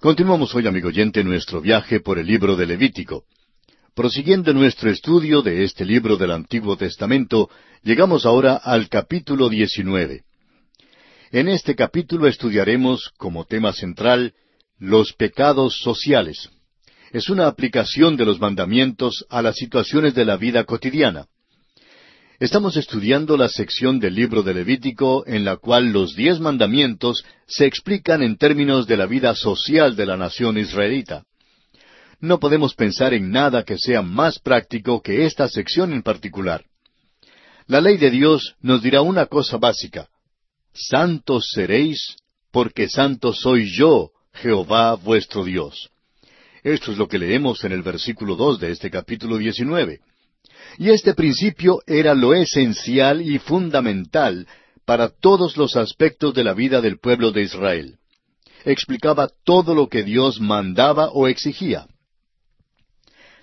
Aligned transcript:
Continuamos 0.00 0.54
hoy, 0.54 0.66
amigo 0.66 0.88
oyente, 0.88 1.24
nuestro 1.24 1.62
viaje 1.62 1.98
por 2.00 2.18
el 2.18 2.26
libro 2.26 2.56
de 2.56 2.66
Levítico. 2.66 3.24
Prosiguiendo 3.94 4.52
nuestro 4.52 4.90
estudio 4.90 5.40
de 5.40 5.64
este 5.64 5.86
libro 5.86 6.18
del 6.18 6.32
Antiguo 6.32 6.76
Testamento, 6.76 7.48
llegamos 7.82 8.26
ahora 8.26 8.56
al 8.56 8.90
capítulo 8.90 9.48
19. 9.48 10.24
En 11.30 11.48
este 11.48 11.74
capítulo 11.74 12.26
estudiaremos 12.26 13.12
como 13.16 13.46
tema 13.46 13.72
central 13.72 14.34
los 14.78 15.14
pecados 15.14 15.80
sociales. 15.80 16.50
Es 17.10 17.30
una 17.30 17.46
aplicación 17.46 18.16
de 18.16 18.26
los 18.26 18.38
mandamientos 18.38 19.24
a 19.30 19.40
las 19.40 19.56
situaciones 19.56 20.14
de 20.14 20.26
la 20.26 20.36
vida 20.36 20.64
cotidiana. 20.64 21.28
Estamos 22.40 22.76
estudiando 22.76 23.36
la 23.36 23.48
sección 23.48 24.00
del 24.00 24.16
libro 24.16 24.42
de 24.42 24.54
Levítico 24.54 25.22
en 25.24 25.44
la 25.44 25.56
cual 25.56 25.92
los 25.92 26.16
diez 26.16 26.40
mandamientos 26.40 27.24
se 27.46 27.64
explican 27.64 28.24
en 28.24 28.36
términos 28.36 28.88
de 28.88 28.96
la 28.96 29.06
vida 29.06 29.36
social 29.36 29.94
de 29.94 30.04
la 30.04 30.16
nación 30.16 30.58
israelita. 30.58 31.24
No 32.18 32.40
podemos 32.40 32.74
pensar 32.74 33.14
en 33.14 33.30
nada 33.30 33.62
que 33.62 33.78
sea 33.78 34.02
más 34.02 34.40
práctico 34.40 35.00
que 35.00 35.26
esta 35.26 35.48
sección 35.48 35.92
en 35.92 36.02
particular. 36.02 36.64
La 37.68 37.80
ley 37.80 37.98
de 37.98 38.10
Dios 38.10 38.56
nos 38.60 38.82
dirá 38.82 39.00
una 39.00 39.26
cosa 39.26 39.56
básica. 39.56 40.08
Santos 40.72 41.50
seréis, 41.52 42.16
porque 42.50 42.88
santo 42.88 43.32
soy 43.32 43.70
yo, 43.70 44.10
Jehová 44.32 44.96
vuestro 44.96 45.44
Dios. 45.44 45.88
Esto 46.64 46.90
es 46.90 46.98
lo 46.98 47.06
que 47.06 47.18
leemos 47.18 47.62
en 47.62 47.70
el 47.70 47.82
versículo 47.82 48.34
dos 48.34 48.58
de 48.58 48.72
este 48.72 48.90
capítulo 48.90 49.38
diecinueve. 49.38 50.00
Y 50.78 50.90
este 50.90 51.14
principio 51.14 51.80
era 51.86 52.14
lo 52.14 52.34
esencial 52.34 53.22
y 53.22 53.38
fundamental 53.38 54.46
para 54.84 55.08
todos 55.08 55.56
los 55.56 55.76
aspectos 55.76 56.34
de 56.34 56.44
la 56.44 56.54
vida 56.54 56.80
del 56.80 56.98
pueblo 56.98 57.30
de 57.30 57.42
Israel. 57.42 57.96
Explicaba 58.64 59.28
todo 59.44 59.74
lo 59.74 59.88
que 59.88 60.02
Dios 60.02 60.40
mandaba 60.40 61.10
o 61.10 61.28
exigía. 61.28 61.86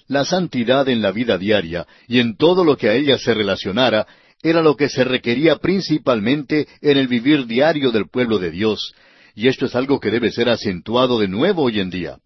La 0.07 0.25
santidad 0.25 0.89
en 0.89 1.01
la 1.01 1.11
vida 1.11 1.37
diaria 1.37 1.87
y 2.07 2.19
en 2.19 2.35
todo 2.35 2.65
lo 2.65 2.75
que 2.75 2.89
a 2.89 2.95
ella 2.95 3.17
se 3.17 3.33
relacionara 3.33 4.07
era 4.43 4.61
lo 4.61 4.75
que 4.75 4.89
se 4.89 5.03
requería 5.03 5.57
principalmente 5.57 6.67
en 6.81 6.97
el 6.97 7.07
vivir 7.07 7.45
diario 7.45 7.91
del 7.91 8.09
pueblo 8.09 8.39
de 8.39 8.51
Dios, 8.51 8.93
y 9.35 9.47
esto 9.47 9.65
es 9.65 9.75
algo 9.75 9.99
que 9.99 10.11
debe 10.11 10.31
ser 10.31 10.49
acentuado 10.49 11.19
de 11.19 11.27
nuevo 11.27 11.63
hoy 11.63 11.79
en 11.79 11.89
día. 11.89 12.17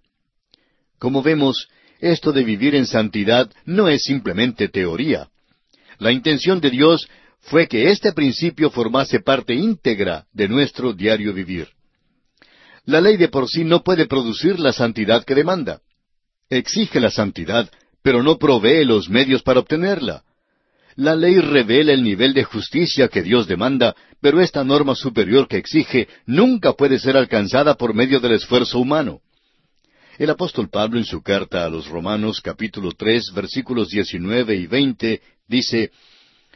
Como 0.97 1.21
vemos, 1.21 1.67
esto 1.99 2.31
de 2.31 2.43
vivir 2.43 2.75
en 2.75 2.85
santidad 2.85 3.49
no 3.65 3.87
es 3.87 4.03
simplemente 4.03 4.67
teoría. 4.69 5.29
La 5.97 6.11
intención 6.11 6.59
de 6.59 6.69
Dios 6.69 7.07
fue 7.39 7.67
que 7.67 7.91
este 7.91 8.11
principio 8.11 8.69
formase 8.69 9.19
parte 9.19 9.53
íntegra 9.53 10.25
de 10.33 10.47
nuestro 10.47 10.93
diario 10.93 11.33
vivir. 11.33 11.69
La 12.85 13.01
ley 13.01 13.17
de 13.17 13.29
por 13.29 13.47
sí 13.47 13.63
no 13.63 13.83
puede 13.83 14.07
producir 14.07 14.59
la 14.59 14.73
santidad 14.73 15.23
que 15.23 15.35
demanda. 15.35 15.81
Exige 16.49 16.99
la 16.99 17.11
santidad, 17.11 17.69
pero 18.03 18.21
no 18.21 18.37
provee 18.37 18.85
los 18.85 19.09
medios 19.09 19.41
para 19.41 19.59
obtenerla. 19.59 20.23
La 20.95 21.15
ley 21.15 21.39
revela 21.39 21.91
el 21.91 22.03
nivel 22.03 22.33
de 22.33 22.43
justicia 22.43 23.09
que 23.09 23.21
Dios 23.21 23.47
demanda, 23.47 23.95
pero 24.21 24.39
esta 24.39 24.63
norma 24.63 24.95
superior 24.95 25.47
que 25.47 25.57
exige 25.57 26.07
nunca 26.25 26.73
puede 26.73 26.99
ser 26.99 27.17
alcanzada 27.17 27.75
por 27.75 27.93
medio 27.93 28.19
del 28.19 28.33
esfuerzo 28.33 28.79
humano. 28.79 29.21
El 30.17 30.29
apóstol 30.29 30.69
Pablo 30.69 30.97
en 30.97 31.03
su 31.03 31.21
carta 31.21 31.65
a 31.65 31.69
los 31.69 31.87
Romanos 31.89 32.39
capítulo 32.39 32.93
tres 32.93 33.33
versículos 33.35 33.89
diecinueve 33.89 34.55
y 34.55 34.65
veinte 34.65 35.21
dice, 35.45 35.91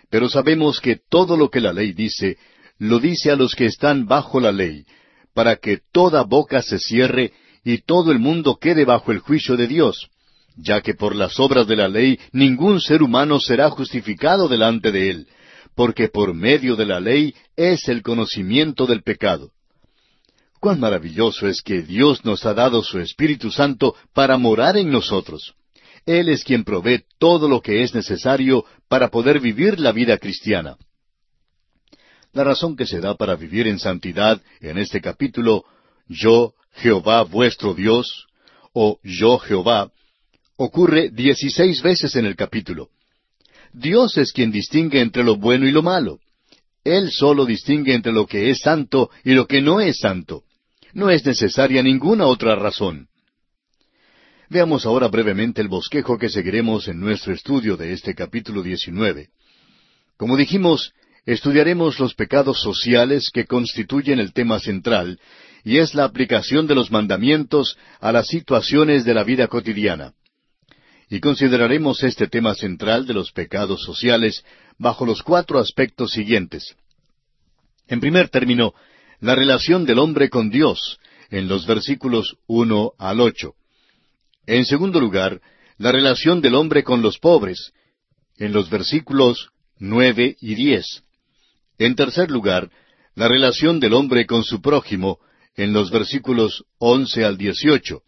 Pero 0.10 0.30
sabemos 0.30 0.80
que 0.80 0.98
todo 1.10 1.36
lo 1.36 1.50
que 1.50 1.60
la 1.60 1.74
ley 1.74 1.92
dice, 1.92 2.38
lo 2.78 3.00
dice 3.00 3.32
a 3.32 3.36
los 3.36 3.56
que 3.56 3.66
están 3.66 4.06
bajo 4.06 4.40
la 4.40 4.54
ley, 4.54 4.86
para 5.34 5.58
que 5.58 5.80
toda 5.92 6.24
boca 6.24 6.62
se 6.62 6.80
cierre 6.80 7.34
y 7.66 7.80
todo 7.80 8.14
el 8.14 8.20
mundo 8.20 8.58
quede 8.62 8.86
bajo 8.86 9.12
el 9.12 9.20
juicio 9.20 9.58
de 9.58 9.68
Dios, 9.68 10.08
ya 10.56 10.80
que 10.80 10.94
por 10.94 11.14
las 11.14 11.38
obras 11.38 11.68
de 11.68 11.76
la 11.76 11.90
ley 11.90 12.18
ningún 12.32 12.80
ser 12.80 13.04
humano 13.04 13.42
será 13.42 13.70
justificado 13.70 14.48
delante 14.48 14.94
de 14.94 15.10
él, 15.10 15.28
porque 15.76 16.08
por 16.08 16.34
medio 16.34 16.78
de 16.78 16.86
la 16.86 17.02
ley 17.02 17.36
es 17.58 17.90
el 17.90 18.04
conocimiento 18.04 18.86
del 18.86 19.04
pecado. 19.04 19.52
Cuán 20.60 20.80
maravilloso 20.80 21.48
es 21.48 21.62
que 21.62 21.82
Dios 21.82 22.26
nos 22.26 22.46
ha 22.46 22.54
dado 22.54 22.84
su 22.84 23.00
Espíritu 23.00 23.50
Santo 23.50 23.96
para 24.14 24.38
morar 24.38 24.76
en 24.76 24.92
nosotros. 24.92 25.54
Él 26.06 26.28
es 26.28 26.44
quien 26.44 26.66
provee 26.66 27.04
todo 27.18 27.48
lo 27.48 27.62
que 27.62 27.84
es 27.84 27.94
necesario 27.96 28.66
para 28.90 29.10
poder 29.10 29.40
vivir 29.40 29.80
la 29.80 29.94
vida 29.94 30.18
cristiana. 30.18 30.76
La 32.34 32.44
razón 32.44 32.76
que 32.76 32.86
se 32.86 33.00
da 33.00 33.16
para 33.16 33.36
vivir 33.36 33.68
en 33.68 33.80
santidad 33.80 34.42
en 34.60 34.78
este 34.78 35.02
capítulo, 35.02 35.64
yo, 36.08 36.54
Jehová 36.74 37.24
vuestro 37.24 37.74
Dios, 37.74 38.28
o 38.74 39.00
yo 39.02 39.40
Jehová, 39.40 39.92
ocurre 40.58 41.10
dieciséis 41.10 41.82
veces 41.82 42.16
en 42.18 42.26
el 42.26 42.36
capítulo. 42.36 42.90
Dios 43.72 44.18
es 44.18 44.34
quien 44.34 44.52
distingue 44.52 45.00
entre 45.00 45.24
lo 45.24 45.38
bueno 45.38 45.68
y 45.68 45.72
lo 45.72 45.84
malo. 45.84 46.20
Él 46.84 47.12
solo 47.12 47.46
distingue 47.46 47.94
entre 47.94 48.12
lo 48.12 48.26
que 48.28 48.50
es 48.50 48.60
santo 48.60 49.10
y 49.24 49.34
lo 49.34 49.48
que 49.48 49.62
no 49.62 49.80
es 49.80 50.00
santo. 50.00 50.44
No 50.94 51.10
es 51.10 51.26
necesaria 51.26 51.84
ninguna 51.84 52.26
otra 52.26 52.56
razón. 52.56 53.08
Veamos 54.50 54.86
ahora 54.86 55.08
brevemente 55.08 55.62
el 55.62 55.68
bosquejo 55.68 56.18
que 56.18 56.30
seguiremos 56.30 56.88
en 56.88 57.00
nuestro 57.00 57.34
estudio 57.34 57.78
de 57.78 57.94
este 57.94 58.16
capítulo 58.16 58.64
19. 58.64 59.30
Como 60.18 60.36
dijimos, 60.36 60.94
estudiaremos 61.26 62.00
los 62.00 62.16
pecados 62.16 62.60
sociales 62.60 63.30
que 63.32 63.46
constituyen 63.46 64.20
el 64.20 64.34
tema 64.34 64.60
central, 64.60 65.20
y 65.64 65.78
es 65.78 65.94
la 65.94 66.06
aplicación 66.06 66.66
de 66.66 66.74
los 66.74 66.90
mandamientos 66.90 67.78
a 68.00 68.12
las 68.12 68.28
situaciones 68.28 69.06
de 69.06 69.14
la 69.14 69.24
vida 69.24 69.48
cotidiana. 69.48 70.14
Y 71.10 71.20
consideraremos 71.20 72.04
este 72.04 72.28
tema 72.28 72.56
central 72.56 73.06
de 73.06 73.14
los 73.14 73.32
pecados 73.32 73.84
sociales 73.84 74.44
bajo 74.80 75.06
los 75.06 75.22
cuatro 75.22 75.60
aspectos 75.60 76.12
siguientes. 76.12 76.76
En 77.88 78.00
primer 78.00 78.30
término, 78.30 78.74
la 79.20 79.36
relación 79.36 79.86
del 79.86 80.00
hombre 80.00 80.30
con 80.30 80.50
Dios, 80.50 81.00
en 81.30 81.48
los 81.48 81.66
versículos 81.66 82.38
uno 82.48 82.94
al 82.98 83.20
ocho. 83.20 83.54
En 84.46 84.66
segundo 84.66 85.00
lugar, 85.00 85.42
la 85.78 85.92
relación 85.92 86.42
del 86.42 86.56
hombre 86.56 86.84
con 86.84 87.02
los 87.02 87.20
pobres, 87.20 87.72
en 88.38 88.54
los 88.54 88.70
versículos 88.70 89.50
nueve 89.78 90.36
y 90.42 90.56
diez. 90.56 91.04
En 91.78 91.96
tercer 91.96 92.32
lugar, 92.32 92.70
la 93.16 93.28
relación 93.28 93.80
del 93.80 93.94
hombre 93.94 94.26
con 94.26 94.44
su 94.44 94.62
prójimo, 94.62 95.20
en 95.56 95.74
los 95.74 95.92
versículos 95.92 96.64
once 96.78 97.26
al 97.26 97.38
dieciocho. 97.38 98.02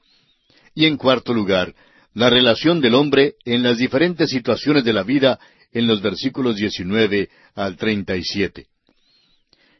Y 0.73 0.85
en 0.85 0.97
cuarto 0.97 1.33
lugar, 1.33 1.75
la 2.13 2.29
relación 2.29 2.81
del 2.81 2.95
hombre 2.95 3.35
en 3.45 3.63
las 3.63 3.77
diferentes 3.77 4.29
situaciones 4.29 4.83
de 4.83 4.93
la 4.93 5.03
vida, 5.03 5.39
en 5.73 5.87
los 5.87 6.01
versículos 6.01 6.55
diecinueve 6.55 7.29
al 7.55 7.77
treinta 7.77 8.15
y 8.15 8.23
siete. 8.23 8.67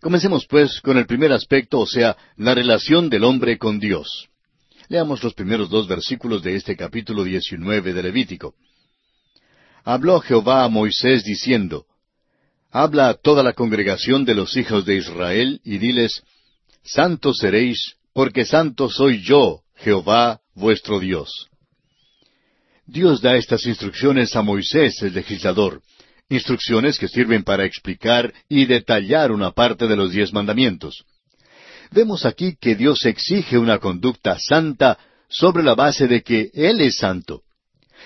Comencemos 0.02 0.48
pues 0.48 0.82
con 0.82 0.98
el 0.98 1.06
primer 1.06 1.32
aspecto, 1.32 1.80
o 1.80 1.86
sea, 1.86 2.18
la 2.36 2.56
relación 2.56 3.08
del 3.08 3.24
hombre 3.24 3.60
con 3.60 3.80
Dios. 3.80 4.30
Leamos 4.90 5.24
los 5.24 5.36
primeros 5.36 5.70
dos 5.70 5.88
versículos 5.88 6.42
de 6.42 6.56
este 6.56 6.76
capítulo 6.76 7.24
diecinueve 7.24 7.94
de 7.94 8.02
Levítico. 8.02 8.56
Habló 9.84 10.20
Jehová 10.20 10.64
a 10.64 10.70
Moisés 10.70 11.24
diciendo, 11.24 11.86
Habla 12.72 13.10
a 13.10 13.14
toda 13.14 13.44
la 13.44 13.54
congregación 13.54 14.26
de 14.26 14.34
los 14.34 14.58
hijos 14.58 14.86
de 14.86 14.96
Israel 14.96 15.62
y 15.64 15.78
diles, 15.78 16.24
Santos 16.84 17.38
seréis, 17.38 17.96
porque 18.14 18.44
santo 18.44 18.90
soy 18.90 19.22
yo, 19.22 19.62
Jehová 19.76 20.42
vuestro 20.56 21.00
Dios. 21.00 21.48
Dios 22.88 23.22
da 23.22 23.36
estas 23.36 23.68
instrucciones 23.68 24.36
a 24.36 24.42
Moisés, 24.42 25.00
el 25.04 25.14
legislador, 25.14 25.82
instrucciones 26.32 26.98
que 26.98 27.10
sirven 27.10 27.44
para 27.44 27.66
explicar 27.66 28.34
y 28.48 28.66
detallar 28.66 29.32
una 29.32 29.52
parte 29.52 29.86
de 29.86 29.98
los 29.98 30.12
diez 30.12 30.32
mandamientos. 30.34 31.04
Vemos 31.92 32.26
aquí 32.26 32.56
que 32.60 32.76
Dios 32.76 33.06
exige 33.06 33.58
una 33.58 33.80
conducta 33.80 34.40
santa 34.40 34.98
sobre 35.30 35.62
la 35.62 35.76
base 35.76 36.08
de 36.08 36.24
que 36.24 36.50
Él 36.54 36.80
es 36.80 36.98
santo. 36.98 37.42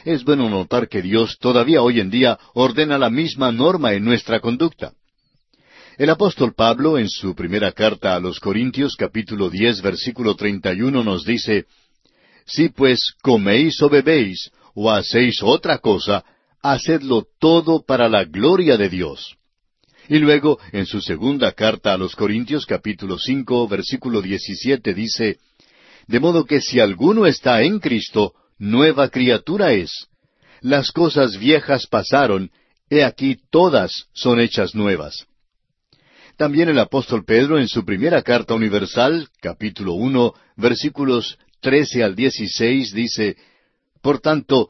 Es 0.04 0.24
bueno 0.24 0.50
notar 0.50 0.90
que 0.90 1.04
Dios 1.04 1.38
todavía 1.40 1.84
hoy 1.84 2.00
en 2.00 2.10
día 2.10 2.40
ordena 2.56 2.98
la 2.98 3.12
misma 3.12 3.52
norma 3.52 3.94
en 3.94 4.04
nuestra 4.04 4.40
conducta. 4.40 4.94
El 5.98 6.10
apóstol 6.10 6.54
Pablo, 6.56 6.98
en 6.98 7.08
su 7.08 7.36
primera 7.36 7.72
carta 7.72 8.16
a 8.16 8.20
los 8.20 8.40
Corintios, 8.40 8.96
capítulo 8.96 9.52
diez, 9.52 9.82
versículo 9.82 10.36
treinta 10.36 10.74
y 10.74 10.82
uno, 10.82 11.04
nos 11.04 11.24
dice 11.24 11.66
Si 12.46 12.70
pues 12.70 13.14
coméis 13.22 13.80
o 13.84 13.90
bebéis, 13.90 14.50
o 14.74 14.92
hacéis 14.92 15.42
otra 15.44 15.78
cosa, 15.78 16.26
hacedlo 16.72 17.28
todo 17.40 17.84
para 17.86 18.10
la 18.10 18.24
gloria 18.26 18.78
de 18.78 18.90
Dios. 18.90 19.38
Y 20.08 20.20
luego, 20.20 20.60
en 20.72 20.86
su 20.86 21.02
segunda 21.02 21.52
carta 21.52 21.94
a 21.94 21.98
los 21.98 22.16
Corintios 22.16 22.66
capítulo 22.66 23.18
cinco, 23.18 23.68
versículo 23.68 24.22
diecisiete, 24.22 24.94
dice, 24.94 25.38
De 26.08 26.20
modo 26.20 26.46
que 26.46 26.62
si 26.62 26.80
alguno 26.80 27.26
está 27.26 27.62
en 27.64 27.80
Cristo, 27.80 28.34
nueva 28.58 29.10
criatura 29.10 29.74
es. 29.74 30.08
Las 30.62 30.92
cosas 30.92 31.38
viejas 31.38 31.88
pasaron, 31.88 32.52
he 32.90 33.04
aquí 33.04 33.38
todas 33.50 34.08
son 34.14 34.40
hechas 34.40 34.76
nuevas. 34.76 35.26
También 36.38 36.70
el 36.70 36.80
apóstol 36.80 37.24
Pedro 37.26 37.60
en 37.60 37.68
su 37.68 37.86
primera 37.86 38.22
carta 38.22 38.54
universal, 38.54 39.30
capítulo 39.42 39.94
uno, 39.94 40.34
versículos 40.56 41.38
13 41.62 42.04
al 42.04 42.16
16 42.16 42.94
dice, 42.94 43.38
Por 44.02 44.20
tanto, 44.20 44.70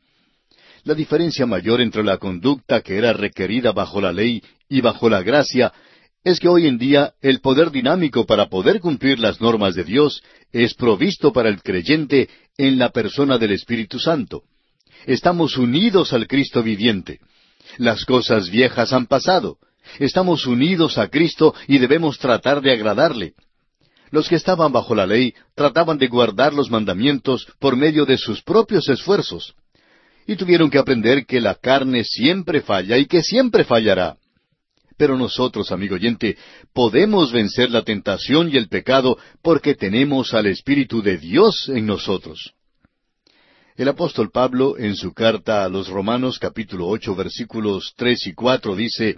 La 0.83 0.95
diferencia 0.95 1.45
mayor 1.45 1.79
entre 1.79 2.03
la 2.03 2.17
conducta 2.17 2.81
que 2.81 2.97
era 2.97 3.13
requerida 3.13 3.71
bajo 3.71 4.01
la 4.01 4.11
ley 4.11 4.41
y 4.67 4.81
bajo 4.81 5.09
la 5.09 5.21
gracia 5.21 5.71
es 6.23 6.39
que 6.39 6.47
hoy 6.47 6.67
en 6.67 6.79
día 6.79 7.13
el 7.21 7.39
poder 7.39 7.71
dinámico 7.71 8.25
para 8.25 8.47
poder 8.47 8.79
cumplir 8.79 9.19
las 9.19 9.39
normas 9.41 9.75
de 9.75 9.83
Dios 9.83 10.23
es 10.51 10.73
provisto 10.73 11.31
para 11.31 11.49
el 11.49 11.61
creyente 11.61 12.29
en 12.57 12.79
la 12.79 12.89
persona 12.89 13.37
del 13.37 13.51
Espíritu 13.51 13.99
Santo. 13.99 14.43
Estamos 15.05 15.57
unidos 15.57 16.13
al 16.13 16.27
Cristo 16.27 16.63
viviente. 16.63 17.19
Las 17.77 18.05
cosas 18.05 18.49
viejas 18.49 18.91
han 18.91 19.05
pasado. 19.05 19.57
Estamos 19.99 20.47
unidos 20.47 20.97
a 20.97 21.09
Cristo 21.09 21.53
y 21.67 21.77
debemos 21.77 22.17
tratar 22.17 22.61
de 22.61 22.71
agradarle. 22.71 23.33
Los 24.09 24.27
que 24.27 24.35
estaban 24.35 24.71
bajo 24.71 24.95
la 24.95 25.05
ley 25.05 25.33
trataban 25.55 25.97
de 25.97 26.07
guardar 26.07 26.53
los 26.53 26.69
mandamientos 26.69 27.47
por 27.59 27.75
medio 27.75 28.05
de 28.05 28.17
sus 28.17 28.41
propios 28.41 28.89
esfuerzos. 28.89 29.55
Y 30.31 30.37
tuvieron 30.37 30.69
que 30.69 30.77
aprender 30.77 31.25
que 31.25 31.41
la 31.41 31.55
carne 31.55 32.05
siempre 32.05 32.61
falla 32.61 32.97
y 32.97 33.05
que 33.05 33.21
siempre 33.21 33.65
fallará. 33.65 34.15
Pero 34.97 35.17
nosotros, 35.17 35.73
amigo 35.73 35.95
oyente, 35.95 36.37
podemos 36.73 37.33
vencer 37.33 37.69
la 37.69 37.81
tentación 37.81 38.49
y 38.49 38.55
el 38.55 38.69
pecado 38.69 39.17
porque 39.43 39.75
tenemos 39.75 40.33
al 40.33 40.45
Espíritu 40.45 41.01
de 41.01 41.17
Dios 41.17 41.67
en 41.67 41.85
nosotros. 41.85 42.53
El 43.75 43.89
apóstol 43.89 44.31
Pablo, 44.31 44.77
en 44.77 44.95
su 44.95 45.13
carta 45.13 45.65
a 45.65 45.67
los 45.67 45.89
Romanos 45.89 46.39
capítulo 46.39 46.87
ocho 46.87 47.13
versículos 47.13 47.91
tres 47.97 48.25
y 48.25 48.33
cuatro, 48.33 48.73
dice 48.73 49.17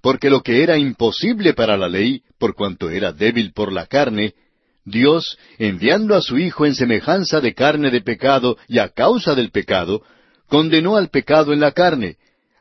Porque 0.00 0.30
lo 0.30 0.44
que 0.44 0.62
era 0.62 0.78
imposible 0.78 1.54
para 1.54 1.76
la 1.76 1.88
ley, 1.88 2.22
por 2.38 2.54
cuanto 2.54 2.88
era 2.88 3.12
débil 3.12 3.52
por 3.52 3.72
la 3.72 3.86
carne, 3.86 4.34
Dios, 4.84 5.36
enviando 5.58 6.14
a 6.14 6.22
su 6.22 6.38
Hijo 6.38 6.66
en 6.66 6.76
semejanza 6.76 7.40
de 7.40 7.52
carne 7.52 7.90
de 7.90 8.00
pecado 8.00 8.56
y 8.68 8.78
a 8.78 8.90
causa 8.90 9.34
del 9.34 9.50
pecado, 9.50 10.04
condenó 10.50 10.96
al 10.96 11.08
pecado 11.08 11.52
en 11.52 11.60
la 11.60 11.72
carne, 11.72 12.16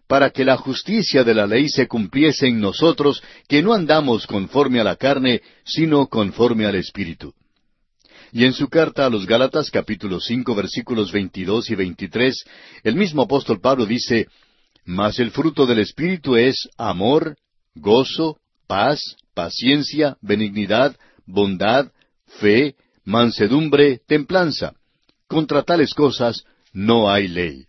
para 0.08 0.30
que 0.30 0.46
la 0.46 0.58
justicia 0.58 1.24
de 1.24 1.34
la 1.34 1.46
ley 1.46 1.68
se 1.70 1.88
cumpliese 1.88 2.48
en 2.48 2.62
nosotros, 2.62 3.22
que 3.48 3.62
no 3.62 3.74
andamos 3.74 4.26
conforme 4.28 4.80
a 4.80 4.84
la 4.84 4.96
carne, 4.96 5.42
sino 5.66 6.08
conforme 6.08 6.66
al 6.66 6.76
Espíritu. 6.76 7.34
Y 8.32 8.46
en 8.46 8.54
su 8.54 8.70
carta 8.70 9.08
a 9.08 9.10
los 9.10 9.26
Gálatas 9.26 9.72
capítulo 9.72 10.20
cinco 10.20 10.54
versículos 10.54 11.12
veintidós 11.12 11.70
y 11.72 11.76
veintitrés, 11.76 12.46
el 12.84 12.96
mismo 12.96 13.24
apóstol 13.24 13.60
Pablo 13.60 13.88
dice, 13.88 14.28
Mas 14.86 15.20
el 15.20 15.32
fruto 15.32 15.66
del 15.66 15.80
Espíritu 15.80 16.36
es 16.36 16.70
amor, 16.78 17.38
gozo, 17.74 18.38
paz, 18.68 19.16
paciencia, 19.34 20.16
benignidad, 20.22 20.96
bondad, 21.26 21.92
fe, 22.40 22.76
mansedumbre, 23.04 24.00
templanza. 24.08 24.74
Contra 25.28 25.64
tales 25.64 25.94
cosas 25.96 26.44
no 26.72 27.10
hay 27.10 27.28
ley. 27.28 27.69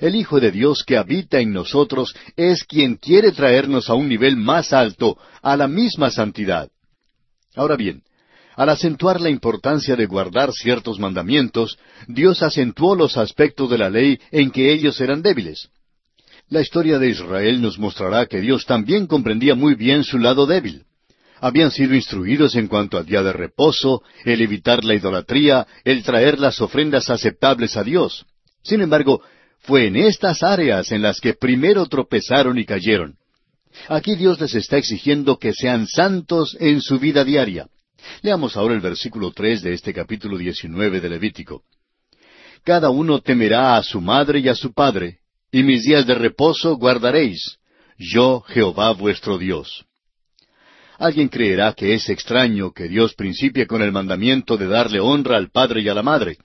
El 0.00 0.16
Hijo 0.16 0.40
de 0.40 0.50
Dios 0.50 0.84
que 0.84 0.96
habita 0.96 1.40
en 1.40 1.52
nosotros 1.52 2.14
es 2.36 2.64
quien 2.64 2.96
quiere 2.96 3.32
traernos 3.32 3.88
a 3.88 3.94
un 3.94 4.08
nivel 4.08 4.36
más 4.36 4.72
alto, 4.72 5.16
a 5.42 5.56
la 5.56 5.68
misma 5.68 6.10
santidad. 6.10 6.68
Ahora 7.54 7.76
bien, 7.76 8.02
al 8.56 8.68
acentuar 8.68 9.20
la 9.20 9.30
importancia 9.30 9.96
de 9.96 10.06
guardar 10.06 10.52
ciertos 10.52 10.98
mandamientos, 10.98 11.78
Dios 12.06 12.42
acentuó 12.42 12.94
los 12.94 13.16
aspectos 13.16 13.68
de 13.70 13.78
la 13.78 13.90
ley 13.90 14.18
en 14.30 14.50
que 14.50 14.72
ellos 14.72 15.00
eran 15.00 15.22
débiles. 15.22 15.68
La 16.48 16.60
historia 16.60 16.98
de 16.98 17.08
Israel 17.08 17.60
nos 17.62 17.78
mostrará 17.78 18.26
que 18.26 18.40
Dios 18.40 18.66
también 18.66 19.06
comprendía 19.06 19.54
muy 19.54 19.74
bien 19.74 20.04
su 20.04 20.18
lado 20.18 20.46
débil. 20.46 20.84
Habían 21.40 21.70
sido 21.70 21.94
instruidos 21.94 22.54
en 22.54 22.68
cuanto 22.68 22.96
al 22.96 23.06
día 23.06 23.22
de 23.22 23.32
reposo, 23.32 24.02
el 24.24 24.40
evitar 24.40 24.84
la 24.84 24.94
idolatría, 24.94 25.66
el 25.84 26.02
traer 26.02 26.38
las 26.38 26.60
ofrendas 26.60 27.10
aceptables 27.10 27.76
a 27.76 27.82
Dios. 27.82 28.24
Sin 28.62 28.80
embargo, 28.80 29.20
fue 29.64 29.86
en 29.86 29.96
estas 29.96 30.42
áreas 30.42 30.92
en 30.92 31.02
las 31.02 31.20
que 31.20 31.34
primero 31.34 31.86
tropezaron 31.86 32.58
y 32.58 32.64
cayeron. 32.64 33.16
Aquí 33.88 34.14
Dios 34.14 34.40
les 34.40 34.54
está 34.54 34.76
exigiendo 34.76 35.38
que 35.38 35.52
sean 35.52 35.86
santos 35.86 36.56
en 36.60 36.80
su 36.80 36.98
vida 36.98 37.24
diaria. 37.24 37.66
Leamos 38.22 38.56
ahora 38.56 38.74
el 38.74 38.80
versículo 38.80 39.32
tres 39.32 39.62
de 39.62 39.72
este 39.72 39.94
capítulo 39.94 40.36
diecinueve 40.36 41.00
de 41.00 41.08
Levítico. 41.08 41.62
Cada 42.62 42.90
uno 42.90 43.20
temerá 43.20 43.76
a 43.76 43.82
su 43.82 44.00
madre 44.00 44.40
y 44.40 44.48
a 44.48 44.54
su 44.54 44.72
padre, 44.72 45.18
y 45.50 45.62
mis 45.62 45.84
días 45.84 46.06
de 46.06 46.14
reposo 46.14 46.76
guardaréis. 46.76 47.56
Yo, 47.98 48.42
Jehová 48.48 48.92
vuestro 48.92 49.38
Dios. 49.38 49.86
Alguien 50.98 51.28
creerá 51.28 51.72
que 51.72 51.94
es 51.94 52.08
extraño 52.10 52.72
que 52.72 52.88
Dios 52.88 53.14
principie 53.14 53.66
con 53.66 53.80
el 53.80 53.92
mandamiento 53.92 54.56
de 54.56 54.68
darle 54.68 55.00
honra 55.00 55.38
al 55.38 55.50
padre 55.50 55.80
y 55.80 55.88
a 55.88 55.94
la 55.94 56.02
madre. 56.02 56.36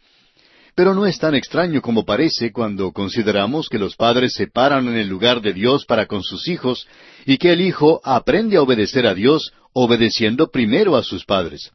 Pero 0.79 0.95
no 0.95 1.05
es 1.05 1.19
tan 1.19 1.35
extraño 1.35 1.81
como 1.81 2.05
parece 2.05 2.53
cuando 2.53 2.93
consideramos 2.93 3.67
que 3.67 3.77
los 3.77 3.97
padres 3.97 4.31
se 4.31 4.47
paran 4.47 4.87
en 4.87 4.95
el 4.95 5.09
lugar 5.09 5.41
de 5.41 5.51
Dios 5.51 5.83
para 5.83 6.05
con 6.05 6.23
sus 6.23 6.47
hijos 6.47 6.87
y 7.25 7.37
que 7.37 7.51
el 7.51 7.59
hijo 7.59 7.99
aprende 8.01 8.55
a 8.55 8.61
obedecer 8.61 9.05
a 9.05 9.13
Dios 9.13 9.51
obedeciendo 9.73 10.49
primero 10.49 10.95
a 10.95 11.03
sus 11.03 11.25
padres. 11.25 11.73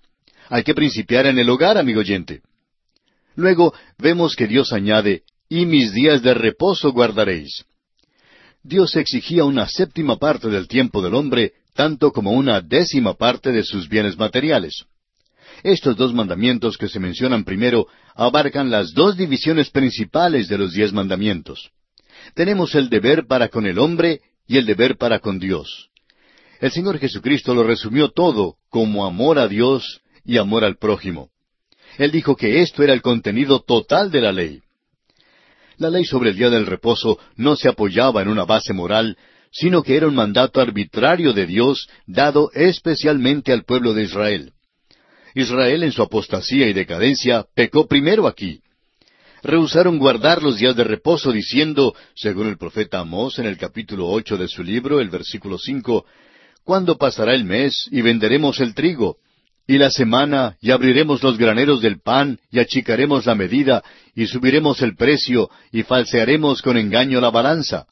Hay 0.48 0.62
que 0.62 0.72
principiar 0.72 1.26
en 1.26 1.38
el 1.38 1.50
hogar, 1.50 1.76
amigo 1.76 2.00
oyente. 2.00 2.40
Luego 3.36 3.74
vemos 3.98 4.36
que 4.36 4.46
Dios 4.46 4.72
añade, 4.72 5.24
y 5.50 5.66
mis 5.66 5.92
días 5.92 6.22
de 6.22 6.32
reposo 6.32 6.90
guardaréis. 6.90 7.66
Dios 8.62 8.96
exigía 8.96 9.44
una 9.44 9.68
séptima 9.68 10.16
parte 10.16 10.48
del 10.48 10.66
tiempo 10.66 11.02
del 11.02 11.14
hombre, 11.14 11.52
tanto 11.74 12.10
como 12.10 12.32
una 12.32 12.62
décima 12.62 13.12
parte 13.12 13.52
de 13.52 13.64
sus 13.64 13.86
bienes 13.86 14.16
materiales. 14.16 14.86
Estos 15.64 15.96
dos 15.96 16.12
mandamientos 16.12 16.76
que 16.76 16.88
se 16.88 17.00
mencionan 17.00 17.42
primero 17.42 17.86
abarcan 18.14 18.70
las 18.70 18.92
dos 18.92 19.16
divisiones 19.16 19.70
principales 19.70 20.46
de 20.46 20.58
los 20.58 20.74
diez 20.74 20.92
mandamientos. 20.92 21.70
Tenemos 22.34 22.74
el 22.74 22.90
deber 22.90 23.26
para 23.26 23.48
con 23.48 23.66
el 23.66 23.78
hombre 23.78 24.20
y 24.46 24.58
el 24.58 24.66
deber 24.66 24.98
para 24.98 25.20
con 25.20 25.38
Dios. 25.38 25.88
El 26.60 26.70
Señor 26.70 26.98
Jesucristo 26.98 27.54
lo 27.54 27.64
resumió 27.64 28.10
todo 28.10 28.56
como 28.68 29.06
amor 29.06 29.38
a 29.38 29.48
Dios 29.48 30.02
y 30.22 30.36
amor 30.36 30.64
al 30.64 30.76
prójimo. 30.76 31.30
Él 31.96 32.10
dijo 32.10 32.36
que 32.36 32.60
esto 32.60 32.82
era 32.82 32.92
el 32.92 33.00
contenido 33.00 33.60
total 33.60 34.10
de 34.10 34.20
la 34.20 34.32
ley. 34.32 34.60
La 35.78 35.88
ley 35.88 36.04
sobre 36.04 36.30
el 36.30 36.36
día 36.36 36.50
del 36.50 36.66
reposo 36.66 37.18
no 37.36 37.56
se 37.56 37.70
apoyaba 37.70 38.20
en 38.20 38.28
una 38.28 38.44
base 38.44 38.74
moral, 38.74 39.16
sino 39.50 39.82
que 39.82 39.96
era 39.96 40.08
un 40.08 40.14
mandato 40.14 40.60
arbitrario 40.60 41.32
de 41.32 41.46
Dios 41.46 41.88
dado 42.06 42.50
especialmente 42.52 43.50
al 43.50 43.64
pueblo 43.64 43.94
de 43.94 44.02
Israel. 44.02 44.53
Israel 45.34 45.82
en 45.82 45.92
su 45.92 46.02
apostasía 46.02 46.68
y 46.68 46.72
decadencia 46.72 47.44
pecó 47.54 47.86
primero 47.86 48.26
aquí. 48.26 48.60
Rehusaron 49.42 49.98
guardar 49.98 50.42
los 50.42 50.56
días 50.58 50.74
de 50.74 50.84
reposo 50.84 51.30
diciendo, 51.30 51.94
según 52.14 52.46
el 52.46 52.56
profeta 52.56 53.00
Amós 53.00 53.38
en 53.38 53.46
el 53.46 53.58
capítulo 53.58 54.08
ocho 54.08 54.38
de 54.38 54.48
su 54.48 54.62
libro, 54.62 55.00
el 55.00 55.10
versículo 55.10 55.58
cinco, 55.58 56.06
¿Cuándo 56.64 56.96
pasará 56.96 57.34
el 57.34 57.44
mes 57.44 57.88
y 57.90 58.00
venderemos 58.00 58.58
el 58.60 58.74
trigo? 58.74 59.18
Y 59.66 59.76
la 59.76 59.90
semana, 59.90 60.56
y 60.60 60.70
abriremos 60.70 61.22
los 61.22 61.36
graneros 61.36 61.82
del 61.82 62.00
pan, 62.00 62.38
y 62.50 62.58
achicaremos 62.58 63.26
la 63.26 63.34
medida, 63.34 63.82
y 64.14 64.26
subiremos 64.26 64.80
el 64.80 64.96
precio, 64.96 65.50
y 65.72 65.82
falsearemos 65.82 66.62
con 66.62 66.78
engaño 66.78 67.20
la 67.20 67.30
balanza. 67.30 67.86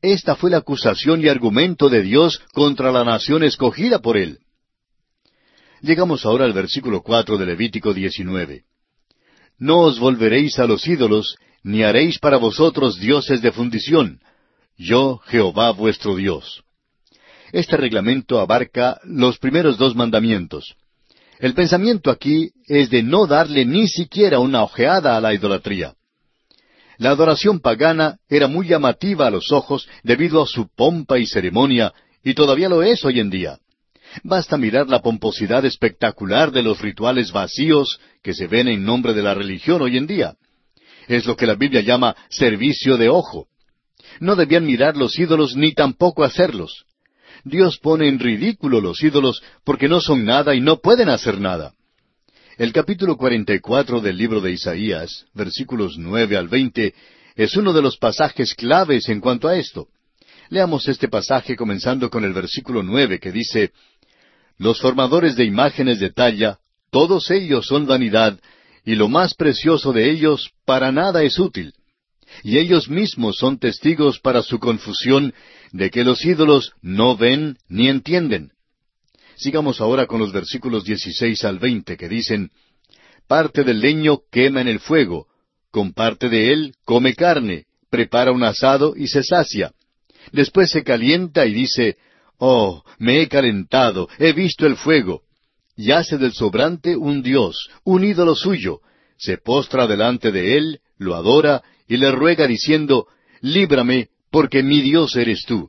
Esta 0.00 0.36
fue 0.36 0.50
la 0.50 0.58
acusación 0.58 1.22
y 1.22 1.28
argumento 1.28 1.90
de 1.90 2.02
Dios 2.02 2.40
contra 2.52 2.90
la 2.92 3.04
nación 3.04 3.42
escogida 3.42 3.98
por 3.98 4.16
él. 4.16 4.38
Llegamos 5.82 6.26
ahora 6.26 6.44
al 6.44 6.52
versículo 6.52 7.02
cuatro 7.02 7.38
de 7.38 7.46
Levítico 7.46 7.94
19. 7.94 8.64
No 9.58 9.80
os 9.80 9.98
volveréis 9.98 10.58
a 10.58 10.66
los 10.66 10.86
ídolos, 10.86 11.36
ni 11.62 11.82
haréis 11.82 12.18
para 12.18 12.36
vosotros 12.36 12.98
dioses 12.98 13.40
de 13.40 13.50
fundición. 13.50 14.20
Yo, 14.76 15.20
Jehová 15.26 15.70
vuestro 15.72 16.16
Dios. 16.16 16.62
Este 17.52 17.76
reglamento 17.76 18.40
abarca 18.40 19.00
los 19.04 19.38
primeros 19.38 19.78
dos 19.78 19.94
mandamientos. 19.96 20.76
El 21.38 21.54
pensamiento 21.54 22.10
aquí 22.10 22.50
es 22.66 22.90
de 22.90 23.02
no 23.02 23.26
darle 23.26 23.64
ni 23.64 23.88
siquiera 23.88 24.38
una 24.38 24.62
ojeada 24.62 25.16
a 25.16 25.20
la 25.20 25.32
idolatría. 25.32 25.94
La 26.98 27.10
adoración 27.10 27.60
pagana 27.60 28.18
era 28.28 28.46
muy 28.46 28.68
llamativa 28.68 29.26
a 29.26 29.30
los 29.30 29.50
ojos 29.50 29.88
debido 30.02 30.42
a 30.42 30.46
su 30.46 30.68
pompa 30.68 31.18
y 31.18 31.26
ceremonia, 31.26 31.94
y 32.22 32.34
todavía 32.34 32.68
lo 32.68 32.82
es 32.82 33.02
hoy 33.06 33.20
en 33.20 33.30
día. 33.30 33.58
Basta 34.22 34.56
mirar 34.56 34.88
la 34.88 35.00
pomposidad 35.00 35.64
espectacular 35.64 36.50
de 36.50 36.62
los 36.62 36.80
rituales 36.80 37.32
vacíos 37.32 38.00
que 38.22 38.34
se 38.34 38.46
ven 38.46 38.68
en 38.68 38.84
nombre 38.84 39.14
de 39.14 39.22
la 39.22 39.34
religión 39.34 39.82
hoy 39.82 39.96
en 39.96 40.06
día. 40.06 40.34
Es 41.08 41.26
lo 41.26 41.36
que 41.36 41.46
la 41.46 41.54
Biblia 41.54 41.80
llama 41.80 42.16
servicio 42.28 42.96
de 42.96 43.08
ojo. 43.08 43.46
No 44.20 44.36
debían 44.36 44.66
mirar 44.66 44.96
los 44.96 45.18
ídolos 45.18 45.56
ni 45.56 45.72
tampoco 45.72 46.24
hacerlos. 46.24 46.84
Dios 47.44 47.78
pone 47.78 48.08
en 48.08 48.18
ridículo 48.18 48.80
los 48.80 49.02
ídolos 49.02 49.42
porque 49.64 49.88
no 49.88 50.00
son 50.00 50.24
nada 50.24 50.54
y 50.54 50.60
no 50.60 50.78
pueden 50.80 51.08
hacer 51.08 51.40
nada. 51.40 51.74
El 52.58 52.72
capítulo 52.72 53.16
44 53.16 54.00
del 54.00 54.18
libro 54.18 54.40
de 54.40 54.52
Isaías, 54.52 55.24
versículos 55.32 55.96
nueve 55.96 56.36
al 56.36 56.48
veinte, 56.48 56.94
es 57.34 57.56
uno 57.56 57.72
de 57.72 57.80
los 57.80 57.96
pasajes 57.96 58.54
claves 58.54 59.08
en 59.08 59.20
cuanto 59.20 59.48
a 59.48 59.56
esto. 59.56 59.88
Leamos 60.50 60.86
este 60.88 61.08
pasaje 61.08 61.56
comenzando 61.56 62.10
con 62.10 62.24
el 62.24 62.34
versículo 62.34 62.82
nueve 62.82 63.18
que 63.18 63.32
dice 63.32 63.70
Los 64.60 64.78
formadores 64.78 65.36
de 65.36 65.46
imágenes 65.46 66.00
de 66.00 66.10
talla, 66.10 66.58
todos 66.90 67.30
ellos 67.30 67.64
son 67.66 67.86
vanidad, 67.86 68.38
y 68.84 68.94
lo 68.94 69.08
más 69.08 69.32
precioso 69.32 69.90
de 69.94 70.10
ellos 70.10 70.50
para 70.66 70.92
nada 70.92 71.22
es 71.22 71.38
útil. 71.38 71.72
Y 72.42 72.58
ellos 72.58 72.90
mismos 72.90 73.38
son 73.38 73.58
testigos 73.58 74.20
para 74.20 74.42
su 74.42 74.58
confusión 74.58 75.32
de 75.72 75.88
que 75.88 76.04
los 76.04 76.22
ídolos 76.26 76.74
no 76.82 77.16
ven 77.16 77.56
ni 77.70 77.88
entienden. 77.88 78.50
Sigamos 79.34 79.80
ahora 79.80 80.06
con 80.06 80.20
los 80.20 80.30
versículos 80.30 80.84
16 80.84 81.42
al 81.46 81.58
20 81.58 81.96
que 81.96 82.08
dicen, 82.10 82.50
Parte 83.26 83.64
del 83.64 83.80
leño 83.80 84.18
quema 84.30 84.60
en 84.60 84.68
el 84.68 84.80
fuego, 84.80 85.26
con 85.70 85.94
parte 85.94 86.28
de 86.28 86.52
él 86.52 86.74
come 86.84 87.14
carne, 87.14 87.64
prepara 87.88 88.30
un 88.30 88.42
asado 88.42 88.92
y 88.94 89.08
se 89.08 89.22
sacia. 89.22 89.72
Después 90.32 90.70
se 90.70 90.84
calienta 90.84 91.46
y 91.46 91.54
dice, 91.54 91.96
Oh, 92.42 92.82
me 92.98 93.20
he 93.20 93.28
calentado, 93.28 94.08
he 94.18 94.32
visto 94.32 94.66
el 94.66 94.76
fuego. 94.76 95.22
Y 95.76 95.92
hace 95.92 96.16
del 96.16 96.32
sobrante 96.32 96.96
un 96.96 97.22
dios, 97.22 97.68
un 97.84 98.02
ídolo 98.02 98.34
suyo. 98.34 98.80
Se 99.18 99.36
postra 99.36 99.86
delante 99.86 100.32
de 100.32 100.56
él, 100.56 100.80
lo 100.96 101.14
adora 101.14 101.62
y 101.86 101.98
le 101.98 102.10
ruega 102.10 102.46
diciendo, 102.46 103.08
Líbrame, 103.42 104.08
porque 104.30 104.62
mi 104.62 104.80
Dios 104.80 105.16
eres 105.16 105.44
tú. 105.46 105.68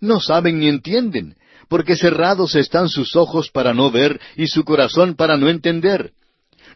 No 0.00 0.20
saben 0.20 0.58
ni 0.58 0.68
entienden, 0.68 1.36
porque 1.68 1.96
cerrados 1.96 2.54
están 2.54 2.88
sus 2.88 3.14
ojos 3.14 3.50
para 3.50 3.74
no 3.74 3.90
ver 3.90 4.18
y 4.36 4.46
su 4.46 4.64
corazón 4.64 5.16
para 5.16 5.36
no 5.36 5.50
entender. 5.50 6.12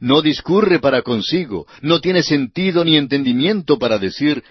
No 0.00 0.20
discurre 0.20 0.80
para 0.80 1.00
consigo, 1.00 1.66
no 1.80 2.00
tiene 2.00 2.22
sentido 2.22 2.84
ni 2.84 2.98
entendimiento 2.98 3.78
para 3.78 3.98
decir, 3.98 4.44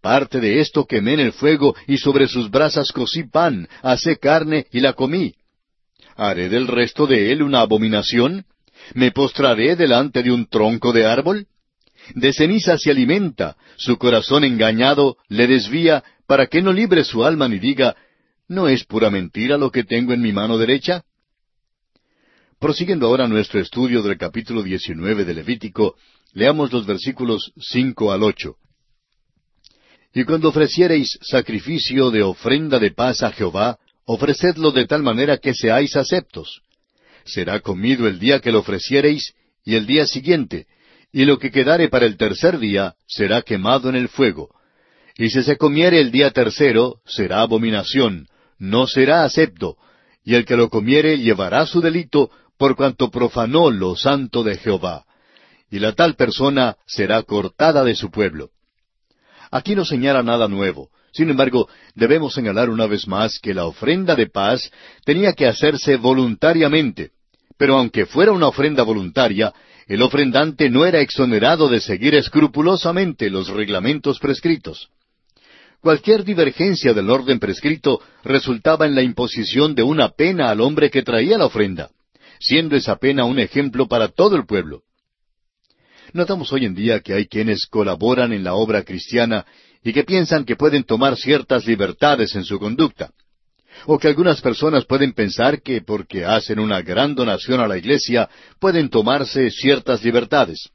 parte 0.00 0.40
de 0.40 0.60
esto 0.60 0.86
quemé 0.86 1.14
en 1.14 1.20
el 1.20 1.32
fuego 1.32 1.74
y 1.86 1.98
sobre 1.98 2.28
sus 2.28 2.50
brasas 2.50 2.92
cocí 2.92 3.24
pan, 3.24 3.68
hacé 3.82 4.18
carne 4.18 4.66
y 4.72 4.80
la 4.80 4.92
comí. 4.92 5.34
¿Haré 6.16 6.48
del 6.48 6.66
resto 6.66 7.06
de 7.06 7.32
él 7.32 7.42
una 7.42 7.60
abominación? 7.60 8.44
¿Me 8.94 9.12
postraré 9.12 9.76
delante 9.76 10.22
de 10.22 10.32
un 10.32 10.46
tronco 10.46 10.92
de 10.92 11.06
árbol? 11.06 11.46
De 12.14 12.32
ceniza 12.32 12.78
se 12.78 12.90
alimenta, 12.90 13.56
su 13.76 13.98
corazón 13.98 14.44
engañado 14.44 15.16
le 15.28 15.46
desvía 15.46 16.02
para 16.26 16.46
que 16.46 16.62
no 16.62 16.72
libre 16.72 17.04
su 17.04 17.24
alma 17.24 17.48
ni 17.48 17.58
diga, 17.58 17.96
¿No 18.48 18.66
es 18.66 18.84
pura 18.84 19.10
mentira 19.10 19.58
lo 19.58 19.70
que 19.70 19.84
tengo 19.84 20.14
en 20.14 20.22
mi 20.22 20.32
mano 20.32 20.56
derecha? 20.56 21.04
Prosiguiendo 22.58 23.06
ahora 23.06 23.28
nuestro 23.28 23.60
estudio 23.60 24.02
del 24.02 24.16
capítulo 24.16 24.62
19 24.62 25.26
de 25.26 25.34
Levítico, 25.34 25.96
leamos 26.32 26.72
los 26.72 26.86
versículos 26.86 27.52
cinco 27.60 28.10
al 28.10 28.22
ocho. 28.22 28.56
Y 30.14 30.24
cuando 30.24 30.48
ofreciereis 30.48 31.18
sacrificio 31.22 32.10
de 32.10 32.22
ofrenda 32.22 32.78
de 32.78 32.90
paz 32.90 33.22
a 33.22 33.30
Jehová, 33.30 33.78
ofrecedlo 34.04 34.72
de 34.72 34.86
tal 34.86 35.02
manera 35.02 35.36
que 35.36 35.54
seáis 35.54 35.96
aceptos. 35.96 36.62
Será 37.24 37.60
comido 37.60 38.08
el 38.08 38.18
día 38.18 38.40
que 38.40 38.50
lo 38.50 38.60
ofreciereis 38.60 39.34
y 39.64 39.74
el 39.74 39.86
día 39.86 40.06
siguiente, 40.06 40.66
y 41.12 41.24
lo 41.24 41.38
que 41.38 41.50
quedare 41.50 41.88
para 41.88 42.06
el 42.06 42.16
tercer 42.16 42.58
día 42.58 42.94
será 43.06 43.42
quemado 43.42 43.88
en 43.90 43.96
el 43.96 44.08
fuego. 44.08 44.48
Y 45.16 45.30
si 45.30 45.42
se 45.42 45.56
comiere 45.56 46.00
el 46.00 46.10
día 46.10 46.30
tercero, 46.30 47.00
será 47.04 47.42
abominación, 47.42 48.28
no 48.58 48.86
será 48.86 49.24
acepto, 49.24 49.76
y 50.24 50.34
el 50.36 50.44
que 50.44 50.56
lo 50.56 50.70
comiere 50.70 51.18
llevará 51.18 51.66
su 51.66 51.80
delito 51.80 52.30
por 52.56 52.76
cuanto 52.76 53.10
profanó 53.10 53.70
lo 53.70 53.96
santo 53.96 54.42
de 54.42 54.56
Jehová. 54.56 55.04
Y 55.70 55.80
la 55.80 55.92
tal 55.92 56.16
persona 56.16 56.76
será 56.86 57.22
cortada 57.22 57.84
de 57.84 57.94
su 57.94 58.10
pueblo. 58.10 58.50
Aquí 59.50 59.74
no 59.74 59.84
señala 59.84 60.22
nada 60.22 60.48
nuevo. 60.48 60.90
Sin 61.12 61.30
embargo, 61.30 61.68
debemos 61.94 62.34
señalar 62.34 62.70
una 62.70 62.86
vez 62.86 63.06
más 63.08 63.38
que 63.38 63.54
la 63.54 63.66
ofrenda 63.66 64.14
de 64.14 64.26
paz 64.26 64.70
tenía 65.04 65.32
que 65.32 65.46
hacerse 65.46 65.96
voluntariamente. 65.96 67.10
Pero 67.56 67.76
aunque 67.76 68.06
fuera 68.06 68.32
una 68.32 68.48
ofrenda 68.48 68.82
voluntaria, 68.82 69.52
el 69.86 70.02
ofrendante 70.02 70.68
no 70.68 70.84
era 70.84 71.00
exonerado 71.00 71.68
de 71.68 71.80
seguir 71.80 72.14
escrupulosamente 72.14 73.30
los 73.30 73.48
reglamentos 73.48 74.18
prescritos. 74.18 74.90
Cualquier 75.80 76.24
divergencia 76.24 76.92
del 76.92 77.08
orden 77.08 77.38
prescrito 77.38 78.00
resultaba 78.22 78.86
en 78.86 78.94
la 78.94 79.02
imposición 79.02 79.74
de 79.74 79.82
una 79.82 80.10
pena 80.10 80.50
al 80.50 80.60
hombre 80.60 80.90
que 80.90 81.02
traía 81.02 81.38
la 81.38 81.46
ofrenda, 81.46 81.90
siendo 82.38 82.76
esa 82.76 82.96
pena 82.96 83.24
un 83.24 83.38
ejemplo 83.38 83.86
para 83.86 84.08
todo 84.08 84.36
el 84.36 84.44
pueblo. 84.44 84.82
Notamos 86.12 86.52
hoy 86.52 86.64
en 86.64 86.74
día 86.74 87.00
que 87.00 87.12
hay 87.12 87.26
quienes 87.26 87.66
colaboran 87.66 88.32
en 88.32 88.44
la 88.44 88.54
obra 88.54 88.82
cristiana 88.82 89.44
y 89.84 89.92
que 89.92 90.04
piensan 90.04 90.44
que 90.44 90.56
pueden 90.56 90.84
tomar 90.84 91.16
ciertas 91.16 91.66
libertades 91.66 92.34
en 92.34 92.44
su 92.44 92.58
conducta. 92.58 93.10
O 93.86 93.98
que 93.98 94.08
algunas 94.08 94.40
personas 94.40 94.84
pueden 94.86 95.12
pensar 95.12 95.62
que 95.62 95.82
porque 95.82 96.24
hacen 96.24 96.58
una 96.58 96.82
gran 96.82 97.14
donación 97.14 97.60
a 97.60 97.68
la 97.68 97.76
iglesia 97.76 98.28
pueden 98.58 98.88
tomarse 98.88 99.50
ciertas 99.50 100.02
libertades. 100.02 100.70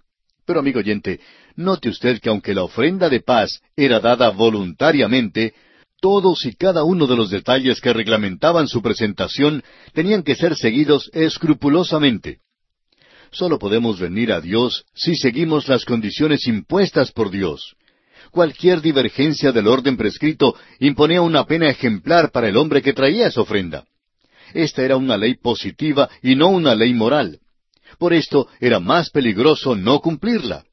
Pero 0.45 0.59
amigo 0.59 0.79
oyente, 0.79 1.19
Note 1.55 1.89
usted 1.89 2.19
que 2.19 2.29
aunque 2.29 2.53
la 2.53 2.63
ofrenda 2.63 3.09
de 3.09 3.19
paz 3.19 3.61
era 3.75 3.99
dada 3.99 4.29
voluntariamente, 4.29 5.53
todos 6.01 6.45
y 6.45 6.55
cada 6.55 6.83
uno 6.83 7.07
de 7.07 7.15
los 7.15 7.29
detalles 7.29 7.79
que 7.79 7.93
reglamentaban 7.93 8.67
su 8.67 8.81
presentación 8.81 9.63
tenían 9.93 10.23
que 10.23 10.35
ser 10.35 10.55
seguidos 10.55 11.09
escrupulosamente. 11.13 12.39
Solo 13.33 13.57
podemos 13.57 13.99
venir 13.99 14.31
a 14.31 14.39
Dios 14.39 14.85
si 14.93 15.15
seguimos 15.15 15.67
las 15.67 15.85
condiciones 15.85 16.45
impuestas 16.47 17.11
por 17.11 17.31
Dios. 17.31 17.75
Cualquier 18.29 18.79
divergencia 18.79 19.51
del 19.51 19.67
orden 19.67 19.97
prescrito 19.97 20.55
imponía 20.79 21.21
una 21.23 21.45
pena 21.45 21.67
ejemplar 21.67 22.31
para 22.31 22.47
el 22.47 22.57
hombre 22.57 22.83
que 22.83 22.93
traía 22.93 23.27
esa 23.27 23.41
ofrenda. 23.41 23.85
Esta 24.53 24.83
era 24.83 24.97
una 24.97 25.17
ley 25.17 25.33
positiva 25.33 26.09
y 26.21 26.35
no 26.35 26.49
una 26.49 26.75
ley 26.75 26.93
moral. 26.93 27.39
Por 27.97 28.13
esto 28.13 28.47
era 28.59 28.79
más 28.79 29.09
peligroso 29.09 29.75
no 29.75 29.99
cumplirla. 29.99 30.63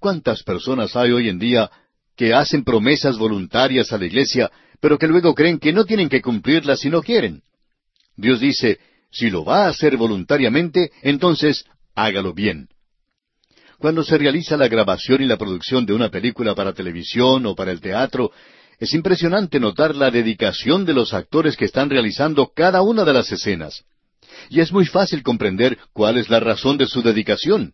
¿Cuántas 0.00 0.42
personas 0.42 0.96
hay 0.96 1.12
hoy 1.12 1.28
en 1.28 1.38
día 1.38 1.70
que 2.16 2.34
hacen 2.34 2.64
promesas 2.64 3.16
voluntarias 3.16 3.92
a 3.92 3.98
la 3.98 4.06
iglesia, 4.06 4.50
pero 4.80 4.98
que 4.98 5.06
luego 5.06 5.34
creen 5.36 5.60
que 5.60 5.72
no 5.72 5.84
tienen 5.84 6.08
que 6.08 6.20
cumplirlas 6.20 6.80
si 6.80 6.90
no 6.90 7.00
quieren? 7.00 7.42
Dios 8.16 8.40
dice, 8.40 8.80
si 9.10 9.30
lo 9.30 9.44
va 9.44 9.66
a 9.66 9.68
hacer 9.68 9.96
voluntariamente, 9.96 10.90
entonces 11.02 11.64
hágalo 11.96 12.32
bien. 12.32 12.68
Cuando 13.78 14.04
se 14.04 14.16
realiza 14.16 14.56
la 14.56 14.68
grabación 14.68 15.22
y 15.22 15.26
la 15.26 15.36
producción 15.36 15.84
de 15.84 15.92
una 15.92 16.10
película 16.10 16.54
para 16.54 16.72
televisión 16.72 17.44
o 17.46 17.54
para 17.54 17.72
el 17.72 17.80
teatro, 17.80 18.30
es 18.78 18.94
impresionante 18.94 19.58
notar 19.58 19.94
la 19.94 20.10
dedicación 20.10 20.84
de 20.84 20.94
los 20.94 21.12
actores 21.14 21.56
que 21.56 21.64
están 21.64 21.90
realizando 21.90 22.52
cada 22.54 22.82
una 22.82 23.04
de 23.04 23.12
las 23.12 23.32
escenas. 23.32 23.84
Y 24.50 24.60
es 24.60 24.72
muy 24.72 24.86
fácil 24.86 25.22
comprender 25.22 25.78
cuál 25.92 26.18
es 26.18 26.28
la 26.28 26.40
razón 26.40 26.78
de 26.78 26.86
su 26.86 27.02
dedicación. 27.02 27.72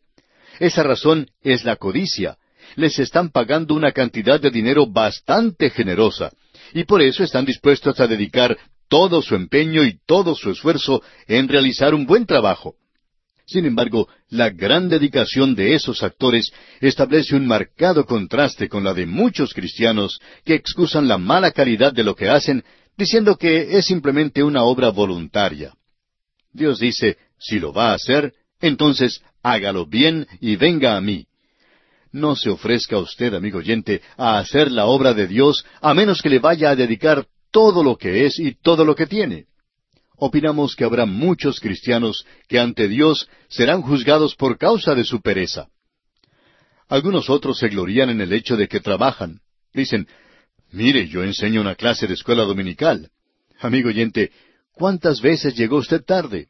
Esa 0.58 0.82
razón 0.82 1.28
es 1.40 1.64
la 1.64 1.76
codicia. 1.76 2.36
Les 2.76 2.98
están 2.98 3.30
pagando 3.30 3.74
una 3.74 3.92
cantidad 3.92 4.40
de 4.40 4.50
dinero 4.50 4.86
bastante 4.86 5.70
generosa, 5.70 6.32
y 6.72 6.84
por 6.84 7.02
eso 7.02 7.22
están 7.22 7.44
dispuestos 7.44 7.98
a 8.00 8.06
dedicar 8.06 8.56
todo 8.88 9.22
su 9.22 9.34
empeño 9.34 9.84
y 9.84 9.98
todo 10.06 10.34
su 10.34 10.50
esfuerzo 10.50 11.02
en 11.26 11.48
realizar 11.48 11.94
un 11.94 12.06
buen 12.06 12.26
trabajo. 12.26 12.76
Sin 13.46 13.66
embargo, 13.66 14.08
la 14.28 14.50
gran 14.50 14.88
dedicación 14.88 15.54
de 15.54 15.74
esos 15.74 16.02
actores 16.02 16.52
establece 16.80 17.34
un 17.34 17.46
marcado 17.46 18.06
contraste 18.06 18.68
con 18.68 18.84
la 18.84 18.94
de 18.94 19.06
muchos 19.06 19.52
cristianos 19.52 20.20
que 20.44 20.54
excusan 20.54 21.08
la 21.08 21.18
mala 21.18 21.50
calidad 21.50 21.92
de 21.92 22.04
lo 22.04 22.14
que 22.14 22.28
hacen, 22.28 22.64
diciendo 22.96 23.36
que 23.36 23.76
es 23.76 23.86
simplemente 23.86 24.42
una 24.42 24.62
obra 24.62 24.90
voluntaria. 24.90 25.74
Dios 26.52 26.78
dice, 26.78 27.18
si 27.38 27.58
lo 27.58 27.72
va 27.72 27.90
a 27.90 27.94
hacer, 27.94 28.32
entonces 28.60 29.22
hágalo 29.42 29.86
bien 29.86 30.26
y 30.40 30.56
venga 30.56 30.96
a 30.96 31.00
mí. 31.00 31.26
No 32.12 32.36
se 32.36 32.50
ofrezca 32.50 32.98
usted, 32.98 33.34
amigo 33.34 33.58
oyente, 33.58 34.02
a 34.16 34.38
hacer 34.38 34.70
la 34.70 34.86
obra 34.86 35.14
de 35.14 35.26
Dios 35.26 35.64
a 35.80 35.94
menos 35.94 36.20
que 36.22 36.28
le 36.28 36.38
vaya 36.38 36.70
a 36.70 36.76
dedicar 36.76 37.26
todo 37.50 37.82
lo 37.82 37.96
que 37.96 38.26
es 38.26 38.38
y 38.38 38.54
todo 38.54 38.84
lo 38.84 38.94
que 38.94 39.06
tiene. 39.06 39.46
Opinamos 40.24 40.76
que 40.76 40.84
habrá 40.84 41.04
muchos 41.04 41.58
cristianos 41.58 42.24
que 42.46 42.60
ante 42.60 42.86
Dios 42.86 43.28
serán 43.48 43.82
juzgados 43.82 44.36
por 44.36 44.56
causa 44.56 44.94
de 44.94 45.02
su 45.02 45.20
pereza. 45.20 45.66
Algunos 46.88 47.28
otros 47.28 47.58
se 47.58 47.68
glorían 47.68 48.08
en 48.08 48.20
el 48.20 48.32
hecho 48.32 48.56
de 48.56 48.68
que 48.68 48.78
trabajan. 48.78 49.40
Dicen, 49.74 50.06
mire, 50.70 51.08
yo 51.08 51.24
enseño 51.24 51.60
una 51.60 51.74
clase 51.74 52.06
de 52.06 52.14
escuela 52.14 52.44
dominical. 52.44 53.10
Amigo 53.58 53.88
oyente, 53.88 54.30
¿Cuántas 54.72 55.20
veces 55.20 55.56
llegó 55.56 55.78
usted 55.78 56.04
tarde? 56.04 56.46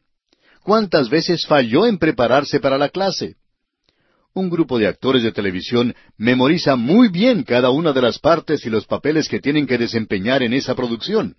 ¿Cuántas 0.63 1.09
veces 1.09 1.47
falló 1.47 1.87
en 1.87 1.97
prepararse 1.97 2.61
para 2.61 2.77
la 2.77 2.91
clase? 2.91 3.37
Un 4.35 4.51
grupo 4.51 4.79
de 4.79 4.87
actores 4.87 5.23
de 5.23 5.33
televisión 5.33 5.95
memoriza 6.19 6.77
muy 6.77 7.09
bien 7.09 7.43
cada 7.43 7.71
una 7.71 7.95
de 7.95 8.03
las 8.03 8.19
partes 8.19 8.67
y 8.67 8.69
los 8.69 8.85
papeles 8.85 9.31
que 9.31 9.41
tienen 9.41 9.67
que 9.67 9.79
desempeñar 9.79 10.43
en 10.43 10.53
esa 10.53 10.75
producción. 10.75 11.37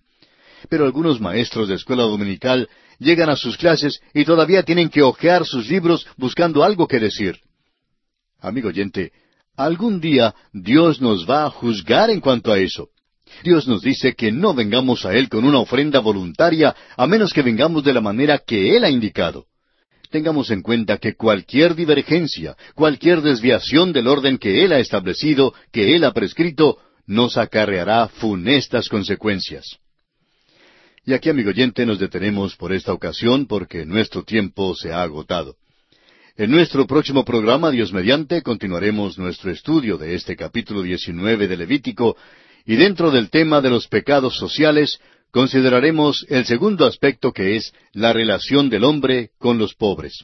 Pero 0.69 0.85
algunos 0.85 1.19
maestros 1.19 1.67
de 1.67 1.75
escuela 1.75 2.03
dominical 2.03 2.69
llegan 2.99 3.29
a 3.29 3.35
sus 3.35 3.57
clases 3.57 4.01
y 4.13 4.25
todavía 4.25 4.63
tienen 4.63 4.89
que 4.89 5.01
hojear 5.01 5.45
sus 5.45 5.69
libros 5.69 6.07
buscando 6.17 6.63
algo 6.63 6.87
que 6.87 6.99
decir. 6.99 7.39
Amigo 8.39 8.69
oyente, 8.69 9.11
algún 9.55 9.99
día 9.99 10.35
Dios 10.51 11.01
nos 11.01 11.29
va 11.29 11.45
a 11.45 11.49
juzgar 11.49 12.09
en 12.09 12.19
cuanto 12.19 12.51
a 12.51 12.59
eso. 12.59 12.89
Dios 13.43 13.67
nos 13.67 13.81
dice 13.81 14.13
que 14.13 14.31
no 14.31 14.53
vengamos 14.53 15.05
a 15.05 15.13
Él 15.15 15.27
con 15.29 15.45
una 15.45 15.59
ofrenda 15.59 15.99
voluntaria 15.99 16.75
a 16.95 17.07
menos 17.07 17.33
que 17.33 17.41
vengamos 17.41 17.83
de 17.83 17.93
la 17.93 18.01
manera 18.01 18.37
que 18.37 18.75
Él 18.75 18.83
ha 18.83 18.89
indicado. 18.89 19.45
Tengamos 20.11 20.51
en 20.51 20.61
cuenta 20.61 20.97
que 20.97 21.15
cualquier 21.15 21.73
divergencia, 21.73 22.55
cualquier 22.75 23.21
desviación 23.21 23.91
del 23.93 24.07
orden 24.07 24.37
que 24.37 24.63
Él 24.63 24.71
ha 24.71 24.79
establecido, 24.79 25.55
que 25.71 25.95
Él 25.95 26.03
ha 26.03 26.13
prescrito, 26.13 26.77
nos 27.07 27.37
acarreará 27.37 28.07
funestas 28.07 28.89
consecuencias. 28.89 29.79
Y 31.05 31.11
aquí, 31.11 31.29
amigo 31.29 31.49
oyente, 31.49 31.85
nos 31.85 31.99
detenemos 31.99 32.55
por 32.55 32.71
esta 32.71 32.93
ocasión 32.93 33.45
porque 33.45 33.85
nuestro 33.85 34.23
tiempo 34.23 34.73
se 34.73 34.93
ha 34.93 35.01
agotado. 35.01 35.57
En 36.37 36.49
nuestro 36.49 36.87
próximo 36.87 37.25
programa, 37.25 37.71
Dios 37.71 37.91
mediante, 37.91 38.41
continuaremos 38.41 39.17
nuestro 39.17 39.51
estudio 39.51 39.97
de 39.97 40.15
este 40.15 40.37
capítulo 40.37 40.81
19 40.81 41.49
de 41.49 41.57
Levítico 41.57 42.15
y 42.65 42.77
dentro 42.77 43.11
del 43.11 43.29
tema 43.29 43.59
de 43.59 43.69
los 43.69 43.89
pecados 43.89 44.37
sociales 44.37 44.97
consideraremos 45.29 46.25
el 46.29 46.45
segundo 46.45 46.85
aspecto 46.85 47.33
que 47.33 47.57
es 47.57 47.73
la 47.91 48.13
relación 48.13 48.69
del 48.69 48.85
hombre 48.85 49.31
con 49.39 49.57
los 49.57 49.73
pobres. 49.75 50.23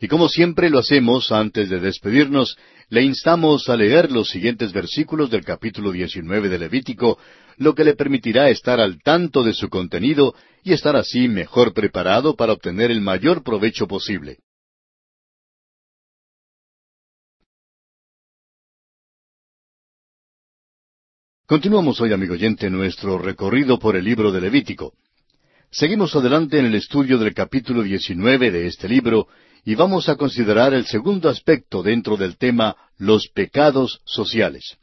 Y 0.00 0.06
como 0.06 0.28
siempre 0.28 0.70
lo 0.70 0.78
hacemos 0.78 1.32
antes 1.32 1.68
de 1.68 1.80
despedirnos, 1.80 2.56
le 2.90 3.02
instamos 3.02 3.68
a 3.68 3.76
leer 3.76 4.12
los 4.12 4.28
siguientes 4.28 4.72
versículos 4.72 5.30
del 5.30 5.44
capítulo 5.44 5.90
19 5.90 6.48
de 6.48 6.58
Levítico, 6.60 7.18
lo 7.56 7.74
que 7.74 7.84
le 7.84 7.94
permitirá 7.94 8.48
estar 8.50 8.80
al 8.80 9.02
tanto 9.02 9.42
de 9.42 9.52
su 9.52 9.68
contenido 9.68 10.34
y 10.62 10.72
estar 10.72 10.96
así 10.96 11.28
mejor 11.28 11.72
preparado 11.72 12.36
para 12.36 12.52
obtener 12.52 12.90
el 12.90 13.00
mayor 13.00 13.42
provecho 13.42 13.86
posible. 13.86 14.38
Continuamos 21.46 22.00
hoy, 22.00 22.12
amigo 22.12 22.34
oyente, 22.34 22.68
nuestro 22.68 23.18
recorrido 23.18 23.78
por 23.78 23.94
el 23.94 24.04
libro 24.04 24.32
de 24.32 24.40
Levítico. 24.40 24.94
Seguimos 25.70 26.16
adelante 26.16 26.58
en 26.58 26.66
el 26.66 26.74
estudio 26.74 27.18
del 27.18 27.34
capítulo 27.34 27.82
19 27.82 28.50
de 28.50 28.66
este 28.66 28.88
libro 28.88 29.28
y 29.64 29.76
vamos 29.76 30.08
a 30.08 30.16
considerar 30.16 30.74
el 30.74 30.86
segundo 30.86 31.28
aspecto 31.28 31.84
dentro 31.84 32.16
del 32.16 32.36
tema 32.36 32.76
los 32.98 33.28
pecados 33.28 34.00
sociales. 34.04 34.76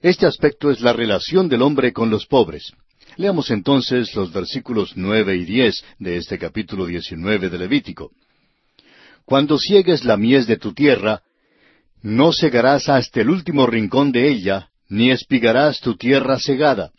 Este 0.00 0.26
aspecto 0.26 0.70
es 0.70 0.80
la 0.80 0.92
relación 0.92 1.48
del 1.48 1.62
hombre 1.62 1.92
con 1.92 2.08
los 2.08 2.26
pobres. 2.26 2.72
Leamos 3.16 3.50
entonces 3.50 4.14
los 4.14 4.32
versículos 4.32 4.92
nueve 4.94 5.36
y 5.36 5.44
diez 5.44 5.82
de 5.98 6.16
este 6.16 6.38
capítulo 6.38 6.86
19 6.86 7.48
de 7.48 7.58
Levítico. 7.58 8.12
Cuando 9.24 9.58
ciegues 9.58 10.04
la 10.04 10.16
mies 10.16 10.46
de 10.46 10.56
tu 10.56 10.72
tierra, 10.72 11.22
no 12.00 12.32
segarás 12.32 12.88
hasta 12.88 13.20
el 13.20 13.28
último 13.28 13.66
rincón 13.66 14.12
de 14.12 14.28
ella, 14.28 14.68
ni 14.88 15.10
espigarás 15.10 15.80
tu 15.80 15.96
tierra 15.96 16.38
segada, 16.38 16.92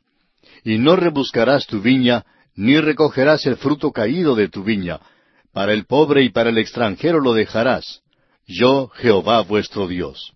y 0.66 0.78
no 0.78 0.98
rebuscarás 0.98 1.68
tu 1.68 1.82
viña, 1.82 2.26
ni 2.56 2.78
recogerás 2.82 3.46
el 3.46 3.56
fruto 3.56 3.94
caído 3.94 4.36
de 4.36 4.50
tu 4.50 4.64
viña, 4.64 5.00
para 5.54 5.72
el 5.72 5.86
pobre 5.86 6.24
y 6.24 6.30
para 6.30 6.50
el 6.50 6.58
extranjero 6.58 7.22
lo 7.22 7.34
dejarás. 7.34 8.02
Yo, 8.46 8.90
Jehová 8.90 9.42
vuestro 9.42 9.88
Dios. 9.88 10.34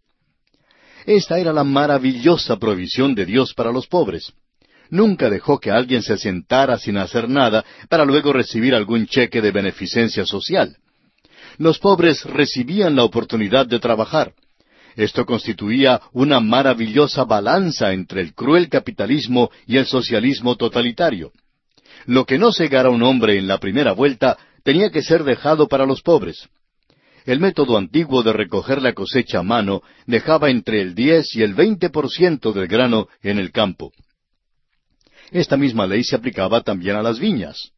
Esta 1.06 1.38
era 1.38 1.52
la 1.52 1.64
maravillosa 1.64 2.58
provisión 2.58 3.16
de 3.16 3.26
Dios 3.26 3.54
para 3.54 3.72
los 3.72 3.88
pobres. 3.88 4.34
Nunca 4.90 5.30
dejó 5.30 5.60
que 5.60 5.72
alguien 5.72 6.04
se 6.04 6.18
sentara 6.18 6.78
sin 6.78 6.98
hacer 6.98 7.28
nada 7.28 7.66
para 7.90 8.06
luego 8.06 8.32
recibir 8.32 8.76
algún 8.76 9.08
cheque 9.08 9.42
de 9.42 9.52
beneficencia 9.52 10.26
social. 10.26 10.78
Los 11.58 11.80
pobres 11.80 12.24
recibían 12.26 12.96
la 12.96 13.04
oportunidad 13.04 13.66
de 13.66 13.80
trabajar. 13.80 14.34
Esto 14.96 15.26
constituía 15.26 16.00
una 16.12 16.40
maravillosa 16.40 17.24
balanza 17.24 17.94
entre 17.94 18.22
el 18.22 18.34
cruel 18.34 18.70
capitalismo 18.70 19.50
y 19.66 19.78
el 19.78 19.88
socialismo 19.88 20.56
totalitario. 20.56 21.32
Lo 22.06 22.26
que 22.26 22.38
no 22.38 22.52
cegara 22.52 22.90
un 22.90 23.02
hombre 23.02 23.38
en 23.38 23.48
la 23.48 23.58
primera 23.58 23.94
vuelta 23.94 24.38
tenía 24.64 24.92
que 24.92 25.02
ser 25.02 25.24
dejado 25.24 25.68
para 25.68 25.86
los 25.86 26.02
pobres. 26.02 26.48
El 27.26 27.40
método 27.40 27.78
antiguo 27.78 28.22
de 28.22 28.34
recoger 28.34 28.82
la 28.82 28.94
cosecha 28.94 29.40
a 29.40 29.44
mano 29.44 29.82
dejaba 30.06 30.50
entre 30.50 30.82
el 30.82 30.94
diez 30.94 31.36
y 31.36 31.44
el 31.44 31.54
veinte 31.54 31.90
por 31.90 32.10
ciento 32.10 32.52
del 32.52 32.68
grano 32.68 33.08
en 33.22 33.40
el 33.40 33.52
campo. 33.52 33.92
Esta 35.32 35.56
misma 35.56 35.88
ley 35.88 36.04
se 36.04 36.16
aplicaba 36.16 36.62
también 36.62 36.98
a 36.98 37.02
las 37.02 37.20
viñas. 37.20 37.72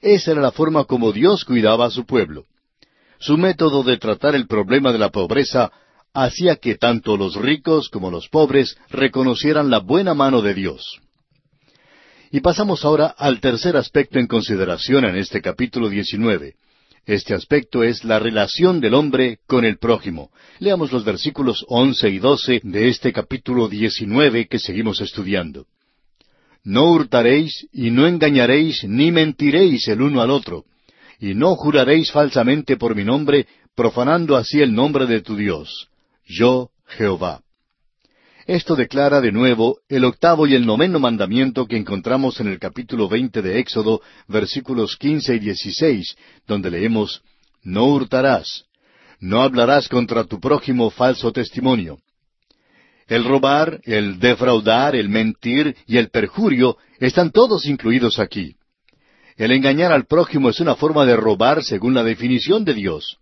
Esa 0.00 0.32
era 0.32 0.40
la 0.40 0.52
forma 0.52 0.84
como 0.84 1.12
Dios 1.12 1.44
cuidaba 1.44 1.86
a 1.86 1.90
su 1.90 2.06
pueblo. 2.06 2.44
Su 3.18 3.36
método 3.36 3.82
de 3.82 3.96
tratar 3.96 4.36
el 4.36 4.46
problema 4.46 4.92
de 4.92 4.98
la 4.98 5.10
pobreza 5.10 5.72
hacía 6.14 6.56
que 6.56 6.76
tanto 6.76 7.16
los 7.16 7.34
ricos 7.34 7.88
como 7.88 8.10
los 8.10 8.28
pobres 8.28 8.76
reconocieran 8.90 9.70
la 9.70 9.80
buena 9.80 10.14
mano 10.14 10.40
de 10.40 10.54
Dios. 10.54 11.00
Y 12.30 12.40
pasamos 12.40 12.84
ahora 12.84 13.06
al 13.06 13.40
tercer 13.40 13.76
aspecto 13.76 14.18
en 14.18 14.26
consideración 14.26 15.04
en 15.04 15.16
este 15.16 15.42
capítulo 15.42 15.88
19. 15.88 16.54
Este 17.06 17.34
aspecto 17.34 17.82
es 17.82 18.04
la 18.04 18.18
relación 18.18 18.80
del 18.80 18.94
hombre 18.94 19.38
con 19.46 19.64
el 19.64 19.78
prójimo. 19.78 20.30
Leamos 20.58 20.92
los 20.92 21.04
versículos 21.04 21.64
once 21.68 22.08
y 22.08 22.18
doce 22.18 22.60
de 22.62 22.88
este 22.88 23.12
capítulo 23.12 23.68
19 23.68 24.46
que 24.46 24.58
seguimos 24.58 25.00
estudiando. 25.00 25.66
No 26.64 26.90
hurtaréis 26.92 27.66
y 27.72 27.90
no 27.90 28.06
engañaréis 28.06 28.84
ni 28.84 29.10
mentiréis 29.10 29.88
el 29.88 30.02
uno 30.02 30.20
al 30.20 30.30
otro, 30.30 30.64
y 31.18 31.34
no 31.34 31.54
juraréis 31.54 32.12
falsamente 32.12 32.76
por 32.76 32.94
mi 32.94 33.04
nombre, 33.04 33.46
profanando 33.74 34.36
así 34.36 34.60
el 34.60 34.74
nombre 34.74 35.06
de 35.06 35.22
tu 35.22 35.36
Dios 35.36 35.88
yo 36.28 36.70
Jehová. 36.86 37.40
Esto 38.48 38.76
declara 38.76 39.20
de 39.20 39.30
nuevo 39.30 39.80
el 39.90 40.06
octavo 40.06 40.46
y 40.46 40.54
el 40.54 40.64
noveno 40.64 40.98
mandamiento 40.98 41.66
que 41.66 41.76
encontramos 41.76 42.40
en 42.40 42.48
el 42.48 42.58
capítulo 42.58 43.06
veinte 43.06 43.42
de 43.42 43.58
Éxodo, 43.58 44.00
versículos 44.26 44.96
quince 44.96 45.34
y 45.34 45.38
dieciséis, 45.38 46.16
donde 46.46 46.70
leemos 46.70 47.20
No 47.62 47.84
hurtarás, 47.88 48.64
no 49.20 49.42
hablarás 49.42 49.86
contra 49.90 50.24
tu 50.24 50.40
prójimo 50.40 50.88
falso 50.88 51.30
testimonio. 51.30 51.98
El 53.06 53.24
robar, 53.24 53.82
el 53.84 54.18
defraudar, 54.18 54.96
el 54.96 55.10
mentir 55.10 55.76
y 55.86 55.98
el 55.98 56.08
perjurio 56.08 56.78
están 57.00 57.32
todos 57.32 57.66
incluidos 57.66 58.18
aquí. 58.18 58.56
El 59.36 59.52
engañar 59.52 59.92
al 59.92 60.06
prójimo 60.06 60.48
es 60.48 60.58
una 60.58 60.74
forma 60.74 61.04
de 61.04 61.16
robar 61.16 61.62
según 61.62 61.92
la 61.92 62.02
definición 62.02 62.64
de 62.64 62.72
Dios. 62.72 63.18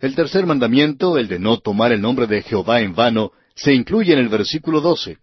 El 0.00 0.14
tercer 0.14 0.44
mandamiento, 0.44 1.16
el 1.16 1.28
de 1.28 1.38
no 1.38 1.60
tomar 1.60 1.92
el 1.92 2.02
nombre 2.02 2.26
de 2.26 2.42
Jehová 2.42 2.82
en 2.82 2.94
vano, 2.94 3.32
se 3.56 3.74
incluye 3.74 4.12
en 4.12 4.20
el 4.20 4.28
versículo 4.28 4.80
doce. 4.80 5.18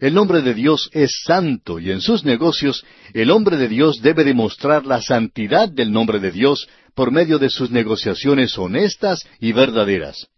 El 0.00 0.14
nombre 0.14 0.40
de 0.40 0.54
Dios 0.54 0.88
es 0.92 1.10
santo 1.26 1.78
y 1.78 1.90
en 1.90 2.00
sus 2.00 2.24
negocios 2.24 2.86
el 3.12 3.30
hombre 3.30 3.58
de 3.58 3.68
Dios 3.68 4.00
debe 4.00 4.24
demostrar 4.24 4.86
la 4.86 5.02
santidad 5.02 5.68
del 5.68 5.92
nombre 5.92 6.20
de 6.20 6.30
Dios 6.30 6.68
por 6.94 7.10
medio 7.10 7.38
de 7.38 7.50
sus 7.50 7.70
negociaciones 7.70 8.56
honestas 8.56 9.26
y 9.40 9.52
verdaderas. 9.52 10.28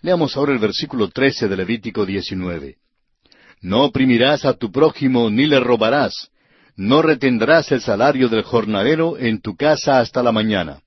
Leamos 0.00 0.36
ahora 0.36 0.52
el 0.52 0.58
versículo 0.58 1.08
trece 1.08 1.48
de 1.48 1.56
Levítico 1.56 2.06
19. 2.06 2.76
No 3.60 3.84
oprimirás 3.84 4.44
a 4.44 4.54
tu 4.54 4.72
prójimo 4.72 5.28
ni 5.28 5.46
le 5.46 5.60
robarás. 5.60 6.30
No 6.74 7.02
retendrás 7.02 7.70
el 7.72 7.82
salario 7.82 8.28
del 8.28 8.42
jornalero 8.42 9.18
en 9.18 9.40
tu 9.40 9.54
casa 9.54 10.00
hasta 10.00 10.22
la 10.22 10.32
mañana. 10.32 10.80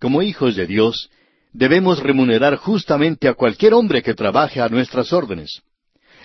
Como 0.00 0.22
hijos 0.22 0.56
de 0.56 0.66
Dios, 0.66 1.10
debemos 1.52 2.00
remunerar 2.00 2.56
justamente 2.56 3.28
a 3.28 3.34
cualquier 3.34 3.74
hombre 3.74 4.02
que 4.02 4.14
trabaje 4.14 4.60
a 4.60 4.68
nuestras 4.68 5.12
órdenes. 5.12 5.62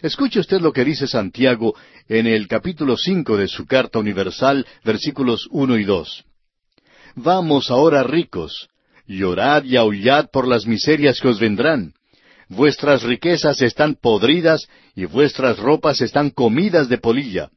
Escuche 0.01 0.39
usted 0.39 0.59
lo 0.59 0.73
que 0.73 0.83
dice 0.83 1.07
Santiago 1.07 1.75
en 2.07 2.27
el 2.27 2.47
capítulo 2.47 2.97
cinco 2.97 3.38
de 3.38 3.47
su 3.47 3.65
Carta 3.65 3.99
Universal, 3.99 4.65
versículos 4.83 5.47
uno 5.51 5.77
y 5.77 5.83
dos. 5.83 6.25
Vamos 7.15 7.71
ahora 7.71 8.03
ricos, 8.03 8.69
llorad 9.07 9.63
y 9.63 9.77
aullad 9.77 10.29
por 10.31 10.47
las 10.47 10.65
miserias 10.65 11.19
que 11.19 11.29
os 11.29 11.39
vendrán. 11.39 11.93
Vuestras 12.49 13.03
riquezas 13.03 13.61
están 13.61 13.95
podridas 13.95 14.67
y 14.95 15.05
vuestras 15.05 15.57
ropas 15.57 16.01
están 16.01 16.29
comidas 16.29 16.89
de 16.89 16.97
polilla. 16.97 17.49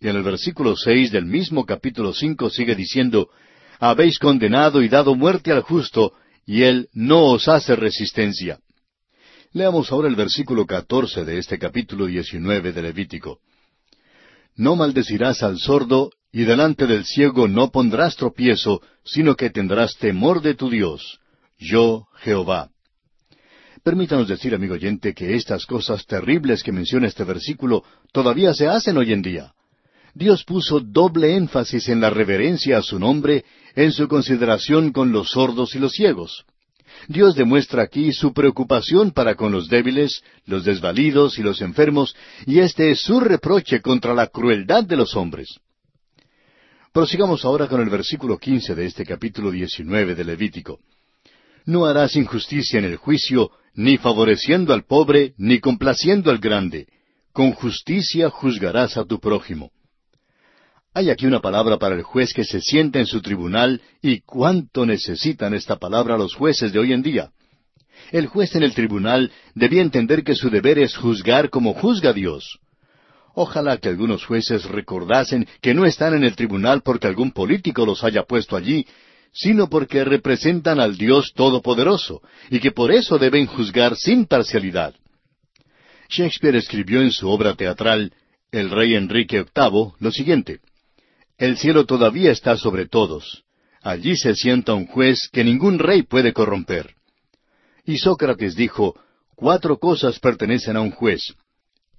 Y 0.00 0.08
en 0.08 0.16
el 0.16 0.22
versículo 0.22 0.76
seis 0.76 1.12
del 1.12 1.26
mismo 1.26 1.66
capítulo 1.66 2.14
cinco 2.14 2.48
sigue 2.48 2.74
diciendo, 2.74 3.28
habéis 3.78 4.18
condenado 4.18 4.82
y 4.82 4.88
dado 4.88 5.14
muerte 5.14 5.52
al 5.52 5.60
justo, 5.60 6.14
y 6.50 6.64
él 6.64 6.88
no 6.92 7.26
os 7.26 7.46
hace 7.46 7.76
resistencia. 7.76 8.58
Leamos 9.52 9.92
ahora 9.92 10.08
el 10.08 10.16
versículo 10.16 10.66
catorce 10.66 11.24
de 11.24 11.38
este 11.38 11.60
capítulo 11.60 12.06
diecinueve 12.06 12.72
de 12.72 12.82
Levítico. 12.82 13.38
no 14.56 14.74
maldecirás 14.74 15.44
al 15.44 15.60
sordo, 15.60 16.10
y 16.32 16.42
delante 16.42 16.88
del 16.88 17.04
ciego 17.04 17.46
no 17.46 17.70
pondrás 17.70 18.16
tropiezo, 18.16 18.82
sino 19.04 19.36
que 19.36 19.50
tendrás 19.50 19.96
temor 19.96 20.42
de 20.42 20.56
tu 20.56 20.68
Dios. 20.68 21.20
Yo, 21.56 22.08
Jehová. 22.16 22.70
Permítanos 23.84 24.26
decir, 24.26 24.52
amigo 24.52 24.74
oyente, 24.74 25.14
que 25.14 25.36
estas 25.36 25.66
cosas 25.66 26.04
terribles 26.04 26.64
que 26.64 26.72
menciona 26.72 27.06
este 27.06 27.22
versículo 27.22 27.84
todavía 28.12 28.54
se 28.54 28.66
hacen 28.66 28.96
hoy 28.96 29.12
en 29.12 29.22
día. 29.22 29.52
Dios 30.14 30.44
puso 30.44 30.80
doble 30.80 31.36
énfasis 31.36 31.88
en 31.88 32.00
la 32.00 32.10
reverencia 32.10 32.78
a 32.78 32.82
su 32.82 32.98
nombre, 32.98 33.44
en 33.74 33.92
su 33.92 34.08
consideración 34.08 34.92
con 34.92 35.12
los 35.12 35.30
sordos 35.30 35.74
y 35.74 35.78
los 35.78 35.92
ciegos. 35.92 36.44
Dios 37.08 37.34
demuestra 37.34 37.82
aquí 37.82 38.12
su 38.12 38.32
preocupación 38.32 39.12
para 39.12 39.34
con 39.34 39.52
los 39.52 39.68
débiles, 39.68 40.22
los 40.46 40.64
desvalidos 40.64 41.38
y 41.38 41.42
los 41.42 41.60
enfermos, 41.60 42.14
y 42.46 42.58
este 42.58 42.90
es 42.90 43.00
su 43.00 43.20
reproche 43.20 43.80
contra 43.80 44.14
la 44.14 44.26
crueldad 44.26 44.84
de 44.84 44.96
los 44.96 45.16
hombres. 45.16 45.48
Prosigamos 46.92 47.44
ahora 47.44 47.68
con 47.68 47.80
el 47.80 47.88
versículo 47.88 48.36
quince 48.38 48.74
de 48.74 48.86
este 48.86 49.06
capítulo 49.06 49.50
diecinueve 49.50 50.14
de 50.14 50.24
Levítico. 50.24 50.80
No 51.64 51.86
harás 51.86 52.16
injusticia 52.16 52.80
en 52.80 52.84
el 52.84 52.96
juicio, 52.96 53.50
ni 53.74 53.96
favoreciendo 53.96 54.74
al 54.74 54.84
pobre, 54.84 55.34
ni 55.38 55.60
complaciendo 55.60 56.30
al 56.30 56.38
grande. 56.38 56.88
Con 57.32 57.52
justicia 57.52 58.28
juzgarás 58.28 58.96
a 58.96 59.04
tu 59.04 59.20
prójimo. 59.20 59.70
Hay 60.92 61.08
aquí 61.08 61.24
una 61.24 61.40
palabra 61.40 61.78
para 61.78 61.94
el 61.94 62.02
juez 62.02 62.32
que 62.34 62.42
se 62.42 62.60
sienta 62.60 62.98
en 62.98 63.06
su 63.06 63.22
tribunal 63.22 63.80
y 64.02 64.20
cuánto 64.22 64.84
necesitan 64.84 65.54
esta 65.54 65.76
palabra 65.76 66.18
los 66.18 66.34
jueces 66.34 66.72
de 66.72 66.80
hoy 66.80 66.92
en 66.92 67.02
día. 67.02 67.30
El 68.10 68.26
juez 68.26 68.56
en 68.56 68.64
el 68.64 68.74
tribunal 68.74 69.30
debía 69.54 69.82
entender 69.82 70.24
que 70.24 70.34
su 70.34 70.50
deber 70.50 70.80
es 70.80 70.96
juzgar 70.96 71.48
como 71.48 71.74
juzga 71.74 72.12
Dios. 72.12 72.58
Ojalá 73.34 73.78
que 73.78 73.88
algunos 73.88 74.24
jueces 74.24 74.64
recordasen 74.64 75.46
que 75.60 75.74
no 75.74 75.86
están 75.86 76.14
en 76.14 76.24
el 76.24 76.34
tribunal 76.34 76.82
porque 76.82 77.06
algún 77.06 77.30
político 77.30 77.86
los 77.86 78.02
haya 78.02 78.24
puesto 78.24 78.56
allí, 78.56 78.84
sino 79.32 79.70
porque 79.70 80.02
representan 80.02 80.80
al 80.80 80.96
Dios 80.96 81.32
Todopoderoso, 81.36 82.20
y 82.50 82.58
que 82.58 82.72
por 82.72 82.90
eso 82.90 83.16
deben 83.16 83.46
juzgar 83.46 83.94
sin 83.94 84.26
parcialidad. 84.26 84.96
Shakespeare 86.08 86.56
escribió 86.56 87.00
en 87.00 87.12
su 87.12 87.28
obra 87.28 87.54
teatral 87.54 88.12
El 88.50 88.70
rey 88.70 88.96
Enrique 88.96 89.44
VIII 89.54 89.92
lo 90.00 90.10
siguiente 90.10 90.58
El 91.40 91.56
cielo 91.56 91.86
todavía 91.86 92.32
está 92.32 92.58
sobre 92.58 92.86
todos. 92.86 93.44
Allí 93.80 94.14
se 94.14 94.34
sienta 94.34 94.74
un 94.74 94.86
juez 94.86 95.30
que 95.32 95.42
ningún 95.42 95.78
rey 95.78 96.02
puede 96.02 96.34
corromper. 96.34 96.94
Y 97.86 97.96
Sócrates 97.96 98.54
dijo, 98.54 98.94
Cuatro 99.34 99.78
cosas 99.78 100.20
pertenecen 100.20 100.76
a 100.76 100.82
un 100.82 100.90
juez 100.90 101.34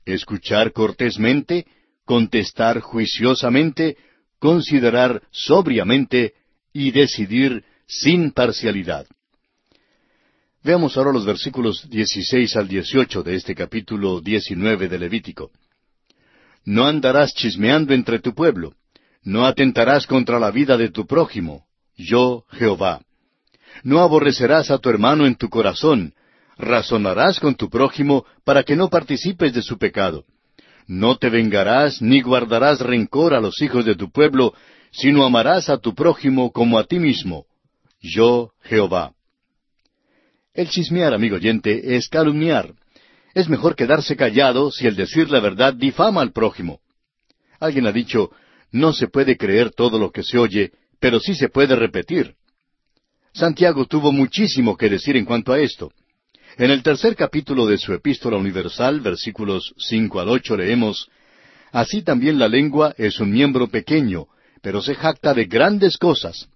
escuchar 0.06 0.74
cortésmente, 0.74 1.66
contestar 2.06 2.82
juiciosamente, 2.82 3.98
considerar 4.38 5.24
sobriamente 5.32 6.34
y 6.72 6.92
decidir 6.92 7.64
sin 7.88 8.32
parcialidad. 8.32 9.08
Veamos 10.64 10.98
ahora 10.98 11.14
los 11.14 11.26
versículos 11.26 11.90
16 11.90 12.56
al 12.58 12.68
18 12.68 13.24
de 13.24 13.36
este 13.36 13.56
capítulo 13.56 14.22
19 14.22 14.88
de 14.88 15.00
Levítico. 15.00 15.52
No 16.64 16.86
andarás 16.86 17.34
chismeando 17.34 17.96
entre 17.96 18.20
tu 18.20 18.36
pueblo, 18.36 18.76
no 19.24 19.46
atentarás 19.46 20.08
contra 20.08 20.40
la 20.40 20.52
vida 20.52 20.78
de 20.78 20.90
tu 20.90 21.06
prójimo, 21.06 21.66
yo 21.96 22.46
Jehová. 22.52 23.02
No 23.84 24.00
aborrecerás 24.00 24.72
a 24.72 24.80
tu 24.80 24.90
hermano 24.90 25.26
en 25.26 25.36
tu 25.36 25.50
corazón, 25.50 26.14
razonarás 26.58 27.40
con 27.40 27.56
tu 27.56 27.70
prójimo 27.70 28.26
para 28.44 28.64
que 28.64 28.76
no 28.76 28.90
participes 28.90 29.54
de 29.54 29.62
su 29.62 29.78
pecado. 29.78 30.26
No 30.88 31.18
te 31.18 31.30
vengarás 31.30 32.02
ni 32.02 32.22
guardarás 32.22 32.80
rencor 32.80 33.34
a 33.34 33.40
los 33.40 33.62
hijos 33.62 33.86
de 33.86 33.96
tu 33.96 34.12
pueblo, 34.12 34.54
sino 34.92 35.24
amarás 35.24 35.70
a 35.70 35.78
tu 35.78 35.96
prójimo 35.96 36.52
como 36.52 36.78
a 36.78 36.84
ti 36.84 37.00
mismo. 37.00 37.46
Yo, 38.02 38.52
Jehová. 38.64 39.14
El 40.54 40.68
chismear, 40.70 41.14
amigo 41.14 41.38
oyente, 41.38 41.96
es 41.96 42.10
calumniar. 42.10 42.74
Es 43.34 43.48
mejor 43.48 43.76
quedarse 43.76 44.18
callado 44.18 44.72
si 44.72 44.86
el 44.86 44.96
decir 44.96 45.30
la 45.30 45.40
verdad 45.40 45.74
difama 45.74 46.22
al 46.22 46.34
prójimo. 46.34 46.82
Alguien 47.60 47.88
ha 47.88 47.92
dicho, 47.92 48.32
no 48.72 48.94
se 48.94 49.08
puede 49.08 49.38
creer 49.38 49.72
todo 49.72 50.00
lo 50.00 50.12
que 50.12 50.24
se 50.24 50.38
oye, 50.38 50.72
pero 51.00 51.20
sí 51.20 51.36
se 51.36 51.50
puede 51.50 51.76
repetir. 51.76 52.36
Santiago 53.34 53.86
tuvo 53.86 54.12
muchísimo 54.12 54.76
que 54.78 54.90
decir 54.90 55.16
en 55.16 55.26
cuanto 55.26 55.54
a 55.54 55.60
esto. 55.60 55.92
En 56.58 56.70
el 56.70 56.84
tercer 56.84 57.16
capítulo 57.16 57.66
de 57.66 57.78
su 57.78 57.94
Epístola 57.94 58.38
Universal, 58.38 59.00
versículos 59.00 59.74
cinco 59.78 60.20
al 60.20 60.30
ocho, 60.30 60.58
leemos 60.58 61.10
Así 61.72 62.02
también 62.02 62.38
la 62.38 62.50
lengua 62.50 62.94
es 62.98 63.20
un 63.20 63.32
miembro 63.32 63.68
pequeño, 63.68 64.28
pero 64.62 64.82
se 64.82 64.96
jacta 64.96 65.34
de 65.34 65.46
grandes 65.46 65.98
cosas. 65.98 66.50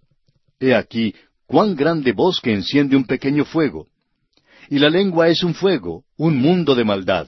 He 0.60 0.76
aquí 0.76 1.16
cuán 1.46 1.76
grande 1.76 2.12
bosque 2.12 2.54
enciende 2.54 2.98
un 2.98 3.06
pequeño 3.06 3.46
fuego. 3.46 3.88
Y 4.70 4.80
la 4.80 4.90
lengua 4.90 5.30
es 5.30 5.44
un 5.44 5.54
fuego, 5.54 6.04
un 6.18 6.38
mundo 6.38 6.76
de 6.76 6.84
maldad. 6.84 7.28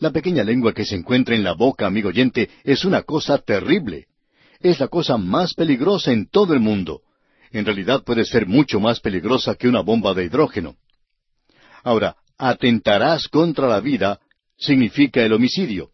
La 0.00 0.12
pequeña 0.12 0.44
lengua 0.44 0.72
que 0.72 0.84
se 0.84 0.94
encuentra 0.94 1.34
en 1.34 1.42
la 1.42 1.54
boca, 1.54 1.86
amigo 1.86 2.10
oyente, 2.10 2.48
es 2.62 2.84
una 2.84 3.02
cosa 3.02 3.38
terrible. 3.38 4.06
Es 4.60 4.78
la 4.78 4.88
cosa 4.88 5.16
más 5.16 5.54
peligrosa 5.54 6.12
en 6.12 6.28
todo 6.28 6.54
el 6.54 6.60
mundo. 6.60 7.02
En 7.50 7.64
realidad 7.64 8.04
puede 8.04 8.24
ser 8.24 8.46
mucho 8.46 8.78
más 8.78 9.00
peligrosa 9.00 9.56
que 9.56 9.68
una 9.68 9.80
bomba 9.80 10.14
de 10.14 10.24
hidrógeno. 10.24 10.76
Ahora, 11.82 12.16
atentarás 12.36 13.26
contra 13.28 13.66
la 13.66 13.80
vida 13.80 14.20
significa 14.56 15.22
el 15.22 15.32
homicidio. 15.32 15.90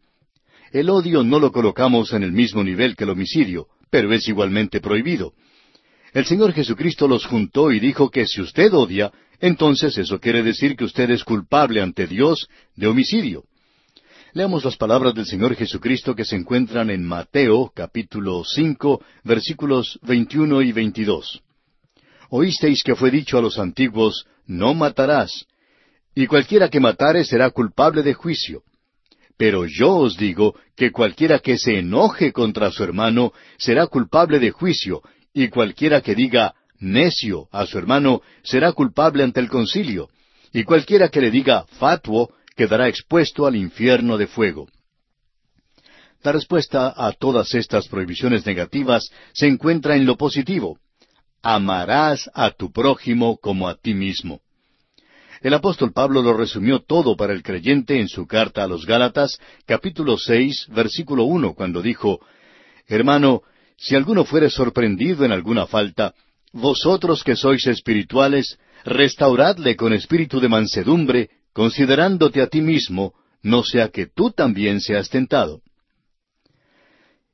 El 0.70 0.90
odio 0.90 1.22
no 1.22 1.38
lo 1.38 1.52
colocamos 1.52 2.12
en 2.12 2.24
el 2.24 2.32
mismo 2.32 2.62
nivel 2.62 2.96
que 2.96 3.04
el 3.04 3.10
homicidio, 3.10 3.68
pero 3.90 4.12
es 4.12 4.28
igualmente 4.28 4.80
prohibido. 4.80 5.32
El 6.12 6.26
Señor 6.26 6.52
Jesucristo 6.52 7.08
los 7.08 7.24
juntó 7.24 7.72
y 7.72 7.80
dijo 7.80 8.10
que 8.10 8.26
si 8.26 8.40
usted 8.40 8.72
odia, 8.74 9.12
entonces 9.40 9.96
eso 9.96 10.20
quiere 10.20 10.42
decir 10.42 10.76
que 10.76 10.84
usted 10.84 11.10
es 11.10 11.24
culpable 11.24 11.80
ante 11.80 12.06
Dios 12.06 12.48
de 12.76 12.86
homicidio. 12.86 13.44
Leamos 14.34 14.64
las 14.64 14.76
palabras 14.76 15.14
del 15.14 15.26
Señor 15.26 15.54
Jesucristo 15.54 16.16
que 16.16 16.24
se 16.24 16.34
encuentran 16.34 16.90
en 16.90 17.04
Mateo 17.04 17.70
capítulo 17.72 18.42
cinco 18.44 19.00
versículos 19.22 20.00
veintiuno 20.02 20.60
y 20.60 20.72
veintidós. 20.72 21.40
Oísteis 22.30 22.82
que 22.82 22.96
fue 22.96 23.12
dicho 23.12 23.38
a 23.38 23.40
los 23.40 23.60
antiguos, 23.60 24.26
no 24.48 24.74
matarás, 24.74 25.46
y 26.16 26.26
cualquiera 26.26 26.68
que 26.68 26.80
matare 26.80 27.24
será 27.24 27.50
culpable 27.50 28.02
de 28.02 28.14
juicio. 28.14 28.64
Pero 29.36 29.66
yo 29.66 29.94
os 29.94 30.16
digo 30.16 30.56
que 30.74 30.90
cualquiera 30.90 31.38
que 31.38 31.56
se 31.56 31.78
enoje 31.78 32.32
contra 32.32 32.72
su 32.72 32.82
hermano 32.82 33.32
será 33.56 33.86
culpable 33.86 34.40
de 34.40 34.50
juicio, 34.50 35.00
y 35.32 35.46
cualquiera 35.46 36.00
que 36.00 36.16
diga 36.16 36.54
necio 36.80 37.46
a 37.52 37.66
su 37.66 37.78
hermano 37.78 38.20
será 38.42 38.72
culpable 38.72 39.22
ante 39.22 39.38
el 39.38 39.48
concilio, 39.48 40.08
y 40.52 40.64
cualquiera 40.64 41.08
que 41.08 41.20
le 41.20 41.30
diga 41.30 41.66
fatuo 41.78 42.34
quedará 42.56 42.88
expuesto 42.88 43.46
al 43.46 43.56
infierno 43.56 44.16
de 44.16 44.26
fuego. 44.26 44.68
La 46.22 46.32
respuesta 46.32 46.94
a 46.96 47.12
todas 47.12 47.54
estas 47.54 47.88
prohibiciones 47.88 48.46
negativas 48.46 49.10
se 49.32 49.46
encuentra 49.46 49.96
en 49.96 50.06
lo 50.06 50.16
positivo. 50.16 50.78
Amarás 51.42 52.30
a 52.32 52.50
tu 52.50 52.72
prójimo 52.72 53.36
como 53.36 53.68
a 53.68 53.74
ti 53.74 53.92
mismo. 53.92 54.40
El 55.42 55.52
apóstol 55.52 55.92
Pablo 55.92 56.22
lo 56.22 56.34
resumió 56.34 56.80
todo 56.80 57.16
para 57.16 57.34
el 57.34 57.42
creyente 57.42 58.00
en 58.00 58.08
su 58.08 58.26
carta 58.26 58.64
a 58.64 58.66
los 58.66 58.86
Gálatas, 58.86 59.38
capítulo 59.66 60.16
seis, 60.16 60.66
versículo 60.70 61.24
uno, 61.24 61.52
cuando 61.52 61.82
dijo 61.82 62.20
Hermano, 62.86 63.42
si 63.76 63.94
alguno 63.94 64.24
fuere 64.24 64.48
sorprendido 64.48 65.26
en 65.26 65.32
alguna 65.32 65.66
falta, 65.66 66.14
vosotros 66.52 67.22
que 67.22 67.36
sois 67.36 67.66
espirituales, 67.66 68.58
restauradle 68.84 69.76
con 69.76 69.92
espíritu 69.92 70.40
de 70.40 70.48
mansedumbre, 70.48 71.30
considerándote 71.54 72.42
a 72.42 72.48
ti 72.48 72.60
mismo, 72.60 73.14
no 73.42 73.62
sea 73.62 73.88
que 73.88 74.06
tú 74.06 74.30
también 74.32 74.80
seas 74.80 75.08
tentado. 75.08 75.62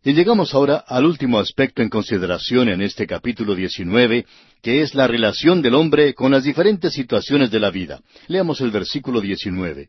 Y 0.02 0.12
llegamos 0.12 0.54
ahora 0.54 0.76
al 0.86 1.04
último 1.04 1.38
aspecto 1.38 1.82
en 1.82 1.88
consideración 1.88 2.68
en 2.68 2.80
este 2.80 3.06
capítulo 3.06 3.54
19, 3.54 4.24
que 4.62 4.82
es 4.82 4.94
la 4.94 5.06
relación 5.06 5.60
del 5.62 5.74
hombre 5.74 6.14
con 6.14 6.32
las 6.32 6.44
diferentes 6.44 6.92
situaciones 6.92 7.50
de 7.50 7.60
la 7.60 7.70
vida. 7.70 8.00
Leamos 8.28 8.60
el 8.60 8.70
versículo 8.70 9.20
19. 9.20 9.88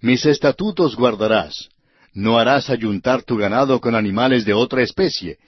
Mis 0.00 0.24
estatutos 0.26 0.94
guardarás. 0.94 1.68
No 2.14 2.38
harás 2.38 2.70
ayuntar 2.70 3.22
tu 3.22 3.36
ganado 3.36 3.80
con 3.80 3.94
animales 3.94 4.44
de 4.44 4.52
otra 4.52 4.82
especie. 4.82 5.38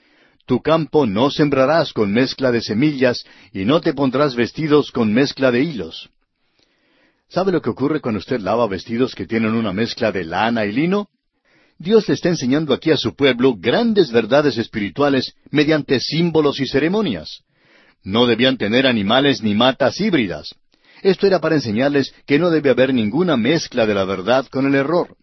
tu 0.45 0.61
campo 0.61 1.05
no 1.05 1.29
sembrarás 1.29 1.93
con 1.93 2.11
mezcla 2.11 2.51
de 2.51 2.61
semillas, 2.61 3.23
y 3.53 3.63
no 3.63 3.79
te 3.79 3.93
pondrás 3.93 4.35
vestidos 4.35 4.91
con 4.91 5.13
mezcla 5.13 5.49
de 5.49 5.63
hilos. 5.63 6.09
¿Sabe 7.31 7.53
lo 7.53 7.61
que 7.61 7.69
ocurre 7.69 8.01
cuando 8.01 8.19
usted 8.19 8.41
lava 8.41 8.67
vestidos 8.67 9.15
que 9.15 9.25
tienen 9.25 9.53
una 9.53 9.71
mezcla 9.71 10.11
de 10.11 10.25
lana 10.25 10.65
y 10.65 10.73
lino? 10.73 11.07
Dios 11.77 12.05
le 12.09 12.15
está 12.15 12.27
enseñando 12.27 12.73
aquí 12.73 12.91
a 12.91 12.97
su 12.97 13.15
pueblo 13.15 13.55
grandes 13.57 14.11
verdades 14.11 14.57
espirituales 14.57 15.33
mediante 15.49 16.01
símbolos 16.01 16.59
y 16.59 16.67
ceremonias. 16.67 17.43
No 18.03 18.27
debían 18.27 18.57
tener 18.57 18.85
animales 18.85 19.41
ni 19.41 19.55
matas 19.55 20.01
híbridas. 20.01 20.53
Esto 21.03 21.25
era 21.25 21.39
para 21.39 21.55
enseñarles 21.55 22.13
que 22.27 22.37
no 22.37 22.49
debe 22.49 22.69
haber 22.69 22.93
ninguna 22.93 23.37
mezcla 23.37 23.85
de 23.85 23.93
la 23.93 24.03
verdad 24.03 24.45
con 24.47 24.67
el 24.67 24.75
error. 24.75 25.15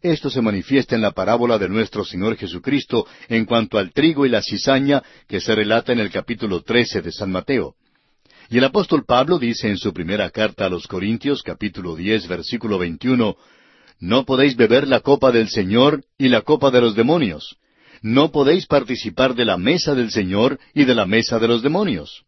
Esto 0.00 0.30
se 0.30 0.42
manifiesta 0.42 0.94
en 0.94 1.02
la 1.02 1.10
parábola 1.10 1.58
de 1.58 1.68
nuestro 1.68 2.04
Señor 2.04 2.36
Jesucristo 2.36 3.04
en 3.28 3.46
cuanto 3.46 3.78
al 3.78 3.92
trigo 3.92 4.24
y 4.24 4.28
la 4.28 4.42
cizaña 4.42 5.02
que 5.26 5.40
se 5.40 5.56
relata 5.56 5.92
en 5.92 5.98
el 5.98 6.10
capítulo 6.10 6.62
13 6.62 7.02
de 7.02 7.10
San 7.10 7.32
Mateo. 7.32 7.74
Y 8.50 8.58
el 8.58 8.64
apóstol 8.64 9.04
Pablo 9.06 9.38
dice 9.38 9.68
en 9.68 9.78
su 9.78 9.92
primera 9.92 10.30
carta 10.30 10.66
a 10.66 10.68
los 10.68 10.86
Corintios, 10.86 11.42
capítulo 11.42 11.96
10, 11.96 12.28
versículo 12.28 12.78
21, 12.78 13.36
No 14.00 14.24
podéis 14.24 14.56
beber 14.56 14.86
la 14.86 15.00
copa 15.00 15.32
del 15.32 15.48
Señor 15.48 16.04
y 16.18 16.28
la 16.28 16.42
copa 16.42 16.70
de 16.70 16.80
los 16.80 16.94
demonios. 16.94 17.56
No 18.02 18.32
podéis 18.32 18.66
participar 18.66 19.34
de 19.34 19.44
la 19.44 19.56
mesa 19.56 19.94
del 19.94 20.10
Señor 20.10 20.58
y 20.74 20.84
de 20.84 20.94
la 20.94 21.06
mesa 21.06 21.38
de 21.38 21.48
los 21.48 21.62
demonios. 21.62 22.24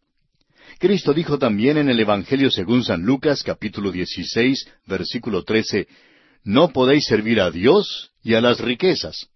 Cristo 0.79 1.13
dijo 1.13 1.37
también 1.37 1.77
en 1.77 1.89
el 1.89 1.99
Evangelio 1.99 2.49
según 2.49 2.83
San 2.83 3.03
Lucas 3.03 3.43
capítulo 3.43 3.91
16 3.91 4.67
versículo 4.87 5.43
13, 5.43 5.87
No 6.43 6.69
podéis 6.69 7.05
servir 7.05 7.39
a 7.39 7.51
Dios 7.51 8.11
y 8.23 8.33
a 8.33 8.41
las 8.41 8.59
riquezas. 8.59 9.27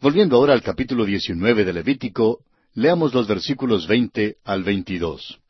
Volviendo 0.00 0.36
ahora 0.36 0.54
al 0.54 0.62
capítulo 0.62 1.04
19 1.04 1.64
de 1.64 1.72
Levítico, 1.72 2.40
leamos 2.74 3.14
los 3.14 3.28
versículos 3.28 3.86
20 3.86 4.36
al 4.44 4.64
22. 4.64 5.41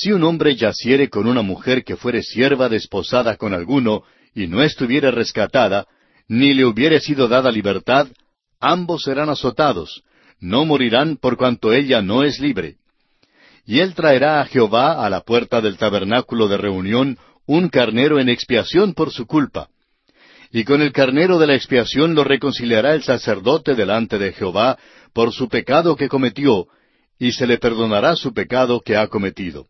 Si 0.00 0.12
un 0.12 0.22
hombre 0.22 0.54
yaciere 0.54 1.08
con 1.08 1.26
una 1.26 1.42
mujer 1.42 1.82
que 1.82 1.96
fuere 1.96 2.22
sierva 2.22 2.68
desposada 2.68 3.36
con 3.36 3.52
alguno, 3.52 4.04
y 4.32 4.46
no 4.46 4.62
estuviere 4.62 5.10
rescatada, 5.10 5.88
ni 6.28 6.54
le 6.54 6.66
hubiere 6.66 7.00
sido 7.00 7.26
dada 7.26 7.50
libertad, 7.50 8.06
ambos 8.60 9.02
serán 9.02 9.28
azotados, 9.28 10.04
no 10.38 10.64
morirán 10.64 11.16
por 11.16 11.36
cuanto 11.36 11.72
ella 11.72 12.00
no 12.00 12.22
es 12.22 12.38
libre. 12.38 12.76
Y 13.66 13.80
él 13.80 13.96
traerá 13.96 14.40
a 14.40 14.44
Jehová 14.44 15.04
a 15.04 15.10
la 15.10 15.22
puerta 15.22 15.60
del 15.60 15.76
tabernáculo 15.76 16.46
de 16.46 16.58
reunión 16.58 17.18
un 17.44 17.68
carnero 17.68 18.20
en 18.20 18.28
expiación 18.28 18.94
por 18.94 19.10
su 19.10 19.26
culpa. 19.26 19.68
Y 20.52 20.62
con 20.62 20.80
el 20.80 20.92
carnero 20.92 21.40
de 21.40 21.48
la 21.48 21.56
expiación 21.56 22.14
lo 22.14 22.22
reconciliará 22.22 22.94
el 22.94 23.02
sacerdote 23.02 23.74
delante 23.74 24.16
de 24.16 24.32
Jehová 24.32 24.78
por 25.12 25.32
su 25.32 25.48
pecado 25.48 25.96
que 25.96 26.08
cometió, 26.08 26.68
y 27.18 27.32
se 27.32 27.48
le 27.48 27.58
perdonará 27.58 28.14
su 28.14 28.32
pecado 28.32 28.80
que 28.80 28.96
ha 28.96 29.08
cometido. 29.08 29.66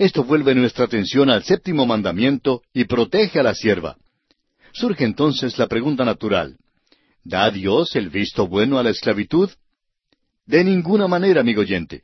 Esto 0.00 0.24
vuelve 0.24 0.54
nuestra 0.54 0.86
atención 0.86 1.28
al 1.28 1.42
séptimo 1.42 1.84
mandamiento 1.84 2.62
y 2.72 2.84
protege 2.84 3.38
a 3.38 3.42
la 3.42 3.54
sierva. 3.54 3.98
Surge 4.72 5.04
entonces 5.04 5.58
la 5.58 5.66
pregunta 5.66 6.06
natural. 6.06 6.56
¿Da 7.22 7.50
Dios 7.50 7.94
el 7.96 8.08
visto 8.08 8.46
bueno 8.46 8.78
a 8.78 8.82
la 8.82 8.88
esclavitud? 8.88 9.50
De 10.46 10.64
ninguna 10.64 11.06
manera, 11.06 11.42
amigo 11.42 11.60
oyente. 11.60 12.00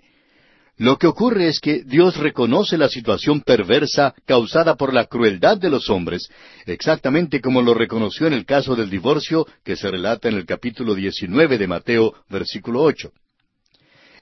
Lo 0.76 0.98
que 0.98 1.06
ocurre 1.06 1.48
es 1.48 1.58
que 1.58 1.84
Dios 1.84 2.18
reconoce 2.18 2.76
la 2.76 2.90
situación 2.90 3.40
perversa 3.40 4.14
causada 4.26 4.74
por 4.74 4.92
la 4.92 5.06
crueldad 5.06 5.56
de 5.56 5.70
los 5.70 5.88
hombres, 5.88 6.28
exactamente 6.66 7.40
como 7.40 7.62
lo 7.62 7.72
reconoció 7.72 8.26
en 8.26 8.34
el 8.34 8.44
caso 8.44 8.76
del 8.76 8.90
divorcio 8.90 9.46
que 9.64 9.74
se 9.74 9.90
relata 9.90 10.28
en 10.28 10.34
el 10.34 10.44
capítulo 10.44 10.94
19 10.94 11.56
de 11.56 11.66
Mateo, 11.66 12.12
versículo 12.28 12.82
8. 12.82 13.10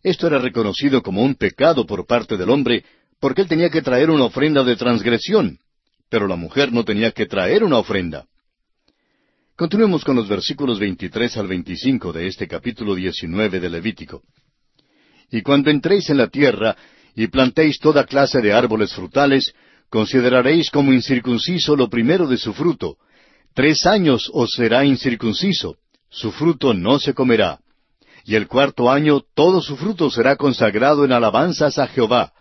Esto 0.05 0.27
era 0.27 0.39
reconocido 0.39 1.03
como 1.03 1.23
un 1.23 1.35
pecado 1.35 1.87
por 1.87 2.07
parte 2.07 2.37
del 2.37 2.51
hombre, 2.51 2.85
porque 3.21 3.43
él 3.43 3.49
tenía 3.49 3.71
que 3.71 3.83
traer 3.83 4.11
una 4.11 4.25
ofrenda 4.25 4.65
de 4.65 4.77
transgresión, 4.77 5.59
pero 6.09 6.27
la 6.27 6.37
mujer 6.37 6.73
no 6.73 6.85
tenía 6.85 7.13
que 7.13 7.27
traer 7.27 7.65
una 7.65 7.79
ofrenda. 7.79 8.27
Continuemos 9.57 10.05
con 10.05 10.17
los 10.17 10.29
versículos 10.29 10.81
23 10.81 11.37
al 11.37 11.47
25 11.47 12.13
de 12.13 12.27
este 12.27 12.49
capítulo 12.49 12.95
19 12.95 13.61
de 13.61 13.71
Levítico. 13.71 14.23
Y 15.31 15.43
cuando 15.43 15.71
entréis 15.71 16.11
en 16.11 16.19
la 16.19 16.29
tierra 16.29 16.77
y 17.15 17.29
plantéis 17.29 17.79
toda 17.79 18.05
clase 18.05 18.41
de 18.41 18.53
árboles 18.53 18.93
frutales, 18.93 19.55
consideraréis 19.89 20.71
como 20.71 20.93
incircunciso 20.93 21.77
lo 21.77 21.89
primero 21.89 22.27
de 22.27 22.37
su 22.37 22.53
fruto. 22.53 22.97
Tres 23.55 23.87
años 23.87 24.29
os 24.33 24.51
será 24.51 24.85
incircunciso, 24.85 25.77
su 26.11 26.33
fruto 26.33 26.75
no 26.75 26.99
se 26.99 27.15
comerá. 27.15 27.61
Y 28.25 28.35
el 28.35 28.49
cuarto 28.49 28.91
año 28.91 29.21
todo 29.35 29.61
su 29.61 29.77
fruto 29.77 30.11
será 30.11 30.35
consagrado 30.35 31.05
en 31.05 31.13
alabanzas 31.13 31.79
a 31.79 31.87
Jehová. 31.87 32.33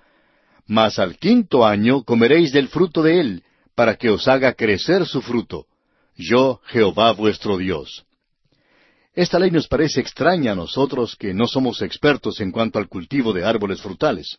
Mas 0.67 0.99
al 0.99 1.17
quinto 1.17 1.65
año 1.65 2.04
comeréis 2.04 2.52
del 2.52 2.69
fruto 2.69 3.04
de 3.04 3.19
él, 3.19 3.43
para 3.76 3.95
que 3.95 4.10
os 4.10 4.28
haga 4.28 4.54
crecer 4.54 5.06
su 5.06 5.21
fruto. 5.21 5.65
Yo, 6.15 6.62
Jehová 6.65 7.12
vuestro 7.13 7.58
Dios. 7.58 8.06
Esta 9.15 9.38
ley 9.39 9.52
nos 9.52 9.67
parece 9.67 9.99
extraña 9.99 10.54
a 10.54 10.56
nosotros 10.56 11.15
que 11.15 11.34
no 11.34 11.47
somos 11.47 11.82
expertos 11.82 12.39
en 12.39 12.52
cuanto 12.52 12.80
al 12.80 12.88
cultivo 12.88 13.34
de 13.34 13.45
árboles 13.45 13.82
frutales. 13.82 14.38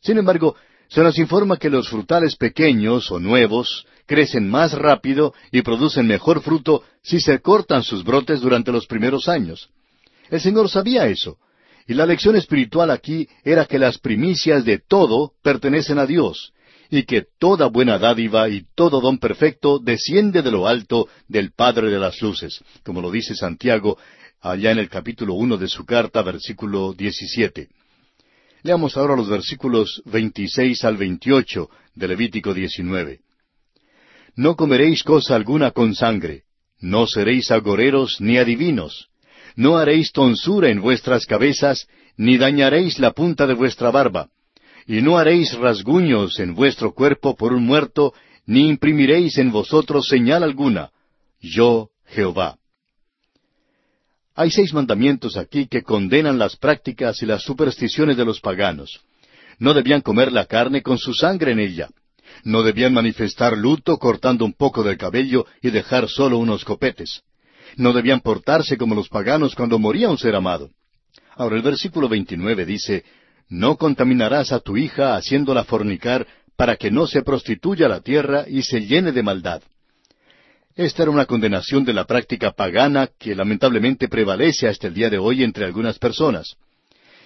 Sin 0.00 0.18
embargo, 0.18 0.54
se 0.88 1.02
nos 1.02 1.18
informa 1.18 1.56
que 1.56 1.70
los 1.70 1.88
frutales 1.88 2.36
pequeños 2.36 3.10
o 3.10 3.18
nuevos 3.18 3.86
crecen 4.06 4.48
más 4.48 4.72
rápido 4.72 5.34
y 5.50 5.62
producen 5.62 6.06
mejor 6.06 6.40
fruto 6.42 6.84
si 7.02 7.20
se 7.20 7.40
cortan 7.40 7.82
sus 7.82 8.04
brotes 8.04 8.40
durante 8.40 8.70
los 8.70 8.86
primeros 8.86 9.28
años. 9.28 9.68
El 10.30 10.40
Señor 10.40 10.68
sabía 10.68 11.06
eso. 11.06 11.38
Y 11.86 11.94
la 11.94 12.06
lección 12.06 12.36
espiritual 12.36 12.90
aquí 12.90 13.28
era 13.44 13.64
que 13.64 13.78
las 13.78 13.98
primicias 13.98 14.64
de 14.64 14.78
todo 14.78 15.32
pertenecen 15.42 15.98
a 15.98 16.06
Dios, 16.06 16.52
y 16.90 17.04
que 17.04 17.24
toda 17.38 17.66
buena 17.66 17.98
dádiva 17.98 18.48
y 18.48 18.64
todo 18.74 19.00
don 19.00 19.18
perfecto 19.18 19.78
desciende 19.78 20.42
de 20.42 20.50
lo 20.50 20.66
alto 20.66 21.08
del 21.28 21.52
Padre 21.52 21.90
de 21.90 21.98
las 21.98 22.20
Luces, 22.20 22.62
como 22.84 23.00
lo 23.00 23.10
dice 23.10 23.34
Santiago 23.34 23.98
allá 24.40 24.70
en 24.70 24.78
el 24.78 24.88
capítulo 24.88 25.34
uno 25.34 25.56
de 25.56 25.68
su 25.68 25.84
carta, 25.84 26.22
versículo 26.22 26.92
diecisiete. 26.92 27.68
Leamos 28.62 28.96
ahora 28.96 29.16
los 29.16 29.28
versículos 29.28 30.02
veintiséis 30.04 30.84
al 30.84 30.96
veintiocho 30.96 31.70
de 31.94 32.08
Levítico 32.08 32.52
diecinueve. 32.52 33.20
No 34.34 34.54
comeréis 34.54 35.02
cosa 35.02 35.34
alguna 35.34 35.70
con 35.70 35.94
sangre, 35.94 36.42
no 36.80 37.06
seréis 37.06 37.50
agoreros 37.50 38.20
ni 38.20 38.38
adivinos, 38.38 39.08
no 39.56 39.78
haréis 39.78 40.12
tonsura 40.12 40.68
en 40.68 40.80
vuestras 40.80 41.26
cabezas, 41.26 41.88
ni 42.16 42.36
dañaréis 42.36 42.98
la 42.98 43.12
punta 43.12 43.46
de 43.46 43.54
vuestra 43.54 43.90
barba, 43.90 44.28
y 44.86 45.02
no 45.02 45.18
haréis 45.18 45.52
rasguños 45.54 46.38
en 46.38 46.54
vuestro 46.54 46.92
cuerpo 46.92 47.34
por 47.34 47.52
un 47.52 47.64
muerto, 47.64 48.14
ni 48.46 48.68
imprimiréis 48.68 49.38
en 49.38 49.50
vosotros 49.50 50.06
señal 50.06 50.42
alguna. 50.42 50.90
Yo, 51.40 51.90
Jehová. 52.06 52.58
Hay 54.34 54.50
seis 54.50 54.72
mandamientos 54.74 55.36
aquí 55.36 55.66
que 55.66 55.82
condenan 55.82 56.38
las 56.38 56.56
prácticas 56.56 57.22
y 57.22 57.26
las 57.26 57.42
supersticiones 57.42 58.16
de 58.16 58.24
los 58.24 58.40
paganos. 58.40 59.00
No 59.58 59.72
debían 59.72 60.02
comer 60.02 60.30
la 60.30 60.44
carne 60.44 60.82
con 60.82 60.98
su 60.98 61.14
sangre 61.14 61.52
en 61.52 61.60
ella. 61.60 61.88
No 62.44 62.62
debían 62.62 62.92
manifestar 62.92 63.56
luto 63.56 63.96
cortando 63.96 64.44
un 64.44 64.52
poco 64.52 64.82
del 64.82 64.98
cabello 64.98 65.46
y 65.62 65.70
dejar 65.70 66.08
solo 66.08 66.36
unos 66.36 66.64
copetes. 66.64 67.22
No 67.76 67.92
debían 67.92 68.20
portarse 68.20 68.76
como 68.76 68.94
los 68.94 69.08
paganos 69.08 69.54
cuando 69.54 69.78
moría 69.78 70.08
un 70.08 70.18
ser 70.18 70.34
amado. 70.34 70.70
Ahora 71.34 71.56
el 71.56 71.62
versículo 71.62 72.08
29 72.08 72.64
dice, 72.64 73.04
no 73.48 73.76
contaminarás 73.76 74.50
a 74.50 74.60
tu 74.60 74.76
hija 74.76 75.14
haciéndola 75.14 75.64
fornicar 75.64 76.26
para 76.56 76.76
que 76.76 76.90
no 76.90 77.06
se 77.06 77.22
prostituya 77.22 77.88
la 77.88 78.00
tierra 78.00 78.46
y 78.48 78.62
se 78.62 78.80
llene 78.80 79.12
de 79.12 79.22
maldad. 79.22 79.62
Esta 80.74 81.02
era 81.02 81.12
una 81.12 81.26
condenación 81.26 81.84
de 81.84 81.92
la 81.92 82.04
práctica 82.04 82.52
pagana 82.52 83.08
que 83.18 83.34
lamentablemente 83.34 84.08
prevalece 84.08 84.68
hasta 84.68 84.88
el 84.88 84.94
día 84.94 85.10
de 85.10 85.18
hoy 85.18 85.42
entre 85.42 85.64
algunas 85.64 85.98
personas. 85.98 86.56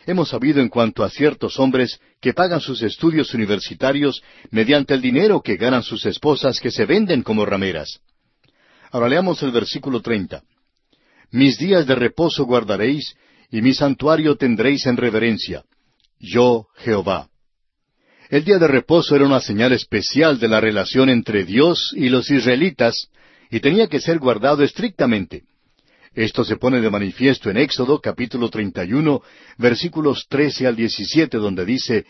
Hemos 0.06 0.30
sabido 0.30 0.60
en 0.60 0.68
cuanto 0.68 1.04
a 1.04 1.10
ciertos 1.10 1.58
hombres 1.58 2.00
que 2.20 2.32
pagan 2.32 2.60
sus 2.60 2.82
estudios 2.82 3.34
universitarios 3.34 4.22
mediante 4.50 4.94
el 4.94 5.00
dinero 5.00 5.40
que 5.42 5.56
ganan 5.56 5.82
sus 5.82 6.06
esposas 6.06 6.58
que 6.60 6.70
se 6.70 6.86
venden 6.86 7.22
como 7.22 7.44
rameras. 7.44 8.00
Ahora 8.90 9.09
leamos 9.09 9.42
el 9.42 9.50
versículo 9.50 10.00
treinta. 10.00 10.42
Mis 11.31 11.59
días 11.59 11.87
de 11.87 11.94
reposo 11.94 12.44
guardaréis, 12.44 13.14
y 13.50 13.62
mi 13.62 13.74
santuario 13.74 14.37
tendréis 14.37 14.87
en 14.87 14.96
reverencia 14.96 15.64
yo 16.20 16.68
Jehová. 16.76 17.29
El 18.29 18.44
día 18.44 18.59
de 18.59 18.68
reposo 18.68 19.16
era 19.16 19.24
una 19.24 19.40
señal 19.40 19.72
especial 19.72 20.38
de 20.38 20.48
la 20.48 20.61
relación 20.61 21.09
entre 21.09 21.44
Dios 21.44 21.92
y 21.96 22.11
los 22.11 22.31
israelitas, 22.31 23.09
y 23.50 23.59
tenía 23.61 23.88
que 23.88 24.00
ser 24.00 24.18
guardado 24.18 24.62
estrictamente. 24.62 25.44
Esto 26.14 26.44
se 26.44 26.57
pone 26.57 26.81
de 26.81 26.90
manifiesto 26.90 27.50
en 27.50 27.57
Éxodo 27.57 28.00
capítulo 28.00 28.50
31, 28.50 29.22
versículos 29.59 30.26
13 30.29 30.66
al 30.66 30.76
17, 30.76 31.38
donde 31.38 31.64
dice, 31.64 32.05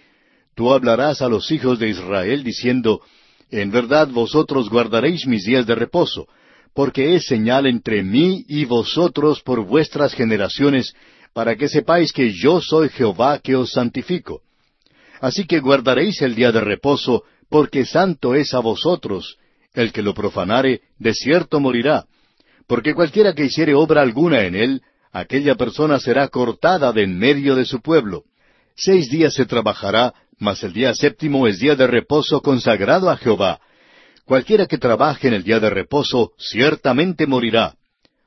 Tú 0.54 0.72
hablarás 0.72 1.22
a 1.22 1.28
los 1.28 1.50
hijos 1.50 1.78
de 1.78 1.88
Israel 1.88 2.42
diciendo, 2.42 3.00
En 3.50 3.70
verdad 3.70 4.08
vosotros 4.08 4.68
guardaréis 4.68 5.26
mis 5.26 5.44
días 5.44 5.66
de 5.66 5.74
reposo, 5.74 6.26
porque 6.74 7.14
es 7.14 7.26
señal 7.26 7.66
entre 7.66 8.02
mí 8.02 8.44
y 8.48 8.64
vosotros 8.64 9.42
por 9.42 9.64
vuestras 9.64 10.14
generaciones, 10.14 10.94
para 11.32 11.56
que 11.56 11.68
sepáis 11.68 12.12
que 12.12 12.32
yo 12.32 12.60
soy 12.60 12.88
Jehová 12.88 13.38
que 13.38 13.56
os 13.56 13.72
santifico. 13.72 14.42
Así 15.20 15.46
que 15.46 15.60
guardaréis 15.60 16.22
el 16.22 16.34
día 16.34 16.50
de 16.52 16.60
reposo, 16.60 17.24
porque 17.48 17.84
santo 17.84 18.34
es 18.34 18.54
a 18.54 18.60
vosotros. 18.60 19.36
El 19.74 19.92
que 19.92 20.02
lo 20.02 20.14
profanare, 20.14 20.80
de 20.98 21.14
cierto 21.14 21.60
morirá. 21.60 22.06
Porque 22.66 22.94
cualquiera 22.94 23.34
que 23.34 23.44
hiciere 23.44 23.74
obra 23.74 24.02
alguna 24.02 24.44
en 24.44 24.54
él, 24.54 24.82
aquella 25.12 25.54
persona 25.56 25.98
será 26.00 26.28
cortada 26.28 26.92
de 26.92 27.02
en 27.02 27.18
medio 27.18 27.54
de 27.54 27.64
su 27.64 27.80
pueblo. 27.80 28.24
Seis 28.74 29.10
días 29.10 29.34
se 29.34 29.44
trabajará, 29.44 30.14
mas 30.38 30.62
el 30.62 30.72
día 30.72 30.94
séptimo 30.94 31.46
es 31.46 31.58
día 31.58 31.76
de 31.76 31.86
reposo 31.86 32.40
consagrado 32.40 33.10
a 33.10 33.16
Jehová. 33.16 33.60
Cualquiera 34.30 34.66
que 34.66 34.78
trabaje 34.78 35.26
en 35.26 35.34
el 35.34 35.42
día 35.42 35.58
de 35.58 35.70
reposo, 35.70 36.34
ciertamente 36.38 37.26
morirá. 37.26 37.74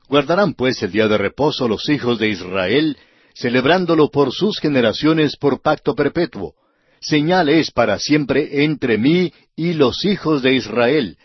Guardarán 0.10 0.54
pues 0.54 0.84
el 0.84 0.92
día 0.92 1.08
de 1.08 1.18
reposo 1.18 1.66
los 1.70 1.88
hijos 1.88 2.20
de 2.20 2.28
Israel, 2.28 2.98
celebrándolo 3.34 4.12
por 4.12 4.34
sus 4.34 4.60
generaciones 4.60 5.38
por 5.38 5.62
pacto 5.62 5.96
perpetuo. 5.96 6.56
Señal 7.00 7.48
es 7.48 7.72
para 7.72 8.00
siempre 8.00 8.66
entre 8.66 8.98
mí 8.98 9.32
y 9.56 9.76
los 9.76 10.04
hijos 10.04 10.42
de 10.42 10.56
Israel, 10.56 11.18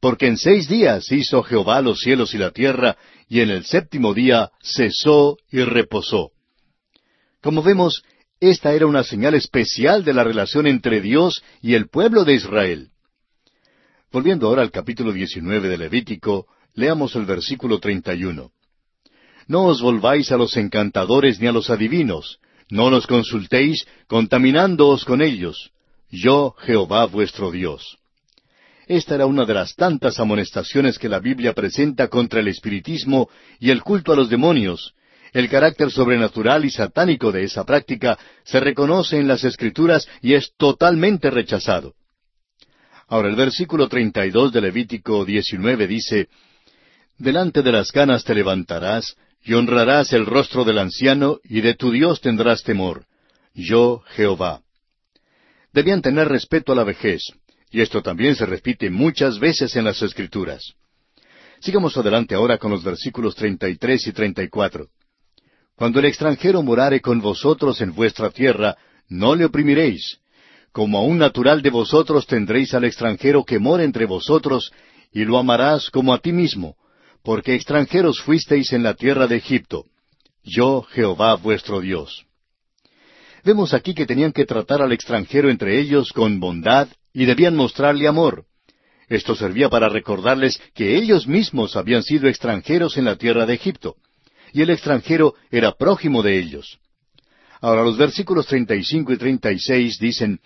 porque 0.00 0.26
en 0.26 0.36
seis 0.36 0.68
días 0.68 1.12
hizo 1.12 1.44
Jehová 1.44 1.80
los 1.80 2.00
cielos 2.00 2.34
y 2.34 2.38
la 2.38 2.50
tierra, 2.50 2.96
y 3.28 3.38
en 3.38 3.50
el 3.50 3.64
séptimo 3.64 4.14
día 4.14 4.50
cesó 4.60 5.36
y 5.48 5.60
reposó. 5.60 6.32
Como 7.40 7.62
vemos, 7.62 8.02
esta 8.40 8.72
era 8.72 8.86
una 8.86 9.04
señal 9.04 9.34
especial 9.34 10.02
de 10.02 10.12
la 10.12 10.24
relación 10.24 10.66
entre 10.66 11.00
Dios 11.00 11.44
y 11.62 11.74
el 11.74 11.88
pueblo 11.88 12.24
de 12.24 12.34
Israel. 12.34 12.90
Volviendo 14.14 14.46
ahora 14.46 14.62
al 14.62 14.70
capítulo 14.70 15.12
19 15.12 15.68
de 15.68 15.76
Levítico, 15.76 16.46
leamos 16.74 17.16
el 17.16 17.26
versículo 17.26 17.80
31. 17.80 18.52
No 19.48 19.64
os 19.64 19.82
volváis 19.82 20.30
a 20.30 20.36
los 20.36 20.56
encantadores 20.56 21.40
ni 21.40 21.48
a 21.48 21.52
los 21.52 21.68
adivinos, 21.68 22.38
no 22.70 22.90
los 22.90 23.08
consultéis, 23.08 23.84
contaminándoos 24.06 25.04
con 25.04 25.20
ellos. 25.20 25.72
Yo, 26.12 26.54
Jehová 26.60 27.06
vuestro 27.06 27.50
Dios. 27.50 27.98
Esta 28.86 29.16
era 29.16 29.26
una 29.26 29.46
de 29.46 29.54
las 29.54 29.74
tantas 29.74 30.20
amonestaciones 30.20 30.96
que 30.96 31.08
la 31.08 31.18
Biblia 31.18 31.52
presenta 31.52 32.06
contra 32.06 32.38
el 32.38 32.46
espiritismo 32.46 33.28
y 33.58 33.70
el 33.70 33.82
culto 33.82 34.12
a 34.12 34.16
los 34.16 34.30
demonios. 34.30 34.94
El 35.32 35.48
carácter 35.48 35.90
sobrenatural 35.90 36.64
y 36.64 36.70
satánico 36.70 37.32
de 37.32 37.42
esa 37.42 37.64
práctica 37.64 38.16
se 38.44 38.60
reconoce 38.60 39.18
en 39.18 39.26
las 39.26 39.42
Escrituras 39.42 40.06
y 40.22 40.34
es 40.34 40.52
totalmente 40.56 41.30
rechazado. 41.30 41.94
Ahora 43.14 43.28
el 43.28 43.36
versículo 43.36 43.86
32 43.86 44.52
de 44.52 44.60
Levítico 44.60 45.24
19 45.24 45.86
dice, 45.86 46.26
Delante 47.16 47.62
de 47.62 47.70
las 47.70 47.92
canas 47.92 48.24
te 48.24 48.34
levantarás, 48.34 49.14
y 49.44 49.52
honrarás 49.52 50.12
el 50.12 50.26
rostro 50.26 50.64
del 50.64 50.78
anciano, 50.78 51.38
y 51.44 51.60
de 51.60 51.74
tu 51.74 51.92
Dios 51.92 52.20
tendrás 52.20 52.64
temor. 52.64 53.06
Yo, 53.54 54.02
Jehová. 54.16 54.62
Debían 55.72 56.02
tener 56.02 56.26
respeto 56.26 56.72
a 56.72 56.74
la 56.74 56.82
vejez, 56.82 57.22
y 57.70 57.82
esto 57.82 58.02
también 58.02 58.34
se 58.34 58.46
repite 58.46 58.90
muchas 58.90 59.38
veces 59.38 59.76
en 59.76 59.84
las 59.84 60.02
Escrituras. 60.02 60.74
Sigamos 61.60 61.96
adelante 61.96 62.34
ahora 62.34 62.58
con 62.58 62.72
los 62.72 62.82
versículos 62.82 63.36
33 63.36 64.08
y 64.08 64.12
34. 64.12 64.88
Cuando 65.76 66.00
el 66.00 66.06
extranjero 66.06 66.64
morare 66.64 67.00
con 67.00 67.20
vosotros 67.20 67.80
en 67.80 67.94
vuestra 67.94 68.30
tierra, 68.30 68.76
no 69.08 69.36
le 69.36 69.44
oprimiréis. 69.44 70.18
Como 70.74 70.98
a 70.98 71.02
un 71.02 71.18
natural 71.18 71.62
de 71.62 71.70
vosotros 71.70 72.26
tendréis 72.26 72.74
al 72.74 72.82
extranjero 72.82 73.44
que 73.44 73.60
mora 73.60 73.84
entre 73.84 74.06
vosotros, 74.06 74.72
y 75.12 75.24
lo 75.24 75.38
amarás 75.38 75.88
como 75.88 76.12
a 76.12 76.18
ti 76.18 76.32
mismo, 76.32 76.74
porque 77.22 77.54
extranjeros 77.54 78.20
fuisteis 78.20 78.72
en 78.72 78.82
la 78.82 78.94
tierra 78.94 79.28
de 79.28 79.36
Egipto. 79.36 79.84
Yo, 80.42 80.82
Jehová 80.90 81.36
vuestro 81.36 81.80
Dios. 81.80 82.26
Vemos 83.44 83.72
aquí 83.72 83.94
que 83.94 84.04
tenían 84.04 84.32
que 84.32 84.46
tratar 84.46 84.82
al 84.82 84.90
extranjero 84.90 85.48
entre 85.48 85.78
ellos 85.78 86.12
con 86.12 86.40
bondad 86.40 86.88
y 87.12 87.24
debían 87.24 87.54
mostrarle 87.54 88.08
amor. 88.08 88.44
Esto 89.08 89.36
servía 89.36 89.68
para 89.68 89.88
recordarles 89.88 90.60
que 90.74 90.96
ellos 90.96 91.28
mismos 91.28 91.76
habían 91.76 92.02
sido 92.02 92.26
extranjeros 92.26 92.96
en 92.96 93.04
la 93.04 93.14
tierra 93.14 93.46
de 93.46 93.54
Egipto, 93.54 93.94
y 94.52 94.62
el 94.62 94.70
extranjero 94.70 95.34
era 95.52 95.70
prójimo 95.70 96.20
de 96.24 96.36
ellos. 96.36 96.80
Ahora 97.60 97.84
los 97.84 97.96
versículos 97.96 98.48
35 98.48 99.12
y 99.12 99.16
36 99.16 99.98
dicen, 100.00 100.40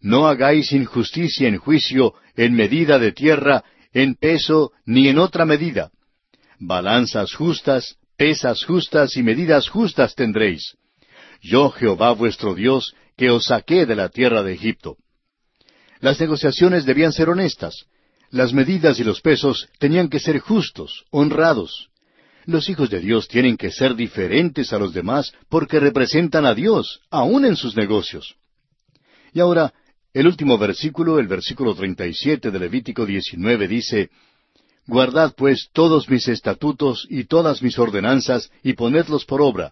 No 0.00 0.26
hagáis 0.26 0.72
injusticia 0.72 1.48
en 1.48 1.58
juicio, 1.58 2.14
en 2.36 2.54
medida 2.54 2.98
de 2.98 3.12
tierra, 3.12 3.64
en 3.92 4.14
peso, 4.14 4.72
ni 4.86 5.08
en 5.08 5.18
otra 5.18 5.44
medida, 5.44 5.90
balanzas 6.58 7.34
justas, 7.34 7.96
pesas 8.16 8.64
justas 8.64 9.16
y 9.16 9.22
medidas 9.22 9.68
justas 9.68 10.14
tendréis. 10.14 10.76
Yo 11.40 11.70
Jehová 11.70 12.12
vuestro 12.12 12.54
Dios, 12.54 12.94
que 13.16 13.30
os 13.30 13.46
saqué 13.46 13.86
de 13.86 13.96
la 13.96 14.08
tierra 14.08 14.42
de 14.42 14.52
Egipto. 14.52 14.96
Las 16.00 16.20
negociaciones 16.20 16.84
debían 16.84 17.12
ser 17.12 17.28
honestas. 17.28 17.86
Las 18.30 18.52
medidas 18.52 19.00
y 19.00 19.04
los 19.04 19.20
pesos 19.20 19.68
tenían 19.78 20.08
que 20.08 20.20
ser 20.20 20.38
justos, 20.38 21.04
honrados. 21.10 21.88
Los 22.44 22.68
hijos 22.68 22.90
de 22.90 23.00
Dios 23.00 23.28
tienen 23.28 23.56
que 23.56 23.70
ser 23.70 23.94
diferentes 23.94 24.72
a 24.72 24.78
los 24.78 24.92
demás 24.92 25.32
porque 25.48 25.80
representan 25.80 26.46
a 26.46 26.54
Dios, 26.54 27.00
aun 27.10 27.44
en 27.44 27.56
sus 27.56 27.76
negocios. 27.76 28.36
Y 29.32 29.40
ahora, 29.40 29.72
el 30.12 30.26
último 30.26 30.58
versículo, 30.58 31.18
el 31.18 31.28
versículo 31.28 31.74
37 31.74 32.50
de 32.50 32.58
Levítico 32.58 33.04
19 33.04 33.68
dice, 33.68 34.10
Guardad 34.86 35.34
pues 35.36 35.68
todos 35.72 36.08
mis 36.08 36.26
estatutos 36.28 37.06
y 37.10 37.24
todas 37.24 37.62
mis 37.62 37.78
ordenanzas 37.78 38.50
y 38.62 38.72
ponedlos 38.72 39.26
por 39.26 39.42
obra. 39.42 39.70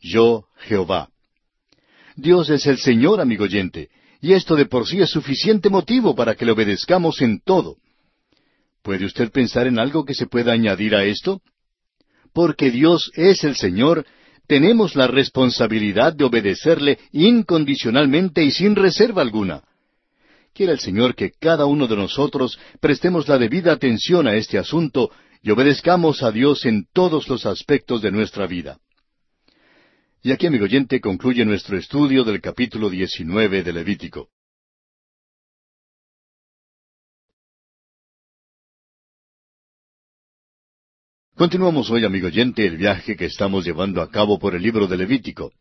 Yo, 0.00 0.46
Jehová. 0.56 1.10
Dios 2.16 2.50
es 2.50 2.66
el 2.66 2.78
Señor, 2.78 3.20
amigo 3.20 3.44
oyente, 3.44 3.88
y 4.20 4.32
esto 4.32 4.56
de 4.56 4.66
por 4.66 4.88
sí 4.88 5.00
es 5.00 5.10
suficiente 5.10 5.70
motivo 5.70 6.16
para 6.16 6.34
que 6.34 6.44
le 6.44 6.50
obedezcamos 6.50 7.22
en 7.22 7.40
todo. 7.40 7.76
¿Puede 8.82 9.04
usted 9.04 9.30
pensar 9.30 9.68
en 9.68 9.78
algo 9.78 10.04
que 10.04 10.14
se 10.14 10.26
pueda 10.26 10.52
añadir 10.52 10.96
a 10.96 11.04
esto? 11.04 11.40
Porque 12.32 12.72
Dios 12.72 13.12
es 13.14 13.44
el 13.44 13.54
Señor, 13.54 14.04
tenemos 14.48 14.96
la 14.96 15.06
responsabilidad 15.06 16.14
de 16.14 16.24
obedecerle 16.24 16.98
incondicionalmente 17.12 18.42
y 18.42 18.50
sin 18.50 18.74
reserva 18.74 19.22
alguna. 19.22 19.62
Quiera 20.54 20.72
el 20.72 20.80
Señor 20.80 21.14
que 21.14 21.30
cada 21.38 21.66
uno 21.66 21.86
de 21.86 21.96
nosotros 21.96 22.58
prestemos 22.80 23.28
la 23.28 23.38
debida 23.38 23.72
atención 23.72 24.26
a 24.26 24.34
este 24.34 24.58
asunto 24.58 25.10
y 25.42 25.50
obedezcamos 25.50 26.22
a 26.22 26.32
Dios 26.32 26.64
en 26.64 26.86
todos 26.92 27.28
los 27.28 27.44
aspectos 27.44 28.00
de 28.00 28.10
nuestra 28.10 28.46
vida. 28.46 28.78
Y 30.22 30.32
aquí, 30.32 30.46
amigo 30.46 30.64
oyente, 30.64 31.00
concluye 31.00 31.44
nuestro 31.44 31.76
estudio 31.76 32.24
del 32.24 32.40
capítulo 32.40 32.90
19 32.90 33.62
de 33.62 33.72
Levítico. 33.72 34.30
Continuamos 41.38 41.88
hoy, 41.92 42.04
amigo 42.04 42.26
oyente, 42.26 42.66
el 42.66 42.76
viaje 42.76 43.14
que 43.14 43.26
estamos 43.26 43.64
llevando 43.64 44.02
a 44.02 44.10
cabo 44.10 44.40
por 44.40 44.56
el 44.56 44.62
libro 44.62 44.88
de 44.88 44.96
Levítico. 44.96 45.52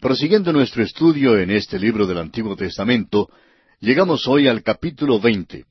Prosiguiendo 0.00 0.52
nuestro 0.52 0.82
estudio 0.82 1.38
en 1.38 1.52
este 1.52 1.78
libro 1.78 2.04
del 2.04 2.18
Antiguo 2.18 2.56
Testamento, 2.56 3.30
Llegamos 3.78 4.26
hoy 4.26 4.48
al 4.48 4.64
capítulo 4.64 5.20
20. 5.20 5.64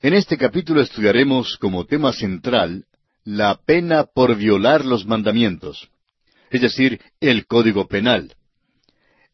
En 0.00 0.12
este 0.12 0.36
capítulo 0.36 0.80
estudiaremos 0.80 1.56
como 1.58 1.86
tema 1.86 2.12
central 2.12 2.86
la 3.22 3.60
pena 3.64 4.06
por 4.12 4.34
violar 4.34 4.84
los 4.84 5.06
mandamientos, 5.06 5.88
es 6.50 6.62
decir, 6.62 7.00
el 7.20 7.46
código 7.46 7.86
penal. 7.86 8.34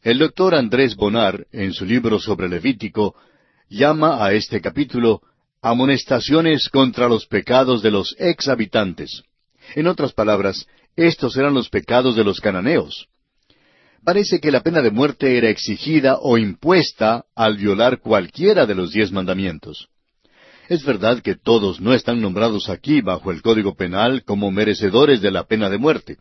El 0.03 0.19
doctor 0.19 0.55
Andrés 0.55 0.97
Bonar, 0.97 1.47
en 1.51 1.73
su 1.73 1.87
libro 1.87 2.21
sobre 2.21 2.51
Levítico, 2.51 3.15
llama 3.71 4.23
a 4.23 4.35
este 4.35 4.61
capítulo 4.61 5.23
amonestaciones 5.63 6.69
contra 6.69 7.09
los 7.09 7.27
pecados 7.27 7.83
de 7.83 7.91
los 7.91 8.15
ex 8.19 8.49
habitantes. 8.49 9.23
En 9.75 9.87
otras 9.87 10.13
palabras, 10.13 10.67
estos 10.97 11.37
eran 11.37 11.55
los 11.55 11.71
pecados 11.71 12.17
de 12.17 12.25
los 12.25 12.41
cananeos 12.41 13.09
parece 14.05 14.41
que 14.41 14.51
la 14.51 14.63
pena 14.63 14.83
de 14.83 14.91
muerte 14.91 15.39
era 15.39 15.49
exigida 15.49 16.19
o 16.21 16.39
impuesta 16.39 17.25
al 17.35 17.57
violar 17.57 18.01
cualquiera 18.01 18.67
de 18.67 18.75
los 18.75 18.93
diez 18.93 19.13
mandamientos. 19.13 19.89
Es 20.69 20.85
verdad 20.85 21.21
que 21.21 21.37
todos 21.37 21.81
no 21.81 21.93
están 21.93 22.21
nombrados 22.21 22.69
aquí 22.69 23.01
bajo 23.01 23.31
el 23.31 23.43
Código 23.43 23.75
Penal 23.75 24.25
como 24.25 24.51
merecedores 24.51 25.21
de 25.21 25.31
la 25.31 25.45
pena 25.45 25.69
de 25.69 25.79
muerte. 25.79 26.17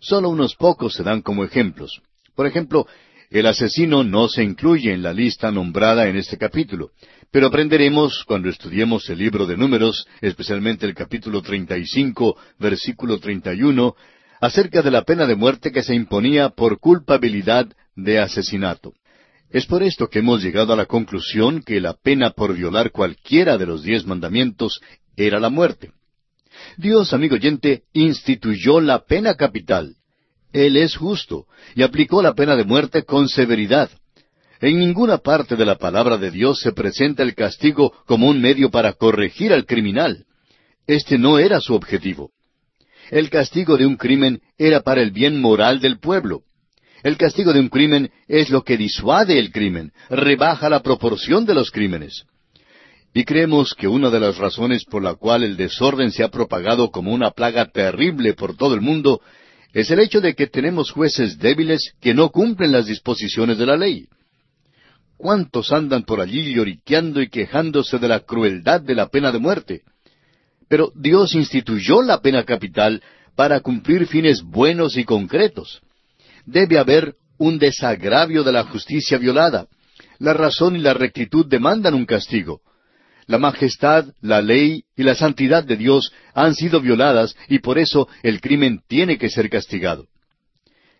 Solo 0.00 0.28
unos 0.28 0.54
pocos 0.54 0.94
se 0.94 1.02
dan 1.02 1.22
como 1.22 1.44
ejemplos. 1.44 2.00
Por 2.34 2.46
ejemplo, 2.46 2.86
el 3.30 3.46
asesino 3.46 4.04
no 4.04 4.28
se 4.28 4.42
incluye 4.42 4.92
en 4.92 5.02
la 5.02 5.12
lista 5.12 5.50
nombrada 5.50 6.08
en 6.08 6.16
este 6.16 6.38
capítulo, 6.38 6.90
pero 7.30 7.48
aprenderemos 7.48 8.24
cuando 8.24 8.48
estudiemos 8.48 9.08
el 9.10 9.18
libro 9.18 9.46
de 9.46 9.56
números, 9.56 10.06
especialmente 10.20 10.86
el 10.86 10.94
capítulo 10.94 11.42
35, 11.42 12.36
versículo 12.58 13.18
31, 13.18 13.94
acerca 14.40 14.82
de 14.82 14.90
la 14.90 15.02
pena 15.02 15.26
de 15.26 15.34
muerte 15.34 15.72
que 15.72 15.82
se 15.82 15.94
imponía 15.94 16.50
por 16.50 16.78
culpabilidad 16.78 17.66
de 17.94 18.18
asesinato. 18.18 18.92
Es 19.50 19.66
por 19.66 19.82
esto 19.82 20.08
que 20.08 20.18
hemos 20.20 20.42
llegado 20.42 20.72
a 20.72 20.76
la 20.76 20.86
conclusión 20.86 21.62
que 21.62 21.80
la 21.80 21.94
pena 21.94 22.30
por 22.30 22.54
violar 22.54 22.90
cualquiera 22.90 23.56
de 23.58 23.66
los 23.66 23.82
diez 23.82 24.06
mandamientos 24.06 24.80
era 25.16 25.40
la 25.40 25.50
muerte. 25.50 25.92
Dios, 26.76 27.12
amigo 27.12 27.36
oyente, 27.36 27.82
instituyó 27.92 28.80
la 28.80 29.04
pena 29.04 29.34
capital. 29.34 29.96
Él 30.56 30.78
es 30.78 30.96
justo 30.96 31.44
y 31.74 31.82
aplicó 31.82 32.22
la 32.22 32.32
pena 32.32 32.56
de 32.56 32.64
muerte 32.64 33.02
con 33.02 33.28
severidad. 33.28 33.90
En 34.62 34.78
ninguna 34.78 35.18
parte 35.18 35.54
de 35.54 35.66
la 35.66 35.76
palabra 35.76 36.16
de 36.16 36.30
Dios 36.30 36.60
se 36.60 36.72
presenta 36.72 37.22
el 37.22 37.34
castigo 37.34 37.92
como 38.06 38.26
un 38.30 38.40
medio 38.40 38.70
para 38.70 38.94
corregir 38.94 39.52
al 39.52 39.66
criminal. 39.66 40.24
Este 40.86 41.18
no 41.18 41.38
era 41.38 41.60
su 41.60 41.74
objetivo. 41.74 42.30
El 43.10 43.28
castigo 43.28 43.76
de 43.76 43.84
un 43.84 43.98
crimen 43.98 44.40
era 44.56 44.80
para 44.80 45.02
el 45.02 45.10
bien 45.10 45.42
moral 45.42 45.78
del 45.78 45.98
pueblo. 45.98 46.40
El 47.02 47.18
castigo 47.18 47.52
de 47.52 47.60
un 47.60 47.68
crimen 47.68 48.10
es 48.26 48.48
lo 48.48 48.64
que 48.64 48.78
disuade 48.78 49.38
el 49.38 49.52
crimen, 49.52 49.92
rebaja 50.08 50.70
la 50.70 50.80
proporción 50.80 51.44
de 51.44 51.52
los 51.52 51.70
crímenes. 51.70 52.24
Y 53.12 53.24
creemos 53.24 53.74
que 53.74 53.88
una 53.88 54.08
de 54.08 54.20
las 54.20 54.38
razones 54.38 54.86
por 54.86 55.02
la 55.02 55.16
cual 55.16 55.44
el 55.44 55.58
desorden 55.58 56.12
se 56.12 56.24
ha 56.24 56.30
propagado 56.30 56.90
como 56.90 57.12
una 57.12 57.32
plaga 57.32 57.66
terrible 57.66 58.32
por 58.32 58.56
todo 58.56 58.74
el 58.74 58.80
mundo 58.80 59.20
es 59.76 59.90
el 59.90 60.00
hecho 60.00 60.22
de 60.22 60.34
que 60.34 60.46
tenemos 60.46 60.90
jueces 60.90 61.38
débiles 61.38 61.92
que 62.00 62.14
no 62.14 62.30
cumplen 62.30 62.72
las 62.72 62.86
disposiciones 62.86 63.58
de 63.58 63.66
la 63.66 63.76
ley. 63.76 64.08
¿Cuántos 65.18 65.70
andan 65.70 66.04
por 66.04 66.22
allí 66.22 66.54
lloriqueando 66.54 67.20
y 67.20 67.28
quejándose 67.28 67.98
de 67.98 68.08
la 68.08 68.20
crueldad 68.20 68.80
de 68.80 68.94
la 68.94 69.08
pena 69.08 69.32
de 69.32 69.38
muerte? 69.38 69.82
Pero 70.66 70.92
Dios 70.94 71.34
instituyó 71.34 72.00
la 72.00 72.22
pena 72.22 72.44
capital 72.44 73.02
para 73.34 73.60
cumplir 73.60 74.06
fines 74.06 74.42
buenos 74.42 74.96
y 74.96 75.04
concretos. 75.04 75.82
Debe 76.46 76.78
haber 76.78 77.14
un 77.36 77.58
desagravio 77.58 78.44
de 78.44 78.52
la 78.52 78.64
justicia 78.64 79.18
violada. 79.18 79.66
La 80.18 80.32
razón 80.32 80.76
y 80.76 80.78
la 80.78 80.94
rectitud 80.94 81.44
demandan 81.44 81.92
un 81.92 82.06
castigo. 82.06 82.62
La 83.26 83.38
majestad, 83.38 84.06
la 84.20 84.40
ley 84.40 84.84
y 84.96 85.02
la 85.02 85.14
santidad 85.14 85.64
de 85.64 85.76
Dios 85.76 86.12
han 86.32 86.54
sido 86.54 86.80
violadas 86.80 87.36
y 87.48 87.58
por 87.58 87.78
eso 87.78 88.08
el 88.22 88.40
crimen 88.40 88.82
tiene 88.86 89.18
que 89.18 89.30
ser 89.30 89.50
castigado. 89.50 90.06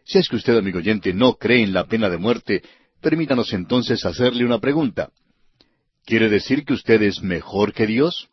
Si 0.04 0.18
es 0.18 0.28
que 0.28 0.36
usted, 0.36 0.56
amigo 0.56 0.78
oyente, 0.78 1.12
no 1.12 1.34
cree 1.34 1.62
en 1.62 1.72
la 1.72 1.86
pena 1.86 2.08
de 2.08 2.18
muerte, 2.18 2.62
permítanos 3.00 3.52
entonces 3.52 4.04
hacerle 4.04 4.44
una 4.44 4.58
pregunta. 4.58 5.10
¿Quiere 6.04 6.28
decir 6.28 6.64
que 6.64 6.74
usted 6.74 7.02
es 7.02 7.22
mejor 7.22 7.72
que 7.72 7.86
Dios? 7.86 8.28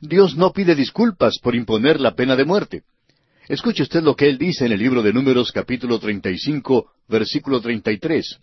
Dios 0.00 0.36
no 0.36 0.52
pide 0.52 0.74
disculpas 0.74 1.38
por 1.40 1.54
imponer 1.54 2.00
la 2.00 2.14
pena 2.14 2.36
de 2.36 2.44
muerte. 2.44 2.82
Escuche 3.48 3.82
usted 3.82 4.02
lo 4.02 4.16
que 4.16 4.28
él 4.28 4.38
dice 4.38 4.66
en 4.66 4.72
el 4.72 4.78
libro 4.78 5.02
de 5.02 5.12
Números 5.12 5.52
capítulo 5.52 5.98
35, 5.98 6.90
versículo 7.08 7.60
33. 7.60 8.38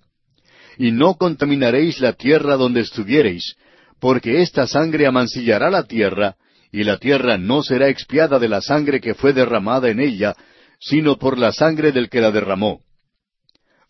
Y 0.78 0.92
no 0.92 1.16
contaminaréis 1.16 2.00
la 2.00 2.14
tierra 2.14 2.56
donde 2.56 2.82
estuviereis, 2.82 3.56
porque 4.02 4.42
esta 4.42 4.66
sangre 4.66 5.06
amancillará 5.06 5.70
la 5.70 5.84
tierra, 5.84 6.36
y 6.72 6.84
la 6.84 6.98
tierra 6.98 7.38
no 7.38 7.62
será 7.62 7.88
expiada 7.88 8.40
de 8.40 8.50
la 8.50 8.60
sangre 8.60 9.00
que 9.00 9.14
fue 9.14 9.32
derramada 9.32 9.90
en 9.90 10.00
ella, 10.00 10.36
sino 10.80 11.18
por 11.18 11.38
la 11.38 11.52
sangre 11.52 11.92
del 11.92 12.10
que 12.10 12.20
la 12.20 12.32
derramó. 12.32 12.82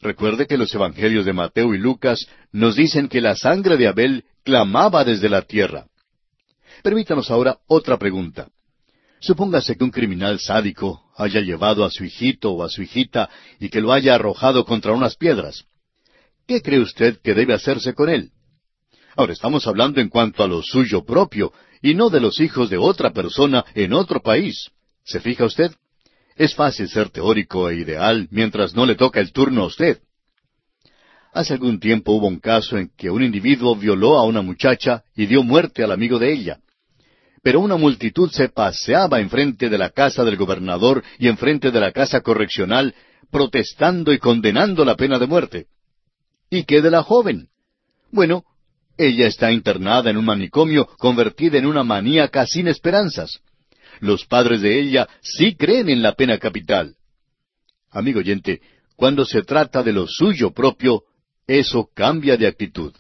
Recuerde 0.02 0.48
que 0.48 0.58
los 0.58 0.76
evangelios 0.76 1.26
de 1.26 1.32
Mateo 1.32 1.74
y 1.74 1.78
Lucas 1.78 2.28
nos 2.52 2.76
dicen 2.76 3.08
que 3.08 3.22
la 3.22 3.38
sangre 3.38 3.78
de 3.78 3.88
Abel 3.88 4.26
clamaba 4.44 5.06
desde 5.06 5.30
la 5.30 5.44
tierra. 5.44 5.86
Permítanos 6.84 7.32
ahora 7.32 7.60
otra 7.68 7.98
pregunta. 7.98 8.50
Supóngase 9.22 9.78
que 9.78 9.84
un 9.84 9.92
criminal 9.92 10.40
sádico 10.40 11.10
haya 11.16 11.40
llevado 11.40 11.86
a 11.86 11.90
su 11.90 12.04
hijito 12.04 12.52
o 12.52 12.64
a 12.66 12.70
su 12.70 12.82
hijita 12.82 13.30
y 13.60 13.70
que 13.70 13.80
lo 13.80 13.94
haya 13.94 14.16
arrojado 14.16 14.66
contra 14.66 14.92
unas 14.92 15.16
piedras. 15.16 15.64
¿Qué 16.48 16.62
cree 16.62 16.80
usted 16.80 17.22
que 17.22 17.34
debe 17.34 17.54
hacerse 17.54 17.94
con 17.94 18.10
él? 18.10 18.32
Ahora 19.16 19.34
estamos 19.34 19.68
hablando 19.68 20.00
en 20.02 20.10
cuanto 20.10 20.44
a 20.44 20.48
lo 20.48 20.62
suyo 20.62 21.04
propio 21.04 21.52
y 21.82 21.94
no 21.94 22.10
de 22.10 22.20
los 22.20 22.40
hijos 22.40 22.70
de 22.70 22.78
otra 22.78 23.12
persona 23.12 23.66
en 23.74 23.94
otro 23.94 24.22
país. 24.22 24.70
¿Se 25.04 25.20
fija 25.20 25.46
usted? 25.46 25.72
Es 26.36 26.56
fácil 26.56 26.88
ser 26.90 27.10
teórico 27.10 27.70
e 27.70 27.76
ideal 27.76 28.28
mientras 28.32 28.74
no 28.74 28.86
le 28.86 28.96
toca 28.96 29.20
el 29.20 29.32
turno 29.32 29.64
a 29.64 29.66
usted. 29.66 30.00
Hace 31.34 31.54
algún 31.54 31.80
tiempo 31.80 32.14
hubo 32.14 32.28
un 32.28 32.40
caso 32.40 32.78
en 32.78 32.92
que 32.98 33.10
un 33.10 33.24
individuo 33.24 33.76
violó 33.76 34.18
a 34.18 34.24
una 34.24 34.42
muchacha 34.42 35.04
y 35.16 35.26
dio 35.26 35.44
muerte 35.44 35.84
al 35.84 35.92
amigo 35.92 36.20
de 36.20 36.34
ella 36.34 36.60
pero 37.44 37.60
una 37.60 37.76
multitud 37.76 38.30
se 38.32 38.50
paseaba 38.50 39.20
enfrente 39.20 39.70
de 39.70 39.78
la 39.78 39.90
casa 39.90 40.24
del 40.24 40.38
gobernador 40.38 41.04
y 41.18 41.28
enfrente 41.28 41.72
de 41.72 41.80
la 41.80 41.92
casa 41.92 42.22
correccional, 42.22 42.94
protestando 43.32 44.14
y 44.14 44.20
condenando 44.20 44.86
la 44.86 44.96
pena 44.96 45.18
de 45.18 45.28
muerte. 45.28 45.68
¿Y 46.50 46.66
qué 46.66 46.82
de 46.82 46.92
la 46.92 47.04
joven? 47.04 47.48
Bueno, 48.12 48.44
ella 49.08 49.28
está 49.28 49.52
internada 49.52 50.10
en 50.10 50.18
un 50.18 50.26
manicomio 50.26 50.86
convertida 50.98 51.58
en 51.58 51.66
una 51.66 51.84
maníaca 51.84 52.46
sin 52.46 52.68
esperanzas. 52.68 53.40
Los 54.00 54.26
padres 54.26 54.62
de 54.62 54.80
ella 54.80 55.08
sí 55.22 55.56
creen 55.56 55.90
en 55.90 56.02
la 56.02 56.14
pena 56.14 56.38
capital. 56.38 56.96
Amigo 57.90 58.20
oyente, 58.20 58.62
cuando 58.96 59.26
se 59.26 59.42
trata 59.42 59.84
de 59.84 59.94
lo 59.94 60.08
suyo 60.08 60.52
propio, 60.52 61.04
eso 61.48 61.90
cambia 61.94 62.38
de 62.38 62.48
actitud. 62.48 62.94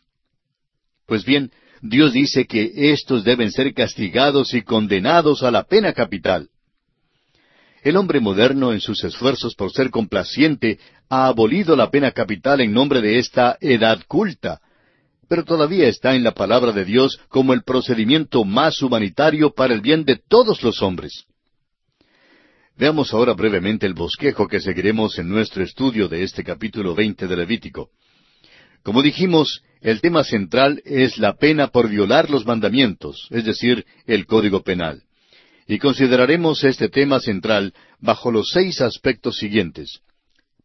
Pues 1.05 1.23
bien, 1.23 1.51
Dios 1.81 2.13
dice 2.13 2.45
que 2.45 2.71
éstos 2.91 3.23
deben 3.23 3.51
ser 3.51 3.73
castigados 3.73 4.53
y 4.53 4.61
condenados 4.61 5.43
a 5.43 5.51
la 5.51 5.63
pena 5.63 5.93
capital. 5.93 6.49
El 7.83 7.97
hombre 7.97 8.19
moderno, 8.19 8.73
en 8.73 8.79
sus 8.79 9.03
esfuerzos 9.03 9.55
por 9.55 9.71
ser 9.71 9.89
complaciente, 9.89 10.79
ha 11.09 11.27
abolido 11.27 11.75
la 11.75 11.89
pena 11.89 12.11
capital 12.11 12.61
en 12.61 12.73
nombre 12.73 13.01
de 13.01 13.17
esta 13.17 13.57
edad 13.59 14.01
culta, 14.07 14.61
pero 15.31 15.45
todavía 15.45 15.87
está 15.87 16.13
en 16.13 16.25
la 16.25 16.33
palabra 16.33 16.73
de 16.73 16.83
Dios 16.83 17.17
como 17.29 17.53
el 17.53 17.63
procedimiento 17.63 18.43
más 18.43 18.81
humanitario 18.81 19.53
para 19.53 19.73
el 19.73 19.79
bien 19.79 20.03
de 20.03 20.17
todos 20.17 20.61
los 20.61 20.81
hombres. 20.81 21.23
Veamos 22.75 23.13
ahora 23.13 23.31
brevemente 23.31 23.85
el 23.85 23.93
bosquejo 23.93 24.45
que 24.49 24.59
seguiremos 24.59 25.17
en 25.19 25.29
nuestro 25.29 25.63
estudio 25.63 26.09
de 26.09 26.23
este 26.23 26.43
capítulo 26.43 26.93
veinte 26.95 27.27
de 27.27 27.37
Levítico. 27.37 27.91
Como 28.83 29.01
dijimos, 29.01 29.63
el 29.79 30.01
tema 30.01 30.25
central 30.25 30.81
es 30.83 31.17
la 31.17 31.37
pena 31.37 31.67
por 31.67 31.87
violar 31.87 32.29
los 32.29 32.45
mandamientos, 32.45 33.29
es 33.29 33.45
decir, 33.45 33.85
el 34.07 34.25
Código 34.25 34.63
Penal. 34.63 35.03
Y 35.65 35.79
consideraremos 35.79 36.65
este 36.65 36.89
tema 36.89 37.21
central 37.21 37.73
bajo 38.01 38.31
los 38.31 38.49
seis 38.51 38.81
aspectos 38.81 39.37
siguientes. 39.37 40.01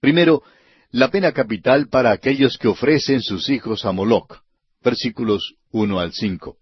Primero, 0.00 0.42
la 0.90 1.12
pena 1.12 1.30
capital 1.30 1.86
para 1.88 2.10
aquellos 2.10 2.58
que 2.58 2.66
ofrecen 2.66 3.22
sus 3.22 3.48
hijos 3.48 3.84
a 3.84 3.92
Moloch, 3.92 4.44
versículos 4.86 5.54
uno 5.72 5.98
al 5.98 6.12
cinco. 6.12 6.58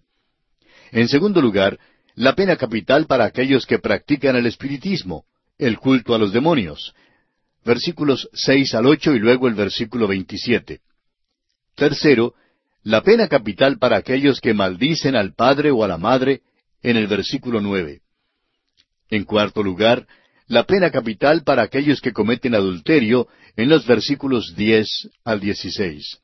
En 0.92 1.08
segundo 1.08 1.42
lugar, 1.42 1.78
la 2.14 2.34
pena 2.34 2.56
capital 2.56 3.06
para 3.06 3.26
aquellos 3.26 3.66
que 3.66 3.78
practican 3.78 4.34
el 4.34 4.46
espiritismo, 4.46 5.26
el 5.58 5.78
culto 5.78 6.14
a 6.14 6.18
los 6.18 6.32
demonios, 6.32 6.94
versículos 7.66 8.30
seis 8.32 8.74
al 8.74 8.86
ocho 8.86 9.14
y 9.14 9.18
luego 9.18 9.46
el 9.46 9.54
versículo 9.54 10.08
veintisiete. 10.08 10.80
Tercero, 11.74 12.34
la 12.82 13.02
pena 13.02 13.28
capital 13.28 13.78
para 13.78 13.98
aquellos 13.98 14.40
que 14.40 14.54
maldicen 14.54 15.16
al 15.16 15.34
padre 15.34 15.70
o 15.70 15.84
a 15.84 15.88
la 15.88 15.98
madre 15.98 16.40
en 16.82 16.96
el 16.96 17.06
versículo 17.06 17.60
nueve. 17.60 18.00
En 19.10 19.24
cuarto 19.24 19.62
lugar, 19.62 20.06
la 20.46 20.64
pena 20.64 20.90
capital 20.90 21.42
para 21.42 21.62
aquellos 21.62 22.00
que 22.00 22.12
cometen 22.12 22.54
adulterio 22.54 23.28
en 23.56 23.68
los 23.68 23.86
versículos 23.86 24.54
diez 24.56 24.88
al 25.24 25.40
dieciséis. 25.40 26.20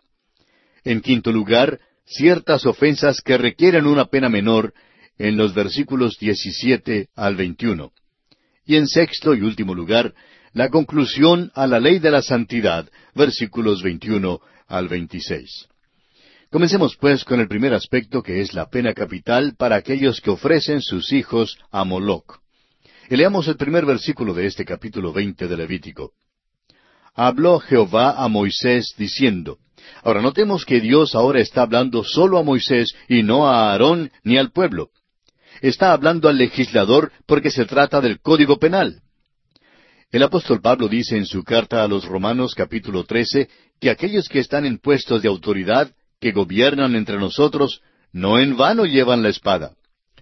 En 0.83 1.03
quinto 1.03 1.31
lugar, 1.31 1.79
ciertas 2.05 2.67
ofensas 2.67 3.21
que 3.21 3.39
requieren 3.39 3.87
una 3.87 4.07
pena 4.07 4.29
menor 4.29 4.75
en 5.19 5.37
los 5.37 5.55
versículos 5.55 6.17
diecisiete 6.19 7.09
al 7.15 7.37
veintiuno. 7.37 7.93
Y 8.65 8.77
en 8.77 8.87
sexto 8.87 9.35
y 9.35 9.43
último 9.43 9.75
lugar, 9.75 10.15
la 10.53 10.69
conclusión 10.69 11.53
a 11.55 11.67
la 11.67 11.79
ley 11.79 11.99
de 11.99 12.11
la 12.11 12.23
santidad, 12.23 12.89
versículos 13.15 13.83
veintiuno 13.83 14.41
al 14.67 14.89
veintiséis. 14.89 15.67
Comencemos 16.51 16.97
pues 16.97 17.25
con 17.25 17.39
el 17.39 17.47
primer 17.47 17.73
aspecto 17.75 18.23
que 18.23 18.41
es 18.41 18.55
la 18.55 18.69
pena 18.69 18.93
capital 18.93 19.55
para 19.57 19.77
aquellos 19.77 20.21
que 20.21 20.31
ofrecen 20.31 20.83
sus 20.83 21.13
hijos 21.13 21.59
a 21.71 21.85
Moloch. 21.85 22.41
Y 23.09 23.17
leamos 23.17 23.47
el 23.47 23.57
primer 23.57 23.87
versículo 23.87 24.35
de 24.35 24.47
este 24.47 24.65
capítulo 24.65 25.13
veinte 25.13 25.47
de 25.47 25.57
Levítico. 25.57 26.13
Habló 27.15 27.61
Jehová 27.61 28.23
a 28.23 28.29
Moisés 28.29 28.95
diciendo, 28.97 29.59
Ahora 30.03 30.23
notemos 30.23 30.65
que 30.65 30.81
Dios 30.81 31.15
ahora 31.15 31.41
está 31.41 31.63
hablando 31.63 32.05
solo 32.05 32.39
a 32.39 32.43
Moisés 32.43 32.95
y 33.09 33.23
no 33.23 33.49
a 33.49 33.71
Aarón 33.73 34.11
ni 34.25 34.39
al 34.39 34.51
pueblo. 34.51 34.91
Está 35.61 35.93
hablando 35.93 36.29
al 36.29 36.39
legislador 36.39 37.13
porque 37.27 37.51
se 37.51 37.67
trata 37.67 38.01
del 38.01 38.21
código 38.21 38.59
penal. 38.59 39.03
El 40.11 40.23
apóstol 40.23 40.61
Pablo 40.61 40.89
dice 40.89 41.17
en 41.17 41.27
su 41.27 41.45
carta 41.45 41.85
a 41.85 41.89
los 41.89 42.05
Romanos 42.05 42.55
capítulo 42.55 43.05
13 43.05 43.49
que 43.81 43.91
aquellos 43.91 44.29
que 44.29 44.41
están 44.41 44.65
en 44.65 44.79
puestos 44.79 45.23
de 45.23 45.29
autoridad 45.29 45.93
que 46.21 46.33
gobiernan 46.33 46.97
entre 46.97 47.19
nosotros, 47.19 47.81
no 48.13 48.39
en 48.39 48.57
vano 48.57 48.85
llevan 48.85 49.23
la 49.23 49.29
espada. 49.29 49.73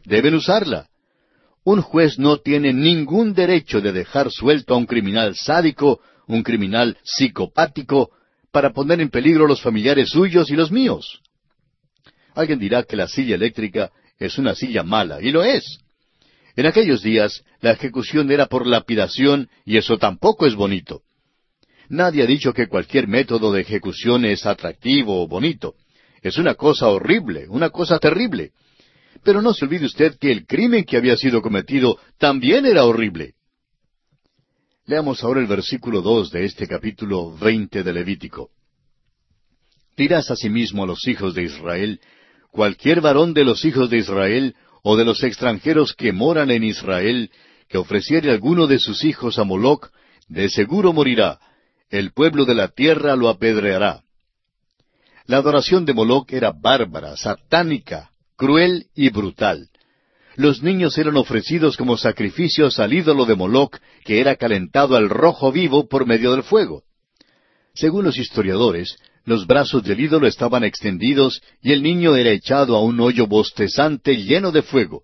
Deben 0.05 0.35
usarla. 0.35 0.89
Un 1.65 1.83
juez 1.83 2.19
no 2.19 2.39
tiene 2.39 2.73
ningún 2.73 3.35
derecho 3.35 3.81
de 3.81 3.93
dejar 3.93 4.31
suelto 4.31 4.75
a 4.75 4.77
un 4.77 4.87
criminal 4.87 5.35
sádico, 5.35 6.01
un 6.27 6.43
criminal 6.43 6.97
psicopático, 7.03 8.11
para 8.59 8.73
poner 8.73 9.01
en 9.01 9.09
peligro 9.09 9.47
los 9.47 9.63
familiares 9.63 10.11
suyos 10.11 10.51
y 10.51 10.57
los 10.57 10.73
míos. 10.73 11.21
Alguien 12.35 12.59
dirá 12.59 12.83
que 12.83 12.97
la 12.97 13.07
silla 13.07 13.37
eléctrica 13.37 13.93
es 14.19 14.37
una 14.37 14.57
silla 14.57 14.83
mala, 14.83 15.23
y 15.23 15.31
lo 15.31 15.45
es. 15.45 15.79
En 16.57 16.67
aquellos 16.67 17.01
días 17.01 17.45
la 17.61 17.71
ejecución 17.71 18.33
era 18.33 18.47
por 18.47 18.67
lapidación 18.67 19.49
y 19.65 19.77
eso 19.77 19.97
tampoco 19.97 20.45
es 20.45 20.57
bonito. 20.57 21.03
Nadie 21.89 22.25
ha 22.25 22.27
dicho 22.27 22.53
que 22.53 22.67
cualquier 22.67 23.07
método 23.07 23.53
de 23.53 23.61
ejecución 23.61 24.25
es 24.25 24.45
atractivo 24.45 25.23
o 25.23 25.29
bonito. 25.29 25.77
Es 26.21 26.37
una 26.37 26.57
cosa 26.57 26.89
horrible, 26.89 27.47
una 27.49 27.71
cosa 27.71 28.01
terrible. 28.01 28.51
Pero 29.23 29.41
no 29.41 29.55
se 29.55 29.67
olvide 29.67 29.87
usted 29.87 30.19
que 30.19 30.33
el 30.33 30.47
crimen 30.47 30.83
que 30.83 30.97
había 30.97 31.17
sido 31.17 31.43
cometido 31.43 31.97
también 32.19 32.67
era 32.67 32.87
horrible. 32.87 33.35
Leamos 34.89 35.23
ahora 35.23 35.41
el 35.41 35.47
versículo 35.47 36.01
dos 36.01 36.31
de 36.31 36.47
este 36.47 36.67
capítulo 36.67 37.37
veinte 37.37 37.83
de 37.83 37.93
Levítico. 37.93 38.49
Dirás 39.99 40.31
asimismo 40.31 40.83
a 40.83 40.87
los 40.87 41.07
hijos 41.07 41.35
de 41.35 41.43
Israel, 41.43 42.01
cualquier 42.51 43.03
varón 43.03 43.35
de 43.35 43.45
los 43.45 43.67
hijos 43.67 43.91
de 43.91 43.99
Israel 43.99 44.57
o 44.83 44.97
de 44.97 45.05
los 45.05 45.23
extranjeros 45.23 45.93
que 45.93 46.11
moran 46.15 46.51
en 46.51 46.65
Israel, 46.65 47.31
que 47.69 47.77
ofreciere 47.77 48.31
alguno 48.31 48.67
de 48.67 48.79
sus 48.79 49.05
hijos 49.05 49.39
a 49.39 49.45
Moloc, 49.45 49.91
de 50.27 50.49
seguro 50.49 50.95
morirá, 50.95 51.39
el 51.91 52.13
pueblo 52.13 52.47
de 52.47 52.55
la 52.55 52.69
tierra 52.69 53.15
lo 53.15 53.29
apedreará. 53.29 54.05
La 55.27 55.37
adoración 55.37 55.85
de 55.85 55.93
Moloc 55.93 56.33
era 56.33 56.51
bárbara, 56.53 57.15
satánica, 57.19 58.13
cruel 58.37 58.87
y 58.95 59.11
brutal. 59.11 59.69
Los 60.39 60.63
niños 60.63 60.97
eran 60.99 61.17
ofrecidos 61.17 61.77
como 61.77 61.97
sacrificios 61.97 62.79
al 62.79 62.93
ídolo 62.93 63.27
de 63.27 63.35
Moloc, 63.35 63.81
que 64.05 64.21
era 64.21 64.37
calentado 64.37 64.95
al 64.95 65.11
rojo 65.11 65.51
vivo 65.51 65.89
por 65.89 66.07
medio 66.07 66.31
del 66.31 66.45
fuego. 66.45 66.85
Según 67.75 68.05
los 68.05 68.17
historiadores, 68.19 68.99
los 69.25 69.49
brazos 69.49 69.83
del 69.83 69.99
ídolo 69.99 70.29
estaban 70.29 70.63
extendidos 70.63 71.43
y 71.61 71.73
el 71.73 71.83
niño 71.83 72.15
era 72.15 72.31
echado 72.31 72.77
a 72.77 72.83
un 72.85 73.01
hoyo 73.01 73.27
bostezante 73.27 74.17
lleno 74.17 74.53
de 74.53 74.63
fuego. 74.63 75.03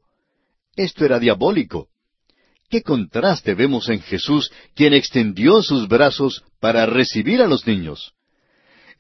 Esto 0.76 1.04
era 1.04 1.18
diabólico. 1.18 1.88
¿Qué 2.70 2.82
contraste 2.82 3.54
vemos 3.54 3.88
en 3.88 4.02
Jesús, 4.02 4.52
quien 4.76 4.94
extendió 4.94 5.64
sus 5.64 5.88
brazos 5.88 6.44
para 6.60 6.86
recibir 6.86 7.42
a 7.42 7.48
los 7.48 7.66
niños? 7.66 8.12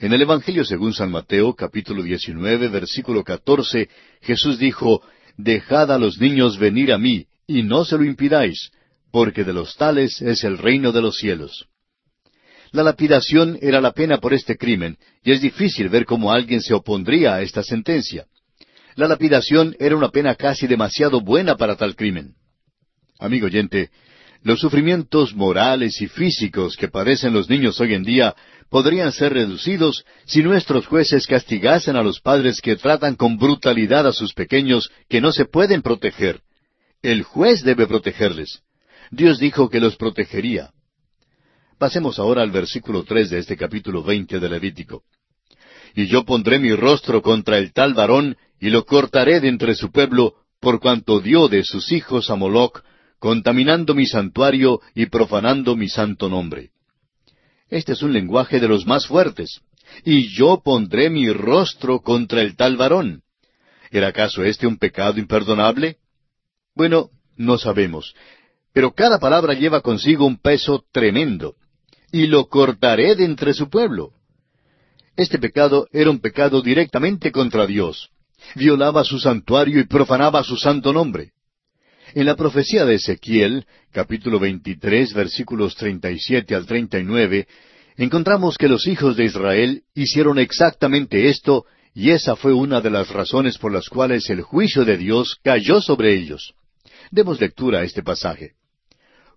En 0.00 0.12
el 0.12 0.22
Evangelio 0.22 0.64
según 0.64 0.94
San 0.94 1.12
Mateo, 1.12 1.54
capítulo 1.54 2.02
19, 2.02 2.66
versículo 2.66 3.22
14, 3.22 3.88
Jesús 4.20 4.58
dijo, 4.58 5.00
Dejad 5.36 5.90
a 5.90 5.98
los 5.98 6.18
niños 6.18 6.58
venir 6.58 6.92
a 6.92 6.98
mí, 6.98 7.26
y 7.46 7.62
no 7.62 7.84
se 7.84 7.96
lo 7.96 8.04
impidáis, 8.04 8.70
porque 9.10 9.44
de 9.44 9.52
los 9.52 9.76
tales 9.76 10.20
es 10.22 10.44
el 10.44 10.58
reino 10.58 10.92
de 10.92 11.02
los 11.02 11.16
cielos. 11.16 11.66
La 12.72 12.82
lapidación 12.82 13.58
era 13.62 13.80
la 13.80 13.92
pena 13.92 14.18
por 14.18 14.34
este 14.34 14.56
crimen, 14.56 14.96
y 15.22 15.32
es 15.32 15.40
difícil 15.40 15.88
ver 15.88 16.04
cómo 16.04 16.32
alguien 16.32 16.60
se 16.60 16.74
opondría 16.74 17.34
a 17.34 17.42
esta 17.42 17.62
sentencia. 17.62 18.26
La 18.96 19.08
lapidación 19.08 19.76
era 19.78 19.96
una 19.96 20.08
pena 20.08 20.34
casi 20.34 20.66
demasiado 20.66 21.20
buena 21.20 21.56
para 21.56 21.76
tal 21.76 21.94
crimen. 21.96 22.34
Amigo 23.18 23.46
oyente, 23.46 23.90
los 24.42 24.60
sufrimientos 24.60 25.34
morales 25.34 26.00
y 26.00 26.06
físicos 26.06 26.76
que 26.76 26.88
padecen 26.88 27.32
los 27.32 27.48
niños 27.48 27.80
hoy 27.80 27.94
en 27.94 28.02
día 28.02 28.34
podrían 28.70 29.12
ser 29.12 29.32
reducidos 29.32 30.04
si 30.24 30.42
nuestros 30.42 30.86
jueces 30.86 31.26
castigasen 31.26 31.96
a 31.96 32.02
los 32.02 32.20
padres 32.20 32.60
que 32.60 32.76
tratan 32.76 33.14
con 33.14 33.38
brutalidad 33.38 34.06
a 34.06 34.12
sus 34.12 34.34
pequeños 34.34 34.90
que 35.08 35.20
no 35.20 35.32
se 35.32 35.44
pueden 35.44 35.82
proteger. 35.82 36.40
El 37.02 37.22
juez 37.22 37.62
debe 37.62 37.86
protegerles. 37.86 38.62
Dios 39.10 39.38
dijo 39.38 39.68
que 39.68 39.80
los 39.80 39.96
protegería. 39.96 40.70
Pasemos 41.78 42.18
ahora 42.18 42.42
al 42.42 42.50
versículo 42.50 43.04
tres 43.04 43.30
de 43.30 43.38
este 43.38 43.56
capítulo 43.56 44.02
veinte 44.02 44.40
de 44.40 44.48
Levítico. 44.48 45.02
Y 45.94 46.06
yo 46.06 46.24
pondré 46.24 46.58
mi 46.58 46.74
rostro 46.74 47.22
contra 47.22 47.58
el 47.58 47.72
tal 47.72 47.94
varón, 47.94 48.36
y 48.60 48.70
lo 48.70 48.84
cortaré 48.84 49.40
de 49.40 49.48
entre 49.48 49.74
su 49.74 49.90
pueblo, 49.90 50.34
por 50.60 50.80
cuanto 50.80 51.20
dio 51.20 51.48
de 51.48 51.62
sus 51.62 51.92
hijos 51.92 52.30
a 52.30 52.36
Moloc, 52.36 52.82
contaminando 53.18 53.94
mi 53.94 54.06
santuario 54.06 54.80
y 54.94 55.06
profanando 55.06 55.76
mi 55.76 55.88
santo 55.88 56.28
nombre. 56.28 56.70
Este 57.70 57.92
es 57.92 58.02
un 58.02 58.12
lenguaje 58.12 58.60
de 58.60 58.68
los 58.68 58.86
más 58.86 59.06
fuertes. 59.06 59.60
Y 60.04 60.28
yo 60.28 60.60
pondré 60.64 61.10
mi 61.10 61.30
rostro 61.30 62.00
contra 62.00 62.42
el 62.42 62.56
tal 62.56 62.76
varón. 62.76 63.22
¿Era 63.90 64.08
acaso 64.08 64.44
este 64.44 64.66
un 64.66 64.76
pecado 64.76 65.18
imperdonable? 65.18 65.98
Bueno, 66.74 67.10
no 67.36 67.58
sabemos. 67.58 68.14
Pero 68.72 68.92
cada 68.92 69.18
palabra 69.18 69.54
lleva 69.54 69.80
consigo 69.80 70.26
un 70.26 70.36
peso 70.38 70.84
tremendo. 70.92 71.54
Y 72.10 72.26
lo 72.26 72.46
cortaré 72.46 73.14
de 73.14 73.24
entre 73.24 73.54
su 73.54 73.68
pueblo. 73.70 74.12
Este 75.16 75.38
pecado 75.38 75.86
era 75.92 76.10
un 76.10 76.18
pecado 76.18 76.60
directamente 76.60 77.30
contra 77.30 77.66
Dios. 77.66 78.10
Violaba 78.56 79.04
su 79.04 79.18
santuario 79.20 79.80
y 79.80 79.84
profanaba 79.84 80.42
su 80.42 80.56
santo 80.56 80.92
nombre. 80.92 81.33
En 82.14 82.26
la 82.26 82.36
profecía 82.36 82.84
de 82.84 82.94
Ezequiel, 82.94 83.66
capítulo 83.90 84.38
23, 84.38 85.12
versículos 85.14 85.74
37 85.74 86.54
al 86.54 86.64
39, 86.64 87.48
encontramos 87.96 88.56
que 88.56 88.68
los 88.68 88.86
hijos 88.86 89.16
de 89.16 89.24
Israel 89.24 89.82
hicieron 89.96 90.38
exactamente 90.38 91.28
esto, 91.28 91.64
y 91.92 92.10
esa 92.10 92.36
fue 92.36 92.52
una 92.52 92.80
de 92.80 92.90
las 92.90 93.08
razones 93.08 93.58
por 93.58 93.72
las 93.72 93.88
cuales 93.88 94.30
el 94.30 94.42
juicio 94.42 94.84
de 94.84 94.96
Dios 94.96 95.40
cayó 95.42 95.80
sobre 95.80 96.14
ellos. 96.14 96.54
Demos 97.10 97.40
lectura 97.40 97.80
a 97.80 97.82
este 97.82 98.04
pasaje. 98.04 98.52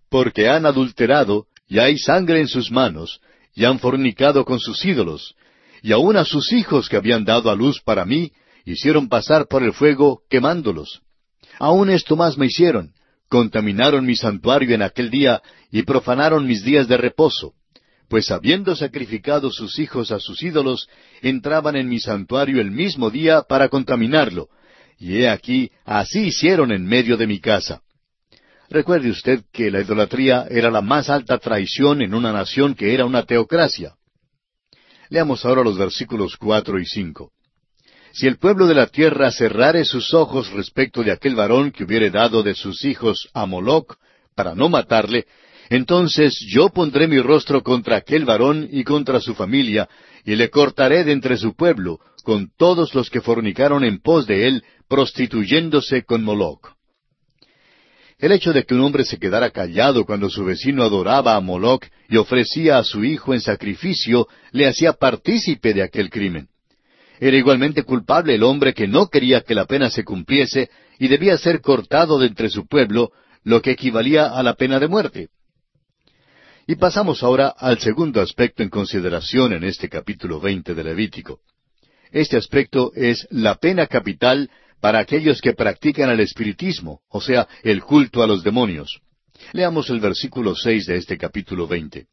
Porque 0.07 0.47
han 0.47 0.67
adulterado, 0.67 1.47
y 1.67 1.80
hay 1.80 1.97
sangre 1.97 2.41
en 2.41 2.47
sus 2.47 2.69
manos, 2.69 3.21
y 3.55 3.65
han 3.65 3.80
fornicado 3.80 4.45
con 4.45 4.59
sus 4.59 4.86
ídolos, 4.86 5.34
y 5.82 5.93
aun 5.93 6.15
a 6.15 6.25
sus 6.25 6.53
hijos 6.53 6.89
que 6.89 6.97
habían 6.97 7.25
dado 7.25 7.49
a 7.49 7.55
luz 7.55 7.82
para 7.82 8.05
mí, 8.05 8.34
hicieron 8.65 9.09
pasar 9.09 9.47
por 9.47 9.63
el 9.63 9.73
fuego 9.73 10.21
quemándolos. 10.30 11.01
Aún 11.60 11.89
esto 11.89 12.16
más 12.16 12.38
me 12.38 12.47
hicieron. 12.47 12.93
Contaminaron 13.30 14.05
mi 14.05 14.16
santuario 14.16 14.74
en 14.74 14.82
aquel 14.82 15.10
día 15.10 15.41
y 15.72 15.84
profanaron 15.84 16.45
mis 16.45 16.64
días 16.64 16.88
de 16.88 16.97
reposo. 16.97 17.53
Pues 18.08 18.32
habiendo 18.32 18.76
sacrificado 18.76 19.51
sus 19.51 19.80
hijos 19.80 20.12
a 20.12 20.20
sus 20.20 20.41
ídolos, 20.41 20.88
entraban 21.22 21.76
en 21.76 21.89
mi 21.89 21.99
santuario 21.99 22.62
el 22.62 22.72
mismo 22.72 23.10
día 23.10 23.41
para 23.41 23.68
contaminarlo. 23.68 24.47
Y 24.97 25.18
he 25.18 25.30
aquí, 25.30 25.72
así 25.84 26.28
hicieron 26.28 26.72
en 26.72 26.86
medio 26.86 27.18
de 27.18 27.28
mi 27.28 27.39
casa. 27.39 27.82
Recuerde 28.70 29.10
usted 29.10 29.43
que 29.51 29.72
la 29.72 29.82
idolatría 29.82 30.47
era 30.49 30.72
la 30.72 30.82
más 30.82 31.10
alta 31.10 31.38
traición 31.38 32.01
en 32.01 32.14
una 32.14 32.32
nación 32.32 32.76
que 32.76 32.93
era 32.93 33.05
una 33.05 33.24
teocracia. 33.24 33.95
Leamos 35.10 35.45
ahora 35.45 35.64
los 35.64 35.78
versículos 35.78 36.36
cuatro 36.38 36.80
y 36.80 36.86
cinco. 36.86 37.32
Si 38.14 38.28
el 38.28 38.38
pueblo 38.38 38.68
de 38.68 38.76
la 38.76 38.88
tierra 38.88 39.32
cerrare 39.32 39.86
sus 39.86 40.14
ojos 40.14 40.51
respecto 40.51 41.03
de 41.03 41.12
aquel 41.12 41.36
varón 41.36 41.72
que 41.72 41.84
hubiere 41.84 42.10
dado 42.10 42.43
de 42.43 42.53
sus 42.53 42.84
hijos 42.86 43.30
a 43.34 43.45
Moloc, 43.45 43.97
para 44.36 44.55
no 44.55 44.70
matarle, 44.70 45.26
entonces 45.70 46.39
yo 46.47 46.70
pondré 46.70 47.08
mi 47.08 47.20
rostro 47.20 47.62
contra 47.62 47.97
aquel 47.97 48.26
varón 48.26 48.68
y 48.72 48.84
contra 48.84 49.20
su 49.20 49.36
familia, 49.36 49.89
y 50.24 50.36
le 50.36 50.49
cortaré 50.49 51.03
de 51.03 51.12
entre 51.12 51.38
su 51.38 51.55
pueblo, 51.55 51.99
con 52.24 52.51
todos 52.58 52.93
los 52.93 53.10
que 53.10 53.22
fornicaron 53.22 53.84
en 53.84 53.99
pos 53.99 54.28
de 54.28 54.47
él, 54.47 54.64
prostituyéndose 54.88 56.03
con 56.03 56.24
Moloc. 56.24 56.74
El 58.20 58.32
hecho 58.32 58.51
de 58.51 58.64
que 58.64 58.74
un 58.74 58.82
hombre 58.82 59.03
se 59.03 59.20
quedara 59.20 59.51
callado 59.51 60.05
cuando 60.05 60.30
su 60.30 60.43
vecino 60.43 60.84
adoraba 60.84 61.36
a 61.36 61.39
Moloc 61.39 61.86
y 62.10 62.18
ofrecía 62.18 62.80
a 62.80 62.84
su 62.84 63.03
hijo 63.03 63.34
en 63.34 63.41
sacrificio, 63.41 64.28
le 64.51 64.68
hacía 64.68 64.93
partícipe 64.93 65.74
de 65.74 65.84
aquel 65.84 66.10
crimen. 66.10 66.47
Era 67.20 67.38
igualmente 67.38 67.84
culpable 67.84 68.36
el 68.36 68.43
hombre 68.43 68.74
que 68.74 68.88
no 68.88 69.07
quería 69.07 69.41
que 69.41 69.55
la 69.55 69.65
pena 69.65 69.89
se 69.89 70.03
cumpliese 70.03 70.70
y 70.99 71.07
debía 71.07 71.38
ser 71.38 71.61
cortado 71.61 72.20
de 72.20 72.28
entre 72.28 72.49
su 72.49 72.68
pueblo, 72.68 73.11
lo 73.43 73.61
que 73.61 73.72
equivalía 73.72 74.28
a 74.28 74.43
la 74.43 74.53
pena 74.53 74.80
de 74.80 74.88
muerte. 74.88 75.30
Y 76.68 76.76
pasamos 76.76 77.24
ahora 77.24 77.47
al 77.47 77.80
segundo 77.80 78.22
aspecto 78.22 78.61
en 78.61 78.70
consideración 78.70 79.53
en 79.53 79.63
este 79.63 79.89
capítulo 79.89 80.39
veinte 80.39 80.76
de 80.76 80.84
Levítico. 80.84 81.39
Este 82.11 82.38
aspecto 82.38 82.91
es 82.95 83.28
la 83.32 83.55
pena 83.55 83.88
capital 83.88 84.49
para 84.82 84.99
aquellos 84.99 85.41
que 85.41 85.53
practican 85.53 86.09
el 86.09 86.20
espiritismo, 86.20 87.01
o 87.09 87.22
sea, 87.22 87.47
el 87.63 87.82
culto 87.82 88.22
a 88.22 88.28
los 88.28 88.43
demonios. 88.43 88.99
Leamos 89.53 89.89
el 89.89 89.99
versículo 89.99 90.55
seis 90.55 90.86
de 90.86 90.97
este 90.97 91.18
capítulo 91.18 91.68
veinte 91.68 92.07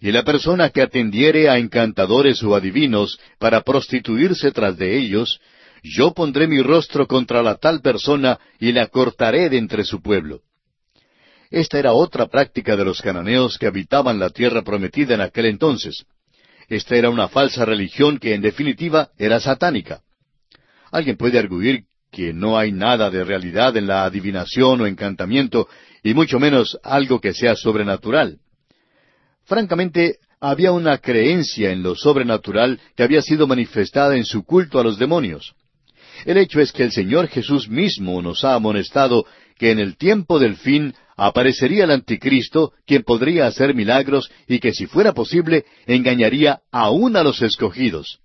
y 0.00 0.10
la 0.12 0.22
persona 0.22 0.70
que 0.70 0.80
atendiere 0.80 1.50
a 1.50 1.58
encantadores 1.58 2.42
o 2.42 2.54
adivinos 2.54 3.18
para 3.38 3.60
prostituirse 3.60 4.50
tras 4.50 4.78
de 4.78 4.98
ellos, 4.98 5.40
yo 5.82 6.12
pondré 6.12 6.46
mi 6.46 6.62
rostro 6.62 7.06
contra 7.06 7.42
la 7.42 7.56
tal 7.56 7.80
persona 7.82 8.38
y 8.58 8.72
la 8.72 8.86
cortaré 8.86 9.50
de 9.50 9.58
entre 9.58 9.84
su 9.84 10.00
pueblo. 10.00 10.40
Esta 11.50 11.78
era 11.78 11.92
otra 11.92 12.28
práctica 12.28 12.76
de 12.76 12.84
los 12.84 13.02
cananeos 13.02 13.58
que 13.58 13.66
habitaban 13.66 14.18
la 14.18 14.30
tierra 14.30 14.62
prometida 14.62 15.14
en 15.14 15.20
aquel 15.20 15.46
entonces. 15.46 16.04
Esta 16.68 16.96
era 16.96 17.10
una 17.10 17.28
falsa 17.28 17.64
religión 17.64 18.18
que 18.18 18.34
en 18.34 18.40
definitiva 18.40 19.10
era 19.18 19.40
satánica. 19.40 20.00
Alguien 20.92 21.16
puede 21.16 21.38
arguir 21.38 21.84
que 22.10 22.32
no 22.32 22.56
hay 22.56 22.72
nada 22.72 23.10
de 23.10 23.24
realidad 23.24 23.76
en 23.76 23.86
la 23.86 24.04
adivinación 24.04 24.80
o 24.80 24.86
encantamiento, 24.86 25.68
y 26.02 26.14
mucho 26.14 26.38
menos 26.40 26.78
algo 26.82 27.20
que 27.20 27.34
sea 27.34 27.54
sobrenatural. 27.54 28.38
Francamente, 29.50 30.18
había 30.40 30.70
una 30.70 30.98
creencia 30.98 31.72
en 31.72 31.82
lo 31.82 31.96
sobrenatural 31.96 32.80
que 32.94 33.02
había 33.02 33.20
sido 33.20 33.48
manifestada 33.48 34.16
en 34.16 34.24
su 34.24 34.44
culto 34.44 34.78
a 34.78 34.84
los 34.84 34.96
demonios. 34.96 35.56
El 36.24 36.38
hecho 36.38 36.60
es 36.60 36.70
que 36.70 36.84
el 36.84 36.92
Señor 36.92 37.26
Jesús 37.26 37.68
mismo 37.68 38.22
nos 38.22 38.44
ha 38.44 38.54
amonestado 38.54 39.26
que 39.58 39.72
en 39.72 39.80
el 39.80 39.96
tiempo 39.96 40.38
del 40.38 40.54
fin 40.54 40.94
aparecería 41.16 41.82
el 41.82 41.90
anticristo, 41.90 42.74
quien 42.86 43.02
podría 43.02 43.48
hacer 43.48 43.74
milagros 43.74 44.30
y 44.46 44.60
que 44.60 44.72
si 44.72 44.86
fuera 44.86 45.14
posible 45.14 45.64
engañaría 45.84 46.60
aún 46.70 47.16
a 47.16 47.24
los 47.24 47.42
escogidos. 47.42 48.20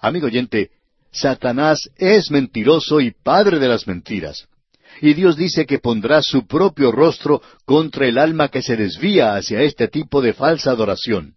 Amigo 0.00 0.26
oyente, 0.26 0.70
Satanás 1.12 1.88
es 1.98 2.32
mentiroso 2.32 3.00
y 3.00 3.12
padre 3.12 3.60
de 3.60 3.68
las 3.68 3.86
mentiras. 3.86 4.48
Y 5.00 5.14
Dios 5.14 5.36
dice 5.36 5.66
que 5.66 5.78
pondrá 5.78 6.22
su 6.22 6.46
propio 6.46 6.92
rostro 6.92 7.42
contra 7.64 8.06
el 8.06 8.18
alma 8.18 8.48
que 8.48 8.62
se 8.62 8.76
desvía 8.76 9.34
hacia 9.34 9.62
este 9.62 9.88
tipo 9.88 10.20
de 10.20 10.32
falsa 10.32 10.70
adoración. 10.70 11.34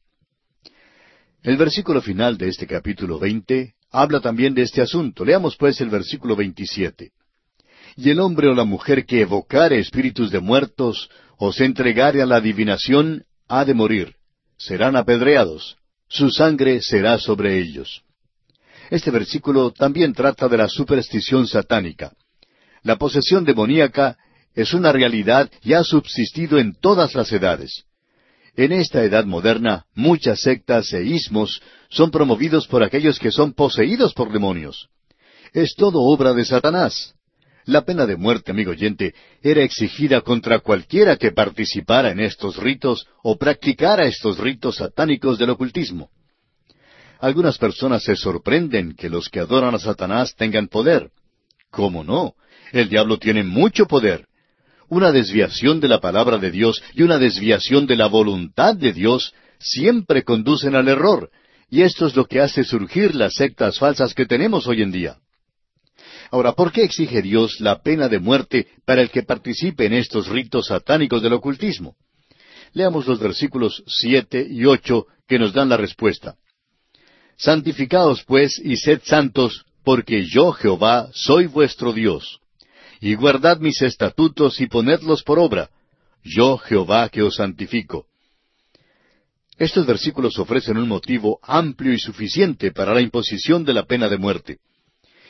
El 1.41 1.57
versículo 1.57 2.01
final 2.01 2.37
de 2.37 2.49
este 2.49 2.67
capítulo 2.67 3.19
veinte 3.19 3.75
habla 3.91 4.19
también 4.19 4.53
de 4.53 4.63
este 4.63 4.81
asunto. 4.81 5.23
Leamos 5.23 5.55
pues 5.57 5.79
el 5.79 5.89
versículo 5.89 6.35
veintisiete. 6.35 7.11
Y 7.95 8.09
el 8.09 8.19
hombre 8.19 8.47
o 8.47 8.53
la 8.53 8.65
mujer 8.65 9.05
que 9.05 9.21
evocare 9.21 9.79
espíritus 9.79 10.31
de 10.31 10.39
muertos 10.39 11.09
o 11.37 11.53
se 11.53 11.65
entregare 11.65 12.21
a 12.21 12.25
la 12.25 12.37
adivinación 12.37 13.23
ha 13.47 13.63
de 13.63 13.73
morir. 13.73 14.15
Serán 14.57 14.95
apedreados. 14.95 15.77
Su 16.07 16.29
sangre 16.29 16.81
será 16.81 17.17
sobre 17.17 17.59
ellos. 17.59 18.01
Este 18.89 19.11
versículo 19.11 19.71
también 19.71 20.13
trata 20.13 20.47
de 20.47 20.57
la 20.57 20.67
superstición 20.67 21.47
satánica. 21.47 22.11
La 22.85 22.97
posesión 22.97 23.45
demoníaca 23.45 24.15
es 24.53 24.75
una 24.75 24.91
realidad 24.91 25.49
y 25.63 25.73
ha 25.73 25.83
subsistido 25.83 26.59
en 26.59 26.75
todas 26.79 27.15
las 27.15 27.31
edades. 27.31 27.85
En 28.55 28.71
esta 28.71 29.03
edad 29.03 29.25
moderna, 29.25 29.85
muchas 29.95 30.41
sectas 30.41 30.93
e 30.93 31.03
ismos 31.03 31.63
son 31.89 32.11
promovidos 32.11 32.67
por 32.67 32.83
aquellos 32.83 33.17
que 33.17 33.31
son 33.31 33.53
poseídos 33.53 34.13
por 34.13 34.31
demonios. 34.31 34.89
Es 35.51 35.73
todo 35.73 35.99
obra 35.99 36.33
de 36.33 36.45
Satanás. 36.45 37.15
La 37.65 37.85
pena 37.85 38.05
de 38.05 38.17
muerte, 38.17 38.51
amigo 38.51 38.69
oyente, 38.69 39.15
era 39.41 39.63
exigida 39.63 40.21
contra 40.21 40.59
cualquiera 40.59 41.17
que 41.17 41.31
participara 41.31 42.11
en 42.11 42.19
estos 42.19 42.57
ritos 42.57 43.07
o 43.23 43.35
practicara 43.35 44.05
estos 44.05 44.37
ritos 44.37 44.75
satánicos 44.75 45.39
del 45.39 45.49
ocultismo. 45.49 46.11
Algunas 47.19 47.57
personas 47.57 48.03
se 48.03 48.15
sorprenden 48.15 48.93
que 48.93 49.09
los 49.09 49.27
que 49.29 49.39
adoran 49.39 49.73
a 49.73 49.79
Satanás 49.79 50.35
tengan 50.35 50.67
poder. 50.67 51.09
¿Cómo 51.71 52.03
no? 52.03 52.35
El 52.71 52.89
diablo 52.89 53.17
tiene 53.17 53.43
mucho 53.43 53.85
poder. 53.85 54.25
Una 54.87 55.11
desviación 55.11 55.79
de 55.79 55.87
la 55.87 55.99
palabra 55.99 56.37
de 56.37 56.51
Dios 56.51 56.81
y 56.93 57.03
una 57.03 57.17
desviación 57.17 57.87
de 57.87 57.95
la 57.95 58.07
voluntad 58.07 58.75
de 58.75 58.93
Dios 58.93 59.33
siempre 59.59 60.23
conducen 60.23 60.75
al 60.75 60.87
error, 60.87 61.31
y 61.69 61.81
esto 61.81 62.05
es 62.05 62.15
lo 62.15 62.25
que 62.25 62.39
hace 62.39 62.63
surgir 62.63 63.15
las 63.15 63.35
sectas 63.35 63.79
falsas 63.79 64.13
que 64.13 64.25
tenemos 64.25 64.67
hoy 64.67 64.81
en 64.81 64.91
día. 64.91 65.17
Ahora, 66.31 66.53
¿por 66.53 66.71
qué 66.71 66.83
exige 66.83 67.21
Dios 67.21 67.59
la 67.59 67.81
pena 67.81 68.09
de 68.09 68.19
muerte 68.19 68.67
para 68.85 69.01
el 69.01 69.09
que 69.09 69.23
participe 69.23 69.85
en 69.85 69.93
estos 69.93 70.27
ritos 70.27 70.67
satánicos 70.67 71.21
del 71.21 71.33
ocultismo? 71.33 71.95
Leamos 72.73 73.07
los 73.07 73.19
versículos 73.19 73.83
siete 73.87 74.45
y 74.49 74.65
ocho 74.65 75.07
que 75.27 75.39
nos 75.39 75.53
dan 75.53 75.69
la 75.69 75.77
respuesta. 75.77 76.35
Santificaos 77.37 78.23
pues 78.23 78.59
y 78.63 78.77
sed 78.77 79.01
santos, 79.03 79.65
porque 79.83 80.25
yo 80.25 80.51
Jehová 80.51 81.09
soy 81.13 81.47
vuestro 81.47 81.93
Dios. 81.93 82.39
Y 83.01 83.15
guardad 83.15 83.59
mis 83.59 83.81
estatutos 83.81 84.59
y 84.61 84.67
ponedlos 84.67 85.23
por 85.23 85.39
obra. 85.39 85.69
Yo 86.23 86.57
Jehová 86.57 87.09
que 87.09 87.21
os 87.21 87.35
santifico. 87.35 88.07
Estos 89.57 89.85
versículos 89.85 90.37
ofrecen 90.37 90.77
un 90.77 90.87
motivo 90.87 91.39
amplio 91.41 91.93
y 91.93 91.99
suficiente 91.99 92.71
para 92.71 92.93
la 92.93 93.01
imposición 93.01 93.63
de 93.63 93.73
la 93.73 93.85
pena 93.85 94.09
de 94.09 94.17
muerte. 94.17 94.57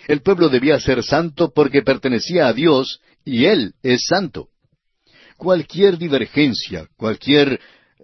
El 0.07 0.21
pueblo 0.21 0.49
debía 0.49 0.79
ser 0.79 1.03
santo 1.03 1.51
porque 1.53 1.81
pertenecía 1.81 2.47
a 2.47 2.53
Dios 2.53 3.01
y 3.23 3.45
Él 3.45 3.73
es 3.83 4.05
santo. 4.05 4.49
Cualquier 5.37 5.97
divergencia, 5.97 6.87
cualquier 6.95 7.59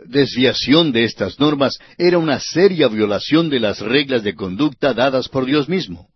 desviación 0.05 0.91
de 0.91 1.05
estas 1.05 1.39
normas 1.39 1.79
era 1.97 2.17
una 2.17 2.39
seria 2.39 2.87
violación 2.87 3.49
de 3.49 3.59
las 3.59 3.79
reglas 3.79 4.23
de 4.23 4.35
conducta 4.35 4.93
dadas 4.93 5.27
por 5.29 5.45
Dios 5.45 5.69
mismo. 5.69 6.10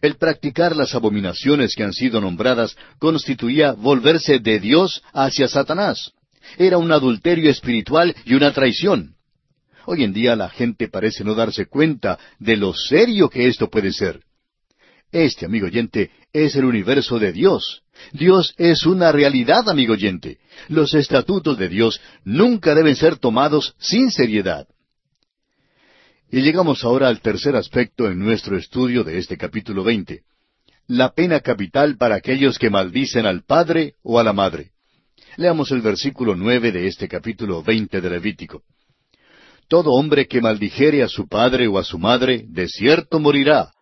El 0.00 0.16
practicar 0.16 0.76
las 0.76 0.94
abominaciones 0.94 1.74
que 1.74 1.84
han 1.84 1.92
sido 1.92 2.20
nombradas 2.20 2.76
constituía 2.98 3.72
volverse 3.72 4.38
de 4.38 4.60
Dios 4.60 5.02
hacia 5.12 5.48
Satanás. 5.48 6.12
Era 6.58 6.78
un 6.78 6.92
adulterio 6.92 7.50
espiritual 7.50 8.14
y 8.24 8.34
una 8.34 8.52
traición. 8.52 9.14
Hoy 9.86 10.04
en 10.04 10.12
día 10.12 10.36
la 10.36 10.48
gente 10.48 10.88
parece 10.88 11.24
no 11.24 11.34
darse 11.34 11.66
cuenta 11.66 12.18
de 12.38 12.56
lo 12.56 12.74
serio 12.74 13.28
que 13.28 13.46
esto 13.46 13.70
puede 13.70 13.92
ser. 13.92 14.20
Este, 15.12 15.46
amigo 15.46 15.66
oyente, 15.66 16.10
es 16.32 16.56
el 16.56 16.64
universo 16.64 17.18
de 17.18 17.32
Dios. 17.32 17.82
Dios 18.12 18.54
es 18.58 18.84
una 18.84 19.12
realidad, 19.12 19.68
amigo 19.68 19.94
oyente. 19.94 20.38
Los 20.68 20.94
estatutos 20.94 21.56
de 21.56 21.68
Dios 21.68 22.00
nunca 22.24 22.74
deben 22.74 22.96
ser 22.96 23.16
tomados 23.16 23.74
sin 23.78 24.10
seriedad. 24.10 24.66
Y 26.30 26.42
llegamos 26.42 26.82
ahora 26.82 27.08
al 27.08 27.20
tercer 27.20 27.54
aspecto 27.54 28.10
en 28.10 28.18
nuestro 28.18 28.56
estudio 28.56 29.04
de 29.04 29.18
este 29.18 29.36
capítulo 29.36 29.84
veinte. 29.84 30.22
La 30.88 31.12
pena 31.12 31.40
capital 31.40 31.96
para 31.96 32.16
aquellos 32.16 32.58
que 32.58 32.68
maldicen 32.68 33.26
al 33.26 33.44
padre 33.44 33.94
o 34.02 34.18
a 34.18 34.24
la 34.24 34.32
madre. 34.32 34.70
Leamos 35.36 35.70
el 35.70 35.82
versículo 35.82 36.34
nueve 36.34 36.72
de 36.72 36.88
este 36.88 37.06
capítulo 37.08 37.62
veinte 37.62 38.00
de 38.00 38.10
Levítico. 38.10 38.62
Todo 39.68 39.90
hombre 39.92 40.26
que 40.26 40.40
maldijere 40.40 41.02
a 41.02 41.08
su 41.08 41.28
padre 41.28 41.68
o 41.68 41.78
a 41.78 41.84
su 41.84 41.98
madre, 41.98 42.44
de 42.48 42.68
cierto 42.68 43.20
morirá, 43.20 43.72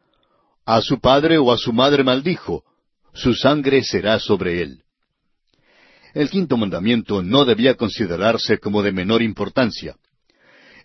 a 0.66 0.80
su 0.80 0.98
padre 1.00 1.38
o 1.38 1.50
a 1.52 1.58
su 1.58 1.72
madre 1.72 2.04
maldijo, 2.04 2.64
su 3.14 3.34
sangre 3.34 3.82
será 3.84 4.18
sobre 4.18 4.62
él. 4.62 4.82
El 6.14 6.30
quinto 6.30 6.56
mandamiento 6.56 7.22
no 7.22 7.44
debía 7.44 7.74
considerarse 7.74 8.58
como 8.58 8.82
de 8.82 8.92
menor 8.92 9.22
importancia. 9.22 9.96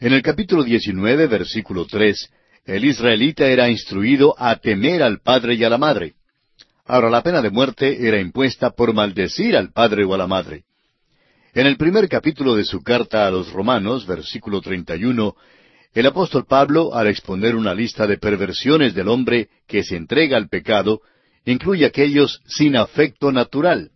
En 0.01 0.13
el 0.13 0.21
capítulo 0.21 0.63
19, 0.63 1.27
versículo 1.27 1.85
3, 1.85 2.29
el 2.65 2.85
israelita 2.85 3.47
era 3.47 3.69
instruido 3.69 4.33
a 4.37 4.55
temer 4.55 5.03
al 5.03 5.19
padre 5.19 5.55
y 5.55 5.65
a 5.65 5.69
la 5.69 5.77
madre. 5.77 6.13
Ahora 6.85 7.09
la 7.09 7.21
pena 7.21 7.41
de 7.41 7.49
muerte 7.49 8.07
era 8.07 8.17
impuesta 8.17 8.69
por 8.69 8.93
maldecir 8.93 9.57
al 9.57 9.73
padre 9.73 10.05
o 10.05 10.13
a 10.13 10.17
la 10.17 10.25
madre. 10.25 10.63
En 11.53 11.67
el 11.67 11.75
primer 11.75 12.07
capítulo 12.07 12.55
de 12.55 12.63
su 12.63 12.81
carta 12.81 13.27
a 13.27 13.31
los 13.31 13.51
Romanos, 13.51 14.07
versículo 14.07 14.61
31, 14.61 15.35
el 15.93 16.05
apóstol 16.05 16.45
Pablo, 16.45 16.95
al 16.95 17.07
exponer 17.07 17.57
una 17.57 17.73
lista 17.73 18.07
de 18.07 18.17
perversiones 18.17 18.93
del 18.93 19.09
hombre 19.09 19.49
que 19.67 19.83
se 19.83 19.97
entrega 19.97 20.37
al 20.37 20.47
pecado, 20.47 21.01
incluye 21.43 21.85
aquellos 21.85 22.41
sin 22.47 22.77
afecto 22.77 23.33
natural. 23.33 23.91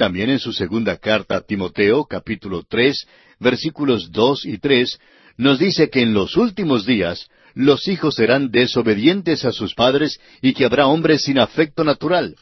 También 0.00 0.30
en 0.30 0.38
su 0.38 0.54
segunda 0.54 0.96
carta 0.96 1.36
a 1.36 1.40
Timoteo, 1.42 2.06
capítulo 2.06 2.62
tres, 2.66 3.06
versículos 3.38 4.10
dos 4.10 4.46
y 4.46 4.56
tres, 4.56 4.98
nos 5.36 5.58
dice 5.58 5.90
que 5.90 6.00
en 6.00 6.14
los 6.14 6.38
últimos 6.38 6.86
días 6.86 7.28
los 7.52 7.86
hijos 7.86 8.14
serán 8.14 8.50
desobedientes 8.50 9.44
a 9.44 9.52
sus 9.52 9.74
padres 9.74 10.18
y 10.40 10.54
que 10.54 10.64
habrá 10.64 10.86
hombres 10.86 11.24
sin 11.24 11.38
afecto 11.38 11.84
natural. 11.84 12.34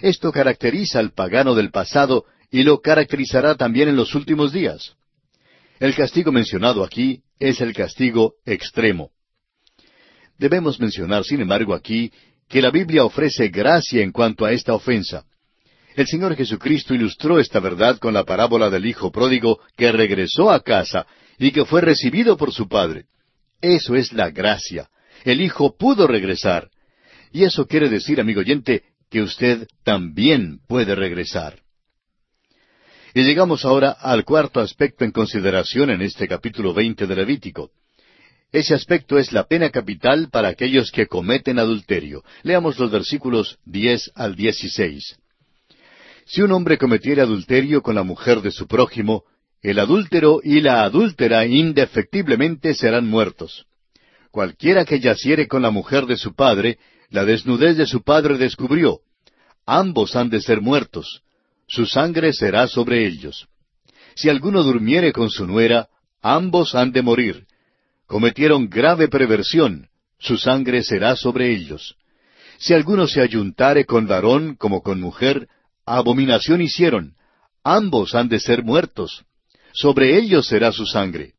Esto 0.00 0.32
caracteriza 0.32 0.98
al 0.98 1.12
pagano 1.12 1.54
del 1.54 1.70
pasado 1.70 2.24
y 2.50 2.62
lo 2.62 2.80
caracterizará 2.80 3.56
también 3.56 3.90
en 3.90 3.96
los 3.96 4.14
últimos 4.14 4.54
días. 4.54 4.96
El 5.78 5.94
castigo 5.94 6.32
mencionado 6.32 6.82
aquí 6.82 7.20
es 7.38 7.60
el 7.60 7.74
castigo 7.74 8.36
extremo. 8.46 9.10
Debemos 10.38 10.80
mencionar, 10.80 11.24
sin 11.24 11.42
embargo, 11.42 11.74
aquí 11.74 12.10
que 12.48 12.62
la 12.62 12.70
Biblia 12.70 13.04
ofrece 13.04 13.48
gracia 13.48 14.02
en 14.02 14.12
cuanto 14.12 14.46
a 14.46 14.52
esta 14.52 14.72
ofensa. 14.72 15.26
El 15.96 16.06
Señor 16.06 16.36
Jesucristo 16.36 16.92
ilustró 16.92 17.40
esta 17.40 17.58
verdad 17.58 17.98
con 17.98 18.12
la 18.12 18.24
parábola 18.24 18.68
del 18.68 18.84
Hijo 18.84 19.10
pródigo 19.10 19.60
que 19.78 19.90
regresó 19.92 20.50
a 20.50 20.60
casa 20.60 21.06
y 21.38 21.52
que 21.52 21.64
fue 21.64 21.80
recibido 21.80 22.36
por 22.36 22.52
su 22.52 22.68
Padre. 22.68 23.06
Eso 23.62 23.94
es 23.94 24.12
la 24.12 24.30
gracia. 24.30 24.90
El 25.24 25.40
Hijo 25.40 25.74
pudo 25.74 26.06
regresar. 26.06 26.68
Y 27.32 27.44
eso 27.44 27.66
quiere 27.66 27.88
decir, 27.88 28.20
amigo 28.20 28.40
oyente, 28.40 28.82
que 29.10 29.22
usted 29.22 29.66
también 29.84 30.58
puede 30.68 30.94
regresar. 30.94 31.60
Y 33.14 33.22
llegamos 33.22 33.64
ahora 33.64 33.92
al 33.92 34.26
cuarto 34.26 34.60
aspecto 34.60 35.02
en 35.02 35.12
consideración 35.12 35.88
en 35.88 36.02
este 36.02 36.28
capítulo 36.28 36.74
veinte 36.74 37.06
de 37.06 37.16
Levítico. 37.16 37.70
Ese 38.52 38.74
aspecto 38.74 39.16
es 39.18 39.32
la 39.32 39.44
pena 39.44 39.70
capital 39.70 40.28
para 40.30 40.48
aquellos 40.48 40.92
que 40.92 41.06
cometen 41.06 41.58
adulterio. 41.58 42.22
Leamos 42.42 42.78
los 42.78 42.90
versículos 42.90 43.58
diez 43.64 44.10
al 44.14 44.36
dieciséis. 44.36 45.16
Si 46.26 46.42
un 46.42 46.52
hombre 46.52 46.76
cometiera 46.76 47.22
adulterio 47.22 47.82
con 47.82 47.94
la 47.94 48.02
mujer 48.02 48.42
de 48.42 48.50
su 48.50 48.66
prójimo, 48.66 49.24
el 49.62 49.78
adúltero 49.78 50.40
y 50.42 50.60
la 50.60 50.82
adúltera 50.82 51.46
indefectiblemente 51.46 52.74
serán 52.74 53.06
muertos. 53.06 53.66
Cualquiera 54.30 54.84
que 54.84 55.00
yaciere 55.00 55.48
con 55.48 55.62
la 55.62 55.70
mujer 55.70 56.06
de 56.06 56.16
su 56.16 56.34
padre, 56.34 56.78
la 57.08 57.24
desnudez 57.24 57.76
de 57.76 57.86
su 57.86 58.02
padre 58.02 58.36
descubrió. 58.36 59.00
Ambos 59.64 60.14
han 60.14 60.28
de 60.28 60.40
ser 60.40 60.60
muertos 60.60 61.22
su 61.66 61.86
sangre 61.86 62.32
será 62.32 62.68
sobre 62.68 63.06
ellos. 63.06 63.48
Si 64.14 64.28
alguno 64.28 64.62
durmiere 64.62 65.12
con 65.12 65.30
su 65.30 65.46
nuera, 65.46 65.88
ambos 66.22 66.74
han 66.74 66.92
de 66.92 67.02
morir. 67.02 67.46
Cometieron 68.06 68.68
grave 68.68 69.08
perversión, 69.08 69.88
su 70.18 70.38
sangre 70.38 70.82
será 70.82 71.16
sobre 71.16 71.50
ellos. 71.52 71.96
Si 72.58 72.72
alguno 72.72 73.06
se 73.06 73.20
ayuntare 73.20 73.84
con 73.84 74.06
varón 74.06 74.54
como 74.54 74.80
con 74.80 75.00
mujer, 75.00 75.48
abominación 75.86 76.60
hicieron, 76.60 77.14
ambos 77.62 78.14
han 78.14 78.28
de 78.28 78.40
ser 78.40 78.62
muertos. 78.62 79.24
Sobre 79.72 80.18
ellos 80.18 80.46
será 80.46 80.72
su 80.72 80.86
sangre. 80.86 81.34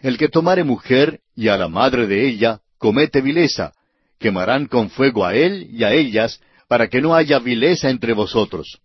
El 0.00 0.18
que 0.18 0.28
tomare 0.28 0.64
mujer 0.64 1.20
y 1.36 1.48
a 1.48 1.56
la 1.56 1.68
madre 1.68 2.06
de 2.06 2.26
ella, 2.26 2.60
comete 2.78 3.20
vileza. 3.20 3.72
Quemarán 4.18 4.66
con 4.66 4.90
fuego 4.90 5.24
a 5.24 5.34
él 5.34 5.68
y 5.70 5.84
a 5.84 5.92
ellas, 5.92 6.40
para 6.68 6.88
que 6.88 7.00
no 7.00 7.14
haya 7.14 7.38
vileza 7.38 7.90
entre 7.90 8.12
vosotros. 8.12 8.80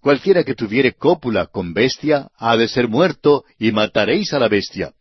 Cualquiera 0.00 0.44
que 0.44 0.54
tuviere 0.54 0.92
cópula 0.92 1.46
con 1.46 1.74
bestia, 1.74 2.28
ha 2.36 2.56
de 2.56 2.68
ser 2.68 2.88
muerto, 2.88 3.44
y 3.58 3.72
mataréis 3.72 4.32
a 4.32 4.38
la 4.38 4.48
bestia. 4.48 4.92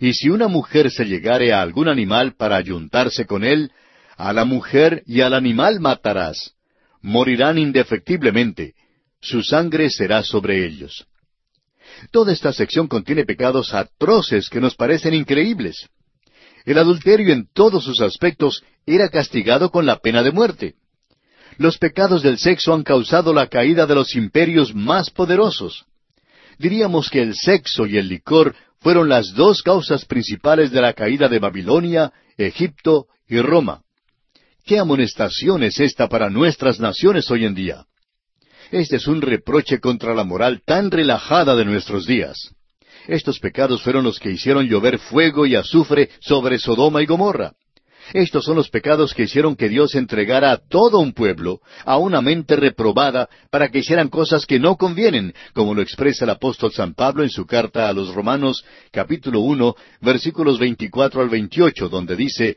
Y 0.00 0.12
si 0.12 0.28
una 0.28 0.48
mujer 0.48 0.90
se 0.90 1.04
llegare 1.04 1.52
a 1.52 1.62
algún 1.62 1.88
animal 1.88 2.34
para 2.36 2.56
ayuntarse 2.56 3.24
con 3.24 3.44
él, 3.44 3.70
a 4.16 4.32
la 4.32 4.44
mujer 4.44 5.02
y 5.06 5.20
al 5.20 5.34
animal 5.34 5.80
matarás. 5.80 6.52
Morirán 7.06 7.56
indefectiblemente. 7.56 8.74
Su 9.20 9.44
sangre 9.44 9.90
será 9.90 10.24
sobre 10.24 10.66
ellos. 10.66 11.06
Toda 12.10 12.32
esta 12.32 12.52
sección 12.52 12.88
contiene 12.88 13.24
pecados 13.24 13.72
atroces 13.74 14.50
que 14.50 14.60
nos 14.60 14.74
parecen 14.74 15.14
increíbles. 15.14 15.88
El 16.64 16.78
adulterio 16.78 17.32
en 17.32 17.46
todos 17.52 17.84
sus 17.84 18.00
aspectos 18.00 18.64
era 18.86 19.08
castigado 19.08 19.70
con 19.70 19.86
la 19.86 20.00
pena 20.00 20.24
de 20.24 20.32
muerte. 20.32 20.74
Los 21.58 21.78
pecados 21.78 22.24
del 22.24 22.38
sexo 22.38 22.74
han 22.74 22.82
causado 22.82 23.32
la 23.32 23.46
caída 23.46 23.86
de 23.86 23.94
los 23.94 24.16
imperios 24.16 24.74
más 24.74 25.08
poderosos. 25.08 25.84
Diríamos 26.58 27.08
que 27.08 27.22
el 27.22 27.36
sexo 27.36 27.86
y 27.86 27.98
el 27.98 28.08
licor 28.08 28.56
fueron 28.80 29.08
las 29.08 29.32
dos 29.32 29.62
causas 29.62 30.04
principales 30.06 30.72
de 30.72 30.80
la 30.80 30.92
caída 30.92 31.28
de 31.28 31.38
Babilonia, 31.38 32.12
Egipto 32.36 33.06
y 33.28 33.38
Roma. 33.38 33.85
¿Qué 34.66 34.80
amonestación 34.80 35.62
es 35.62 35.78
esta 35.78 36.08
para 36.08 36.28
nuestras 36.28 36.80
naciones 36.80 37.30
hoy 37.30 37.44
en 37.44 37.54
día? 37.54 37.84
Este 38.72 38.96
es 38.96 39.06
un 39.06 39.22
reproche 39.22 39.78
contra 39.78 40.12
la 40.12 40.24
moral 40.24 40.60
tan 40.66 40.90
relajada 40.90 41.54
de 41.54 41.64
nuestros 41.64 42.04
días. 42.04 42.50
Estos 43.06 43.38
pecados 43.38 43.80
fueron 43.84 44.02
los 44.02 44.18
que 44.18 44.32
hicieron 44.32 44.66
llover 44.66 44.98
fuego 44.98 45.46
y 45.46 45.54
azufre 45.54 46.10
sobre 46.18 46.58
Sodoma 46.58 47.00
y 47.00 47.06
Gomorra. 47.06 47.52
Estos 48.12 48.44
son 48.44 48.56
los 48.56 48.68
pecados 48.68 49.14
que 49.14 49.22
hicieron 49.22 49.54
que 49.54 49.68
Dios 49.68 49.94
entregara 49.94 50.50
a 50.50 50.56
todo 50.56 50.98
un 50.98 51.12
pueblo, 51.12 51.60
a 51.84 51.98
una 51.98 52.20
mente 52.20 52.56
reprobada, 52.56 53.28
para 53.52 53.68
que 53.68 53.78
hicieran 53.78 54.08
cosas 54.08 54.46
que 54.46 54.58
no 54.58 54.74
convienen, 54.74 55.32
como 55.54 55.74
lo 55.74 55.82
expresa 55.82 56.24
el 56.24 56.30
apóstol 56.30 56.72
San 56.72 56.94
Pablo 56.94 57.22
en 57.22 57.30
su 57.30 57.46
carta 57.46 57.88
a 57.88 57.92
los 57.92 58.12
Romanos, 58.12 58.64
capítulo 58.90 59.40
uno, 59.40 59.76
versículos 60.00 60.58
veinticuatro 60.58 61.22
al 61.22 61.28
veintiocho, 61.28 61.88
donde 61.88 62.16
dice, 62.16 62.56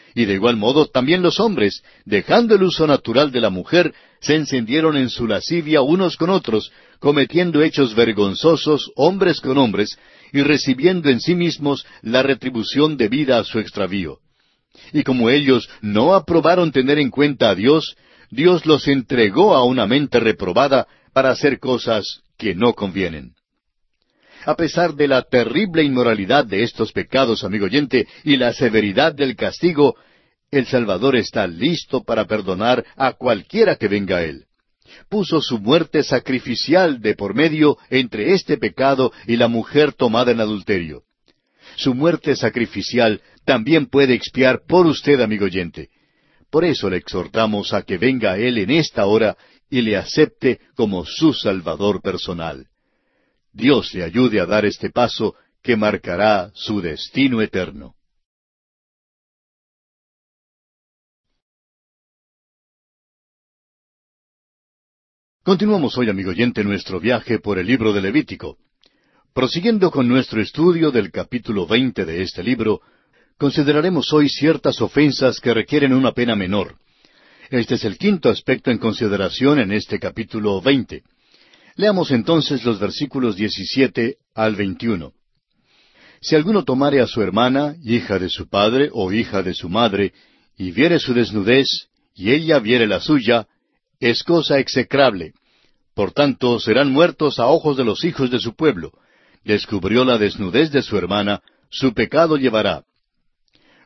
y 0.13 0.25
de 0.25 0.33
igual 0.33 0.57
modo 0.57 0.87
también 0.87 1.21
los 1.21 1.39
hombres, 1.39 1.83
dejando 2.05 2.55
el 2.55 2.63
uso 2.63 2.87
natural 2.87 3.31
de 3.31 3.41
la 3.41 3.49
mujer, 3.49 3.93
se 4.19 4.35
encendieron 4.35 4.97
en 4.97 5.09
su 5.09 5.27
lascivia 5.27 5.81
unos 5.81 6.17
con 6.17 6.29
otros, 6.29 6.71
cometiendo 6.99 7.61
hechos 7.61 7.95
vergonzosos 7.95 8.91
hombres 8.95 9.41
con 9.41 9.57
hombres, 9.57 9.97
y 10.31 10.41
recibiendo 10.41 11.09
en 11.09 11.19
sí 11.19 11.35
mismos 11.35 11.85
la 12.01 12.23
retribución 12.23 12.97
debida 12.97 13.39
a 13.39 13.43
su 13.43 13.59
extravío. 13.59 14.19
Y 14.93 15.03
como 15.03 15.29
ellos 15.29 15.69
no 15.81 16.13
aprobaron 16.13 16.71
tener 16.71 16.99
en 16.99 17.09
cuenta 17.09 17.49
a 17.49 17.55
Dios, 17.55 17.95
Dios 18.29 18.65
los 18.65 18.87
entregó 18.87 19.55
a 19.55 19.65
una 19.65 19.85
mente 19.87 20.19
reprobada 20.19 20.87
para 21.13 21.31
hacer 21.31 21.59
cosas 21.59 22.21
que 22.37 22.55
no 22.55 22.73
convienen. 22.73 23.33
A 24.45 24.55
pesar 24.55 24.95
de 24.95 25.07
la 25.07 25.21
terrible 25.21 25.83
inmoralidad 25.83 26.45
de 26.45 26.63
estos 26.63 26.91
pecados, 26.91 27.43
amigo 27.43 27.65
oyente, 27.65 28.07
y 28.23 28.37
la 28.37 28.53
severidad 28.53 29.13
del 29.13 29.35
castigo, 29.35 29.95
el 30.49 30.65
Salvador 30.65 31.15
está 31.15 31.47
listo 31.47 32.03
para 32.03 32.25
perdonar 32.25 32.85
a 32.95 33.13
cualquiera 33.13 33.75
que 33.75 33.87
venga 33.87 34.17
a 34.17 34.23
Él. 34.23 34.45
Puso 35.09 35.41
su 35.41 35.59
muerte 35.59 36.03
sacrificial 36.03 37.01
de 37.01 37.15
por 37.15 37.33
medio 37.33 37.77
entre 37.89 38.33
este 38.33 38.57
pecado 38.57 39.13
y 39.27 39.37
la 39.37 39.47
mujer 39.47 39.93
tomada 39.93 40.31
en 40.31 40.41
adulterio. 40.41 41.03
Su 41.77 41.93
muerte 41.93 42.35
sacrificial 42.35 43.21
también 43.45 43.85
puede 43.85 44.13
expiar 44.13 44.61
por 44.67 44.85
usted, 44.87 45.21
amigo 45.21 45.45
oyente. 45.45 45.89
Por 46.49 46.65
eso 46.65 46.89
le 46.89 46.97
exhortamos 46.97 47.73
a 47.73 47.83
que 47.83 47.97
venga 47.97 48.33
a 48.33 48.37
Él 48.37 48.57
en 48.57 48.71
esta 48.71 49.05
hora 49.05 49.37
y 49.69 49.81
le 49.81 49.95
acepte 49.95 50.59
como 50.75 51.05
su 51.05 51.33
Salvador 51.33 52.01
personal. 52.01 52.67
Dios 53.53 53.93
le 53.93 54.03
ayude 54.03 54.39
a 54.39 54.45
dar 54.45 54.65
este 54.65 54.89
paso 54.89 55.35
que 55.61 55.75
marcará 55.75 56.51
su 56.53 56.81
destino 56.81 57.41
eterno. 57.41 57.95
Continuamos 65.43 65.97
hoy, 65.97 66.07
amigo 66.07 66.29
oyente, 66.29 66.63
nuestro 66.63 66.99
viaje 66.99 67.39
por 67.39 67.57
el 67.57 67.65
libro 67.65 67.93
de 67.93 68.01
Levítico. 68.01 68.57
Prosiguiendo 69.33 69.89
con 69.91 70.07
nuestro 70.07 70.39
estudio 70.39 70.91
del 70.91 71.11
capítulo 71.11 71.65
veinte 71.65 72.05
de 72.05 72.21
este 72.21 72.43
libro, 72.43 72.81
consideraremos 73.37 74.13
hoy 74.13 74.29
ciertas 74.29 74.81
ofensas 74.81 75.39
que 75.39 75.53
requieren 75.53 75.93
una 75.93 76.11
pena 76.11 76.35
menor. 76.35 76.77
Este 77.49 77.75
es 77.75 77.83
el 77.85 77.97
quinto 77.97 78.29
aspecto 78.29 78.71
en 78.71 78.77
consideración 78.77 79.59
en 79.59 79.71
este 79.71 79.99
capítulo 79.99 80.61
veinte. 80.61 81.03
Leamos 81.81 82.11
entonces 82.11 82.63
los 82.63 82.79
versículos 82.79 83.35
17 83.35 84.17
al 84.35 84.55
21. 84.55 85.13
Si 86.21 86.35
alguno 86.35 86.63
tomare 86.63 87.01
a 87.01 87.07
su 87.07 87.23
hermana, 87.23 87.75
hija 87.83 88.19
de 88.19 88.29
su 88.29 88.47
padre 88.47 88.91
o 88.93 89.11
hija 89.11 89.41
de 89.41 89.55
su 89.55 89.67
madre, 89.67 90.13
y 90.55 90.69
viere 90.69 90.99
su 90.99 91.15
desnudez, 91.15 91.87
y 92.13 92.33
ella 92.33 92.59
viere 92.59 92.85
la 92.85 92.99
suya, 92.99 93.47
es 93.99 94.21
cosa 94.21 94.59
execrable. 94.59 95.33
Por 95.95 96.11
tanto, 96.11 96.59
serán 96.59 96.91
muertos 96.91 97.39
a 97.39 97.47
ojos 97.47 97.77
de 97.77 97.83
los 97.83 98.05
hijos 98.05 98.29
de 98.29 98.37
su 98.37 98.55
pueblo. 98.55 98.91
Descubrió 99.43 100.05
la 100.05 100.19
desnudez 100.19 100.71
de 100.71 100.83
su 100.83 100.99
hermana, 100.99 101.41
su 101.71 101.95
pecado 101.95 102.37
llevará. 102.37 102.83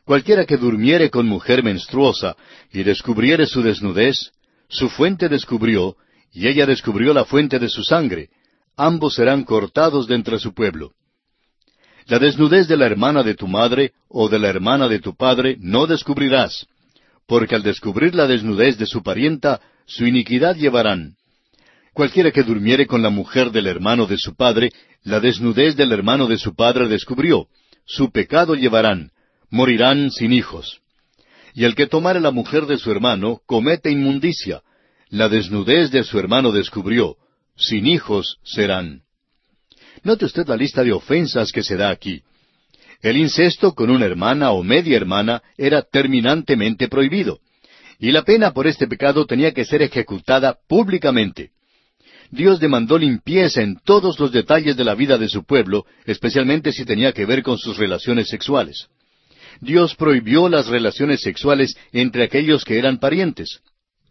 Cualquiera 0.04 0.44
que 0.44 0.58
durmiere 0.58 1.08
con 1.08 1.26
mujer 1.26 1.64
menstruosa 1.64 2.36
y 2.70 2.82
descubriere 2.82 3.46
su 3.46 3.62
desnudez, 3.62 4.32
su 4.68 4.90
fuente 4.90 5.30
descubrió, 5.30 5.96
y 6.36 6.48
ella 6.48 6.66
descubrió 6.66 7.14
la 7.14 7.24
fuente 7.24 7.58
de 7.58 7.70
su 7.70 7.82
sangre. 7.82 8.28
Ambos 8.76 9.14
serán 9.14 9.42
cortados 9.42 10.06
de 10.06 10.16
entre 10.16 10.38
su 10.38 10.52
pueblo. 10.52 10.92
La 12.08 12.18
desnudez 12.18 12.68
de 12.68 12.76
la 12.76 12.84
hermana 12.84 13.22
de 13.22 13.34
tu 13.34 13.48
madre 13.48 13.94
o 14.06 14.28
de 14.28 14.38
la 14.38 14.48
hermana 14.48 14.86
de 14.86 14.98
tu 14.98 15.16
padre 15.16 15.56
no 15.58 15.86
descubrirás, 15.86 16.66
porque 17.26 17.54
al 17.54 17.62
descubrir 17.62 18.14
la 18.14 18.26
desnudez 18.26 18.76
de 18.76 18.84
su 18.84 19.02
parienta, 19.02 19.62
su 19.86 20.06
iniquidad 20.06 20.56
llevarán. 20.56 21.14
Cualquiera 21.94 22.30
que 22.30 22.42
durmiere 22.42 22.86
con 22.86 23.00
la 23.00 23.08
mujer 23.08 23.50
del 23.50 23.66
hermano 23.66 24.04
de 24.04 24.18
su 24.18 24.34
padre, 24.34 24.72
la 25.04 25.20
desnudez 25.20 25.74
del 25.74 25.90
hermano 25.90 26.26
de 26.26 26.36
su 26.36 26.54
padre 26.54 26.86
descubrió, 26.86 27.46
su 27.86 28.10
pecado 28.10 28.54
llevarán, 28.54 29.10
morirán 29.48 30.10
sin 30.10 30.34
hijos. 30.34 30.82
Y 31.54 31.64
el 31.64 31.74
que 31.74 31.86
tomare 31.86 32.20
la 32.20 32.30
mujer 32.30 32.66
de 32.66 32.76
su 32.76 32.90
hermano 32.90 33.40
comete 33.46 33.90
inmundicia, 33.90 34.60
la 35.10 35.28
desnudez 35.28 35.90
de 35.90 36.04
su 36.04 36.18
hermano 36.18 36.52
descubrió, 36.52 37.16
sin 37.56 37.86
hijos 37.86 38.38
serán. 38.44 39.02
Note 40.02 40.24
usted 40.24 40.46
la 40.46 40.56
lista 40.56 40.82
de 40.82 40.92
ofensas 40.92 41.52
que 41.52 41.62
se 41.62 41.76
da 41.76 41.90
aquí. 41.90 42.22
El 43.02 43.16
incesto 43.16 43.74
con 43.74 43.90
una 43.90 44.06
hermana 44.06 44.50
o 44.52 44.62
media 44.62 44.96
hermana 44.96 45.42
era 45.56 45.82
terminantemente 45.82 46.88
prohibido, 46.88 47.40
y 47.98 48.10
la 48.10 48.22
pena 48.22 48.52
por 48.52 48.66
este 48.66 48.86
pecado 48.86 49.26
tenía 49.26 49.52
que 49.52 49.64
ser 49.64 49.82
ejecutada 49.82 50.58
públicamente. 50.68 51.50
Dios 52.30 52.58
demandó 52.58 52.98
limpieza 52.98 53.62
en 53.62 53.78
todos 53.84 54.18
los 54.18 54.32
detalles 54.32 54.76
de 54.76 54.84
la 54.84 54.94
vida 54.94 55.16
de 55.18 55.28
su 55.28 55.44
pueblo, 55.44 55.86
especialmente 56.04 56.72
si 56.72 56.84
tenía 56.84 57.12
que 57.12 57.24
ver 57.24 57.42
con 57.42 57.58
sus 57.58 57.76
relaciones 57.76 58.28
sexuales. 58.28 58.88
Dios 59.60 59.94
prohibió 59.94 60.48
las 60.48 60.66
relaciones 60.66 61.20
sexuales 61.20 61.76
entre 61.92 62.24
aquellos 62.24 62.64
que 62.64 62.78
eran 62.78 62.98
parientes. 62.98 63.60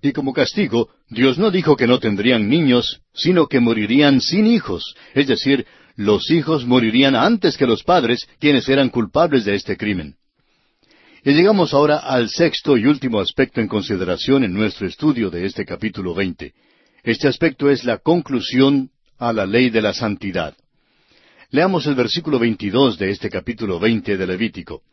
Y 0.05 0.13
como 0.13 0.33
castigo, 0.33 0.89
Dios 1.09 1.39
no 1.39 1.49
dijo 1.49 1.75
que 1.75 1.87
no 1.87 1.97
tendrían 1.97 2.47
niños, 2.47 3.01
sino 3.15 3.47
que 3.47 3.59
morirían 3.59 4.21
sin 4.21 4.45
hijos, 4.45 4.93
es 5.15 5.25
decir, 5.25 5.65
los 5.95 6.29
hijos 6.29 6.63
morirían 6.63 7.15
antes 7.15 7.57
que 7.57 7.65
los 7.65 7.81
padres, 7.81 8.27
quienes 8.39 8.69
eran 8.69 8.89
culpables 8.89 9.45
de 9.45 9.55
este 9.55 9.77
crimen. 9.77 10.13
Y 11.23 11.33
llegamos 11.33 11.73
ahora 11.73 11.97
al 11.97 12.29
sexto 12.29 12.77
y 12.77 12.85
último 12.85 13.19
aspecto 13.19 13.61
en 13.61 13.67
consideración 13.67 14.43
en 14.43 14.53
nuestro 14.53 14.85
estudio 14.85 15.31
de 15.31 15.47
este 15.47 15.65
capítulo 15.65 16.13
veinte. 16.13 16.53
Este 17.01 17.27
aspecto 17.27 17.71
es 17.71 17.83
la 17.83 17.97
conclusión 17.97 18.91
a 19.17 19.33
la 19.33 19.47
ley 19.47 19.71
de 19.71 19.81
la 19.81 19.93
santidad. 19.95 20.55
Leamos 21.49 21.87
el 21.87 21.95
versículo 21.95 22.37
22 22.37 22.99
de 22.99 23.09
este 23.09 23.31
capítulo 23.31 23.79
20 23.79 24.17
de 24.17 24.27
Levítico. 24.27 24.83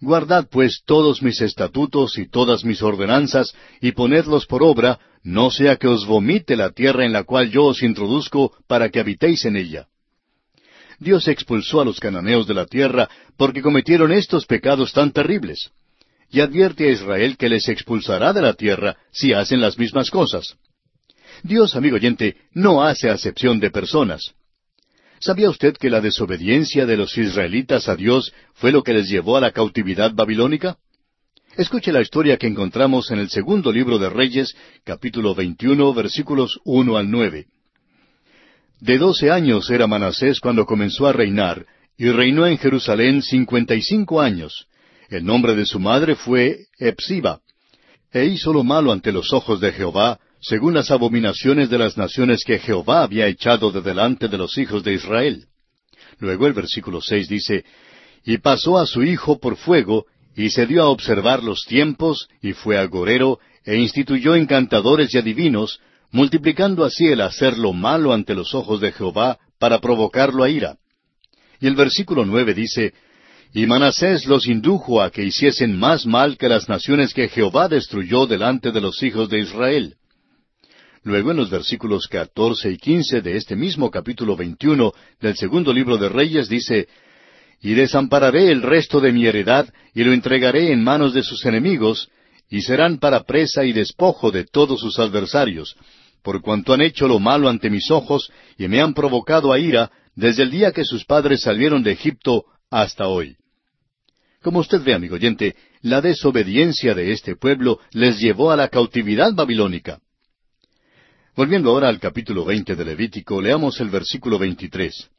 Guardad 0.00 0.48
pues 0.50 0.82
todos 0.84 1.22
mis 1.22 1.40
estatutos 1.40 2.18
y 2.18 2.28
todas 2.28 2.64
mis 2.64 2.82
ordenanzas, 2.82 3.54
y 3.80 3.92
ponedlos 3.92 4.46
por 4.46 4.62
obra, 4.62 4.98
no 5.22 5.50
sea 5.50 5.76
que 5.76 5.88
os 5.88 6.06
vomite 6.06 6.54
la 6.54 6.70
tierra 6.70 7.04
en 7.04 7.12
la 7.12 7.24
cual 7.24 7.50
yo 7.50 7.64
os 7.64 7.82
introduzco 7.82 8.52
para 8.66 8.90
que 8.90 9.00
habitéis 9.00 9.44
en 9.44 9.56
ella. 9.56 9.88
Dios 10.98 11.28
expulsó 11.28 11.80
a 11.80 11.84
los 11.84 12.00
cananeos 12.00 12.46
de 12.46 12.54
la 12.54 12.66
tierra 12.66 13.08
porque 13.36 13.62
cometieron 13.62 14.12
estos 14.12 14.46
pecados 14.46 14.92
tan 14.92 15.12
terribles. 15.12 15.70
Y 16.30 16.40
advierte 16.40 16.88
a 16.88 16.92
Israel 16.92 17.36
que 17.36 17.48
les 17.48 17.68
expulsará 17.68 18.32
de 18.32 18.42
la 18.42 18.54
tierra 18.54 18.96
si 19.12 19.32
hacen 19.32 19.60
las 19.60 19.78
mismas 19.78 20.10
cosas. 20.10 20.56
Dios, 21.42 21.76
amigo 21.76 21.96
oyente, 21.96 22.36
no 22.52 22.82
hace 22.82 23.10
acepción 23.10 23.60
de 23.60 23.70
personas. 23.70 24.34
¿Sabía 25.18 25.48
usted 25.48 25.76
que 25.76 25.90
la 25.90 26.00
desobediencia 26.00 26.86
de 26.86 26.96
los 26.96 27.16
israelitas 27.16 27.88
a 27.88 27.96
Dios 27.96 28.32
fue 28.54 28.70
lo 28.70 28.82
que 28.82 28.92
les 28.92 29.08
llevó 29.08 29.36
a 29.36 29.40
la 29.40 29.50
cautividad 29.50 30.12
babilónica? 30.14 30.76
Escuche 31.56 31.90
la 31.90 32.02
historia 32.02 32.36
que 32.36 32.46
encontramos 32.46 33.10
en 33.10 33.18
el 33.18 33.30
segundo 33.30 33.72
libro 33.72 33.98
de 33.98 34.10
Reyes, 34.10 34.54
capítulo 34.84 35.34
21, 35.34 35.94
versículos 35.94 36.60
1 36.64 36.98
al 36.98 37.10
9. 37.10 37.46
De 38.80 38.98
doce 38.98 39.30
años 39.30 39.70
era 39.70 39.86
Manasés 39.86 40.38
cuando 40.38 40.66
comenzó 40.66 41.06
a 41.06 41.14
reinar, 41.14 41.64
y 41.96 42.10
reinó 42.10 42.46
en 42.46 42.58
Jerusalén 42.58 43.22
cincuenta 43.22 43.74
y 43.74 43.80
cinco 43.80 44.20
años. 44.20 44.66
El 45.08 45.24
nombre 45.24 45.54
de 45.54 45.64
su 45.64 45.80
madre 45.80 46.14
fue 46.14 46.66
Epsiba. 46.78 47.40
E 48.12 48.26
hizo 48.26 48.52
lo 48.52 48.62
malo 48.62 48.92
ante 48.92 49.12
los 49.12 49.32
ojos 49.32 49.60
de 49.60 49.72
Jehová, 49.72 50.20
según 50.48 50.74
las 50.74 50.92
abominaciones 50.92 51.70
de 51.70 51.78
las 51.78 51.96
naciones 51.96 52.44
que 52.44 52.60
Jehová 52.60 53.02
había 53.02 53.26
echado 53.26 53.72
de 53.72 53.80
delante 53.80 54.28
de 54.28 54.38
los 54.38 54.56
hijos 54.58 54.84
de 54.84 54.94
Israel. 54.94 55.46
Luego 56.20 56.46
el 56.46 56.52
versículo 56.52 57.00
seis 57.00 57.28
dice, 57.28 57.64
Y 58.24 58.38
pasó 58.38 58.78
a 58.78 58.86
su 58.86 59.02
hijo 59.02 59.40
por 59.40 59.56
fuego, 59.56 60.06
y 60.36 60.50
se 60.50 60.66
dio 60.66 60.84
a 60.84 60.88
observar 60.88 61.42
los 61.42 61.64
tiempos, 61.64 62.28
y 62.40 62.52
fue 62.52 62.78
agorero, 62.78 63.40
e 63.64 63.76
instituyó 63.76 64.36
encantadores 64.36 65.12
y 65.14 65.18
adivinos, 65.18 65.80
multiplicando 66.12 66.84
así 66.84 67.06
el 67.08 67.22
hacer 67.22 67.58
lo 67.58 67.72
malo 67.72 68.12
ante 68.12 68.36
los 68.36 68.54
ojos 68.54 68.80
de 68.80 68.92
Jehová, 68.92 69.38
para 69.58 69.80
provocarlo 69.80 70.44
a 70.44 70.48
ira. 70.48 70.76
Y 71.60 71.66
el 71.66 71.74
versículo 71.74 72.24
nueve 72.24 72.54
dice, 72.54 72.94
Y 73.52 73.66
Manasés 73.66 74.26
los 74.26 74.46
indujo 74.46 75.02
a 75.02 75.10
que 75.10 75.24
hiciesen 75.24 75.76
más 75.76 76.06
mal 76.06 76.38
que 76.38 76.48
las 76.48 76.68
naciones 76.68 77.12
que 77.12 77.28
Jehová 77.28 77.66
destruyó 77.66 78.28
delante 78.28 78.70
de 78.70 78.80
los 78.80 79.02
hijos 79.02 79.28
de 79.28 79.40
Israel. 79.40 79.96
Luego 81.06 81.30
en 81.30 81.36
los 81.36 81.50
versículos 81.50 82.08
catorce 82.08 82.68
y 82.68 82.78
quince 82.78 83.20
de 83.20 83.36
este 83.36 83.54
mismo 83.54 83.92
capítulo 83.92 84.34
veintiuno 84.34 84.92
del 85.20 85.36
segundo 85.36 85.72
libro 85.72 85.98
de 85.98 86.08
Reyes 86.08 86.48
dice, 86.48 86.88
Y 87.60 87.74
desampararé 87.74 88.50
el 88.50 88.60
resto 88.60 89.00
de 89.00 89.12
mi 89.12 89.24
heredad, 89.24 89.72
y 89.94 90.02
lo 90.02 90.12
entregaré 90.12 90.72
en 90.72 90.82
manos 90.82 91.14
de 91.14 91.22
sus 91.22 91.46
enemigos, 91.46 92.08
y 92.50 92.62
serán 92.62 92.98
para 92.98 93.22
presa 93.22 93.64
y 93.64 93.72
despojo 93.72 94.32
de 94.32 94.46
todos 94.46 94.80
sus 94.80 94.98
adversarios, 94.98 95.76
por 96.24 96.42
cuanto 96.42 96.72
han 96.72 96.80
hecho 96.80 97.06
lo 97.06 97.20
malo 97.20 97.48
ante 97.48 97.70
mis 97.70 97.88
ojos, 97.92 98.32
y 98.58 98.66
me 98.66 98.80
han 98.80 98.92
provocado 98.92 99.52
a 99.52 99.60
ira, 99.60 99.92
desde 100.16 100.42
el 100.42 100.50
día 100.50 100.72
que 100.72 100.84
sus 100.84 101.04
padres 101.04 101.42
salieron 101.42 101.84
de 101.84 101.92
Egipto 101.92 102.46
hasta 102.68 103.06
hoy. 103.06 103.36
Como 104.42 104.58
usted 104.58 104.82
ve, 104.82 104.92
amigo 104.92 105.14
oyente, 105.14 105.54
la 105.82 106.00
desobediencia 106.00 106.96
de 106.96 107.12
este 107.12 107.36
pueblo 107.36 107.78
les 107.92 108.18
llevó 108.18 108.50
a 108.50 108.56
la 108.56 108.66
cautividad 108.66 109.32
babilónica. 109.34 110.00
Volviendo 111.36 111.68
ahora 111.68 111.88
al 111.88 112.00
capítulo 112.00 112.46
veinte 112.46 112.74
de 112.74 112.82
Levítico, 112.82 113.42
leamos 113.42 113.78
el 113.80 113.90
versículo 113.90 114.38
veintitrés. 114.38 115.10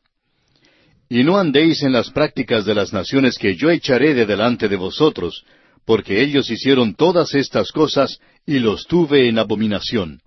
Y 1.07 1.23
no 1.23 1.37
andéis 1.37 1.83
en 1.83 1.91
las 1.91 2.09
prácticas 2.09 2.65
de 2.65 2.73
las 2.73 2.91
naciones 2.91 3.37
que 3.37 3.55
yo 3.55 3.69
echaré 3.69 4.15
de 4.15 4.25
delante 4.25 4.67
de 4.67 4.77
vosotros, 4.77 5.45
porque 5.85 6.23
ellos 6.23 6.49
hicieron 6.49 6.95
todas 6.95 7.35
estas 7.35 7.71
cosas 7.71 8.19
y 8.47 8.57
los 8.57 8.87
tuve 8.87 9.29
en 9.29 9.37
abominación. 9.37 10.19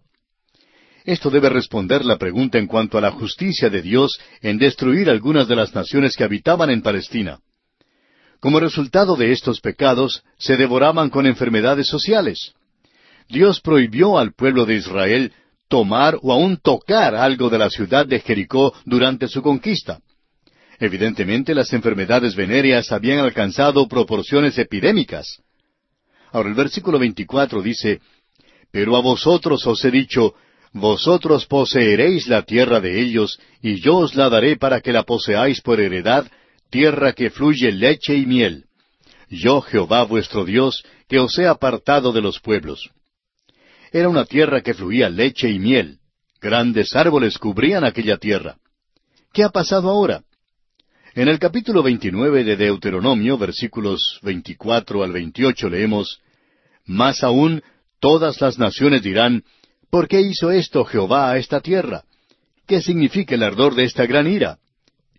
Esto 1.04 1.28
debe 1.28 1.48
responder 1.48 2.04
la 2.04 2.18
pregunta 2.18 2.58
en 2.58 2.68
cuanto 2.68 2.96
a 2.96 3.00
la 3.00 3.10
justicia 3.10 3.68
de 3.68 3.82
Dios 3.82 4.20
en 4.42 4.58
destruir 4.58 5.10
algunas 5.10 5.48
de 5.48 5.56
las 5.56 5.74
naciones 5.74 6.16
que 6.16 6.22
habitaban 6.22 6.70
en 6.70 6.82
Palestina. 6.82 7.40
Como 8.38 8.60
resultado 8.60 9.16
de 9.16 9.32
estos 9.32 9.60
pecados, 9.60 10.22
se 10.38 10.56
devoraban 10.56 11.10
con 11.10 11.26
enfermedades 11.26 11.88
sociales. 11.88 12.52
Dios 13.28 13.60
prohibió 13.60 14.18
al 14.18 14.32
pueblo 14.32 14.66
de 14.66 14.76
Israel 14.76 15.32
tomar 15.70 16.18
o 16.20 16.32
aún 16.32 16.58
tocar 16.58 17.14
algo 17.14 17.48
de 17.48 17.58
la 17.58 17.70
ciudad 17.70 18.04
de 18.04 18.18
Jericó 18.20 18.74
durante 18.84 19.28
su 19.28 19.40
conquista. 19.40 20.00
Evidentemente 20.80 21.54
las 21.54 21.72
enfermedades 21.72 22.34
venéreas 22.34 22.90
habían 22.90 23.20
alcanzado 23.20 23.86
proporciones 23.86 24.58
epidémicas. 24.58 25.38
Ahora 26.32 26.48
el 26.48 26.54
versículo 26.54 26.98
24 26.98 27.62
dice, 27.62 28.00
Pero 28.72 28.96
a 28.96 29.00
vosotros 29.00 29.64
os 29.66 29.84
he 29.84 29.90
dicho, 29.90 30.34
vosotros 30.72 31.46
poseeréis 31.46 32.26
la 32.26 32.42
tierra 32.42 32.80
de 32.80 33.00
ellos, 33.00 33.38
y 33.62 33.80
yo 33.80 33.98
os 33.98 34.14
la 34.16 34.28
daré 34.28 34.56
para 34.56 34.80
que 34.80 34.92
la 34.92 35.04
poseáis 35.04 35.60
por 35.60 35.80
heredad, 35.80 36.26
tierra 36.68 37.12
que 37.12 37.30
fluye 37.30 37.70
leche 37.70 38.16
y 38.16 38.26
miel. 38.26 38.64
Yo 39.28 39.60
Jehová 39.60 40.02
vuestro 40.02 40.44
Dios, 40.44 40.84
que 41.08 41.20
os 41.20 41.38
he 41.38 41.46
apartado 41.46 42.12
de 42.12 42.22
los 42.22 42.40
pueblos. 42.40 42.90
Era 43.92 44.08
una 44.08 44.24
tierra 44.24 44.60
que 44.60 44.74
fluía 44.74 45.08
leche 45.08 45.50
y 45.50 45.58
miel. 45.58 45.98
Grandes 46.40 46.94
árboles 46.94 47.38
cubrían 47.38 47.84
aquella 47.84 48.18
tierra. 48.18 48.56
¿Qué 49.32 49.42
ha 49.42 49.50
pasado 49.50 49.90
ahora? 49.90 50.22
En 51.14 51.26
el 51.28 51.40
capítulo 51.40 51.82
29 51.82 52.44
de 52.44 52.56
Deuteronomio, 52.56 53.36
versículos 53.36 54.20
24 54.22 55.02
al 55.02 55.12
28, 55.12 55.68
leemos, 55.68 56.20
Más 56.86 57.24
aún, 57.24 57.62
todas 57.98 58.40
las 58.40 58.58
naciones 58.58 59.02
dirán, 59.02 59.42
¿por 59.90 60.06
qué 60.06 60.20
hizo 60.20 60.52
esto 60.52 60.84
Jehová 60.84 61.32
a 61.32 61.38
esta 61.38 61.60
tierra? 61.60 62.04
¿Qué 62.66 62.80
significa 62.80 63.34
el 63.34 63.42
ardor 63.42 63.74
de 63.74 63.84
esta 63.84 64.06
gran 64.06 64.28
ira? 64.28 64.58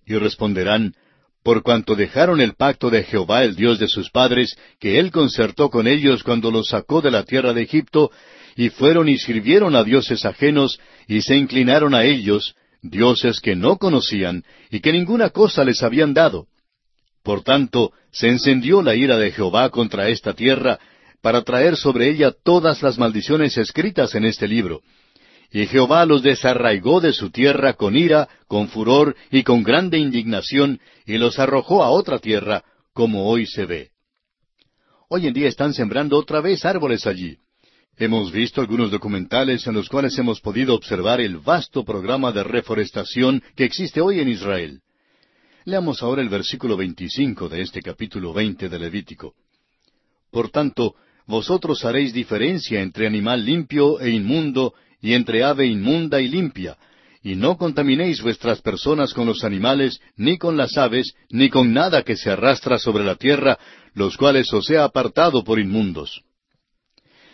Y 0.06 0.16
responderán, 0.16 0.96
por 1.44 1.62
cuanto 1.62 1.96
dejaron 1.96 2.40
el 2.40 2.54
pacto 2.54 2.90
de 2.90 3.04
Jehová 3.04 3.44
el 3.44 3.56
Dios 3.56 3.80
de 3.80 3.90
sus 3.90 4.10
padres, 4.12 4.58
que 4.80 4.98
él 4.98 5.12
concertó 5.12 5.70
con 5.70 5.88
ellos 5.88 6.24
cuando 6.24 6.52
los 6.52 6.70
sacó 6.70 7.02
de 7.02 7.12
la 7.12 7.24
tierra 7.24 7.52
de 7.52 7.64
Egipto, 7.64 8.12
y 8.56 8.70
fueron 8.70 9.10
y 9.10 9.18
sirvieron 9.18 9.76
a 9.76 9.84
dioses 9.84 10.26
ajenos, 10.26 10.80
y 11.08 11.22
se 11.22 11.36
inclinaron 11.36 11.94
a 11.94 12.04
ellos, 12.04 12.56
dioses 12.82 13.40
que 13.40 13.56
no 13.56 13.78
conocían, 13.78 14.44
y 14.70 14.80
que 14.80 14.92
ninguna 14.92 15.30
cosa 15.30 15.64
les 15.64 15.84
habían 15.84 16.14
dado. 16.14 16.48
Por 17.24 17.44
tanto, 17.44 17.92
se 18.12 18.30
encendió 18.30 18.82
la 18.82 18.96
ira 18.96 19.18
de 19.18 19.32
Jehová 19.32 19.70
contra 19.70 20.10
esta 20.10 20.34
tierra, 20.34 20.80
para 21.22 21.44
traer 21.44 21.78
sobre 21.78 22.10
ella 22.10 22.32
todas 22.32 22.82
las 22.82 22.98
maldiciones 22.98 23.58
escritas 23.58 24.16
en 24.16 24.26
este 24.26 24.48
libro. 24.48 24.82
Y 25.52 25.68
Jehová 25.68 26.06
los 26.06 26.24
desarraigó 26.24 27.02
de 27.02 27.14
su 27.14 27.30
tierra 27.30 27.74
con 27.74 27.96
ira, 27.96 28.30
con 28.48 28.70
furor 28.70 29.16
y 29.30 29.44
con 29.44 29.64
grande 29.64 30.00
indignación, 30.00 30.80
y 31.06 31.18
los 31.18 31.38
arrojó 31.40 31.84
a 31.84 31.90
otra 31.90 32.20
tierra, 32.20 32.64
como 32.94 33.28
hoy 33.28 33.46
se 33.46 33.66
ve. 33.66 33.90
Hoy 35.10 35.28
en 35.28 35.34
día 35.34 35.50
están 35.50 35.74
sembrando 35.74 36.18
otra 36.18 36.40
vez 36.40 36.64
árboles 36.66 37.06
allí. 37.06 37.38
Hemos 38.02 38.32
visto 38.32 38.62
algunos 38.62 38.90
documentales 38.90 39.68
en 39.68 39.76
los 39.76 39.88
cuales 39.88 40.18
hemos 40.18 40.42
podido 40.42 40.74
observar 40.74 41.22
el 41.22 41.38
vasto 41.38 41.86
programa 41.86 42.32
de 42.32 42.44
reforestación 42.44 43.44
que 43.56 43.64
existe 43.64 44.02
hoy 44.02 44.20
en 44.20 44.28
Israel. 44.28 44.82
Leamos 45.66 46.02
ahora 46.02 46.24
el 46.24 46.30
versículo 46.30 46.76
25 46.76 47.48
de 47.48 47.62
este 47.62 47.80
capítulo 47.80 48.34
20 48.34 48.70
de 48.70 48.80
Levítico. 48.80 49.36
Por 50.32 50.50
tanto, 50.50 50.96
vosotros 51.28 51.86
haréis 51.86 52.12
diferencia 52.12 52.82
entre 52.82 53.06
animal 53.06 53.46
limpio 53.46 54.00
e 54.00 54.10
inmundo, 54.10 54.74
y 55.00 55.14
entre 55.14 55.44
ave 55.44 55.68
inmunda 55.68 56.20
y 56.22 56.28
limpia, 56.28 56.80
y 57.22 57.36
no 57.36 57.56
contaminéis 57.56 58.24
vuestras 58.24 58.64
personas 58.64 59.14
con 59.14 59.28
los 59.28 59.44
animales, 59.44 60.02
ni 60.16 60.40
con 60.40 60.58
las 60.58 60.76
aves, 60.76 61.14
ni 61.30 61.52
con 61.52 61.72
nada 61.72 62.02
que 62.02 62.16
se 62.16 62.32
arrastra 62.32 62.80
sobre 62.80 63.04
la 63.04 63.14
tierra, 63.14 63.60
los 63.94 64.18
cuales 64.18 64.52
os 64.54 64.68
he 64.72 64.80
apartado 64.80 65.44
por 65.44 65.60
inmundos. 65.60 66.24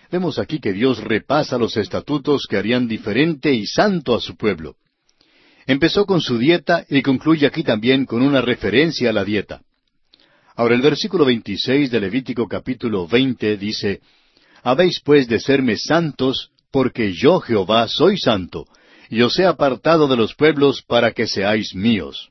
Vemos 0.09 0.39
aquí 0.39 0.59
que 0.59 0.71
Dios 0.71 1.03
repasa 1.03 1.57
los 1.57 1.75
estatutos 1.75 2.47
que 2.49 2.57
harían 2.57 2.87
diferente 2.87 3.53
y 3.53 3.65
santo 3.65 4.15
a 4.15 4.21
su 4.21 4.37
pueblo. 4.37 4.75
Empezó 5.65 6.05
con 6.05 6.21
su 6.21 6.37
dieta 6.37 6.85
y 6.89 7.01
concluye 7.01 7.45
aquí 7.45 7.63
también 7.63 8.05
con 8.05 8.21
una 8.21 8.41
referencia 8.41 9.09
a 9.09 9.13
la 9.13 9.25
dieta. 9.25 9.61
Ahora 10.55 10.75
el 10.75 10.81
versículo 10.81 11.25
26 11.25 11.91
de 11.91 11.99
Levítico 11.99 12.47
capítulo 12.47 13.05
20 13.05 13.57
dice, 13.57 13.99
Habéis 14.63 15.01
pues 15.01 15.27
de 15.27 15.39
serme 15.39 15.75
santos, 15.75 16.51
porque 16.71 17.13
yo 17.13 17.41
Jehová 17.41 17.87
soy 17.89 18.17
santo, 18.17 18.65
y 19.09 19.21
os 19.21 19.37
he 19.39 19.45
apartado 19.45 20.07
de 20.07 20.15
los 20.15 20.35
pueblos 20.35 20.83
para 20.83 21.11
que 21.11 21.27
seáis 21.27 21.75
míos. 21.75 22.29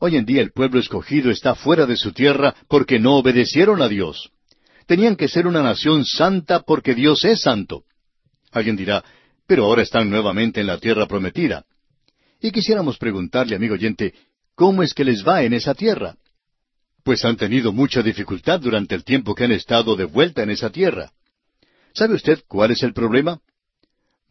Hoy 0.00 0.16
en 0.16 0.26
día 0.26 0.42
el 0.42 0.52
pueblo 0.52 0.78
escogido 0.78 1.30
está 1.30 1.54
fuera 1.54 1.86
de 1.86 1.96
su 1.96 2.12
tierra 2.12 2.54
porque 2.68 3.00
no 3.00 3.16
obedecieron 3.16 3.80
a 3.80 3.88
Dios 3.88 4.30
tenían 4.88 5.16
que 5.16 5.28
ser 5.28 5.46
una 5.46 5.62
nación 5.62 6.06
santa 6.06 6.62
porque 6.62 6.94
Dios 6.94 7.22
es 7.26 7.42
santo. 7.42 7.84
Alguien 8.50 8.74
dirá, 8.74 9.04
pero 9.46 9.66
ahora 9.66 9.82
están 9.82 10.08
nuevamente 10.08 10.62
en 10.62 10.66
la 10.66 10.78
tierra 10.78 11.06
prometida. 11.06 11.66
Y 12.40 12.50
quisiéramos 12.50 12.96
preguntarle, 12.96 13.54
amigo 13.54 13.74
oyente, 13.74 14.14
¿cómo 14.54 14.82
es 14.82 14.94
que 14.94 15.04
les 15.04 15.26
va 15.26 15.42
en 15.42 15.52
esa 15.52 15.74
tierra? 15.74 16.16
Pues 17.04 17.22
han 17.26 17.36
tenido 17.36 17.70
mucha 17.70 18.02
dificultad 18.02 18.60
durante 18.60 18.94
el 18.94 19.04
tiempo 19.04 19.34
que 19.34 19.44
han 19.44 19.52
estado 19.52 19.94
de 19.94 20.04
vuelta 20.04 20.42
en 20.42 20.50
esa 20.50 20.70
tierra. 20.70 21.12
¿Sabe 21.92 22.14
usted 22.14 22.42
cuál 22.48 22.70
es 22.70 22.82
el 22.82 22.94
problema? 22.94 23.40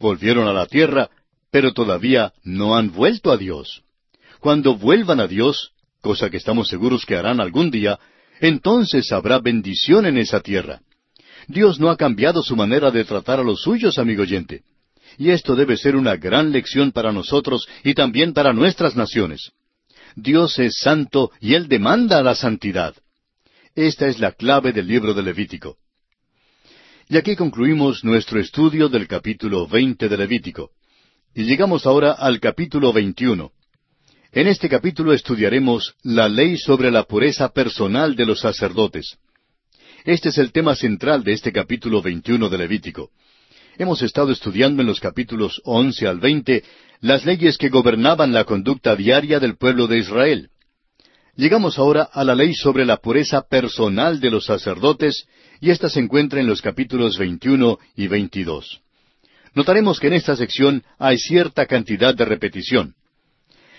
Volvieron 0.00 0.48
a 0.48 0.52
la 0.52 0.66
tierra, 0.66 1.08
pero 1.52 1.72
todavía 1.72 2.32
no 2.42 2.76
han 2.76 2.90
vuelto 2.90 3.30
a 3.30 3.36
Dios. 3.36 3.84
Cuando 4.40 4.74
vuelvan 4.74 5.20
a 5.20 5.28
Dios, 5.28 5.70
cosa 6.00 6.30
que 6.30 6.36
estamos 6.36 6.66
seguros 6.66 7.06
que 7.06 7.14
harán 7.14 7.40
algún 7.40 7.70
día, 7.70 8.00
entonces 8.40 9.12
habrá 9.12 9.38
bendición 9.38 10.06
en 10.06 10.18
esa 10.18 10.40
tierra. 10.40 10.80
Dios 11.46 11.80
no 11.80 11.90
ha 11.90 11.96
cambiado 11.96 12.42
su 12.42 12.56
manera 12.56 12.90
de 12.90 13.04
tratar 13.04 13.40
a 13.40 13.42
los 13.42 13.62
suyos, 13.62 13.98
amigo 13.98 14.22
oyente. 14.22 14.62
Y 15.16 15.30
esto 15.30 15.56
debe 15.56 15.76
ser 15.76 15.96
una 15.96 16.16
gran 16.16 16.52
lección 16.52 16.92
para 16.92 17.12
nosotros 17.12 17.66
y 17.82 17.94
también 17.94 18.32
para 18.34 18.52
nuestras 18.52 18.94
naciones. 18.96 19.50
Dios 20.14 20.58
es 20.58 20.78
santo 20.78 21.30
y 21.40 21.54
Él 21.54 21.68
demanda 21.68 22.22
la 22.22 22.34
santidad. 22.34 22.94
Esta 23.74 24.08
es 24.08 24.18
la 24.18 24.32
clave 24.32 24.72
del 24.72 24.86
libro 24.86 25.14
de 25.14 25.22
Levítico. 25.22 25.76
Y 27.08 27.16
aquí 27.16 27.36
concluimos 27.36 28.04
nuestro 28.04 28.38
estudio 28.38 28.88
del 28.88 29.08
capítulo 29.08 29.66
veinte 29.66 30.08
de 30.08 30.16
Levítico. 30.16 30.70
Y 31.34 31.44
llegamos 31.44 31.86
ahora 31.86 32.12
al 32.12 32.40
capítulo 32.40 32.92
veintiuno. 32.92 33.52
En 34.38 34.46
este 34.46 34.68
capítulo 34.68 35.12
estudiaremos 35.12 35.96
la 36.04 36.28
ley 36.28 36.58
sobre 36.58 36.92
la 36.92 37.02
pureza 37.02 37.48
personal 37.48 38.14
de 38.14 38.24
los 38.24 38.38
sacerdotes. 38.38 39.18
Este 40.04 40.28
es 40.28 40.38
el 40.38 40.52
tema 40.52 40.76
central 40.76 41.24
de 41.24 41.32
este 41.32 41.50
capítulo 41.50 42.00
veintiuno 42.00 42.48
de 42.48 42.56
Levítico. 42.56 43.10
Hemos 43.78 44.00
estado 44.00 44.30
estudiando 44.30 44.80
en 44.80 44.86
los 44.86 45.00
capítulos 45.00 45.60
once 45.64 46.06
al 46.06 46.20
veinte 46.20 46.62
las 47.00 47.24
leyes 47.24 47.58
que 47.58 47.68
gobernaban 47.68 48.32
la 48.32 48.44
conducta 48.44 48.94
diaria 48.94 49.40
del 49.40 49.56
pueblo 49.56 49.88
de 49.88 49.98
Israel. 49.98 50.50
Llegamos 51.34 51.76
ahora 51.76 52.04
a 52.04 52.22
la 52.22 52.36
ley 52.36 52.54
sobre 52.54 52.86
la 52.86 52.98
pureza 52.98 53.42
personal 53.42 54.20
de 54.20 54.30
los 54.30 54.44
sacerdotes, 54.44 55.26
y 55.60 55.70
ésta 55.70 55.88
se 55.88 55.98
encuentra 55.98 56.38
en 56.38 56.46
los 56.46 56.62
capítulos 56.62 57.18
veintiuno 57.18 57.80
y 57.96 58.06
veintidós. 58.06 58.82
Notaremos 59.54 59.98
que 59.98 60.06
en 60.06 60.12
esta 60.12 60.36
sección 60.36 60.84
hay 60.96 61.18
cierta 61.18 61.66
cantidad 61.66 62.14
de 62.14 62.24
repetición. 62.24 62.94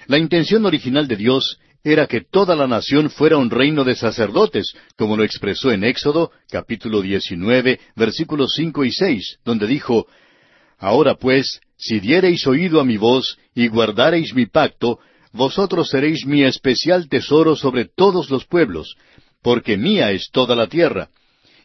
La 0.10 0.18
intención 0.18 0.66
original 0.66 1.07
de 1.07 1.16
Dios 1.16 1.60
era 1.84 2.07
que 2.07 2.22
toda 2.22 2.55
la 2.55 2.66
nación 2.66 3.12
fuera 3.12 3.38
un 3.38 3.51
reino 3.51 3.84
de 3.84 3.93
sacerdotes, 3.93 4.74
como 4.97 5.16
lo 5.16 5.24
expresó 5.24 5.72
en 5.72 5.84
Éxodo, 5.84 6.32
capítulo 6.49 7.03
19, 7.03 7.80
versículos 7.95 8.53
cinco 8.55 8.84
y 8.84 8.91
seis, 8.91 9.38
donde 9.45 9.68
dijo, 9.68 10.07
Ahora 10.80 11.14
pues, 11.14 11.62
si 11.78 11.99
diereis 11.99 12.47
oído 12.47 12.82
a 12.82 12.86
mi 12.86 12.97
voz 12.97 13.38
y 13.53 13.68
guardareis 13.68 14.34
mi 14.34 14.47
pacto, 14.47 14.97
vosotros 15.32 15.89
seréis 15.89 16.26
mi 16.26 16.41
especial 16.43 17.07
tesoro 17.07 17.55
sobre 17.55 17.86
todos 17.86 18.32
los 18.32 18.45
pueblos, 18.45 18.95
porque 19.43 19.78
mía 19.78 20.12
es 20.12 20.32
toda 20.32 20.55
la 20.55 20.66
tierra, 20.66 21.10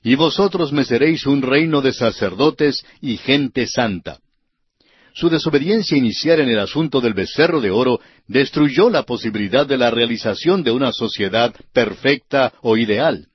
y 0.03 0.17
vosotros 0.17 0.71
me 0.71 0.85
seréis 0.85 1.25
un 1.25 1.41
reino 1.41 1.81
de 1.81 1.95
sacerdotes 1.95 2.85
y 3.01 3.17
gente 3.17 3.67
santa. 3.67 4.19
Su 5.15 5.31
desobediencia 5.31 5.97
inicial 5.97 6.41
en 6.41 6.49
el 6.49 6.59
asunto 6.59 7.01
del 7.01 7.15
becerro 7.15 7.61
de 7.61 7.71
oro 7.71 8.01
destruyó 8.27 8.91
la 8.91 9.05
posibilidad 9.05 9.65
de 9.65 9.79
la 9.79 9.89
realización 9.93 10.65
de 10.65 10.73
una 10.73 10.91
sociedad 10.91 11.55
perfecta 11.73 12.53
o 12.63 12.77
ideal. 12.77 13.29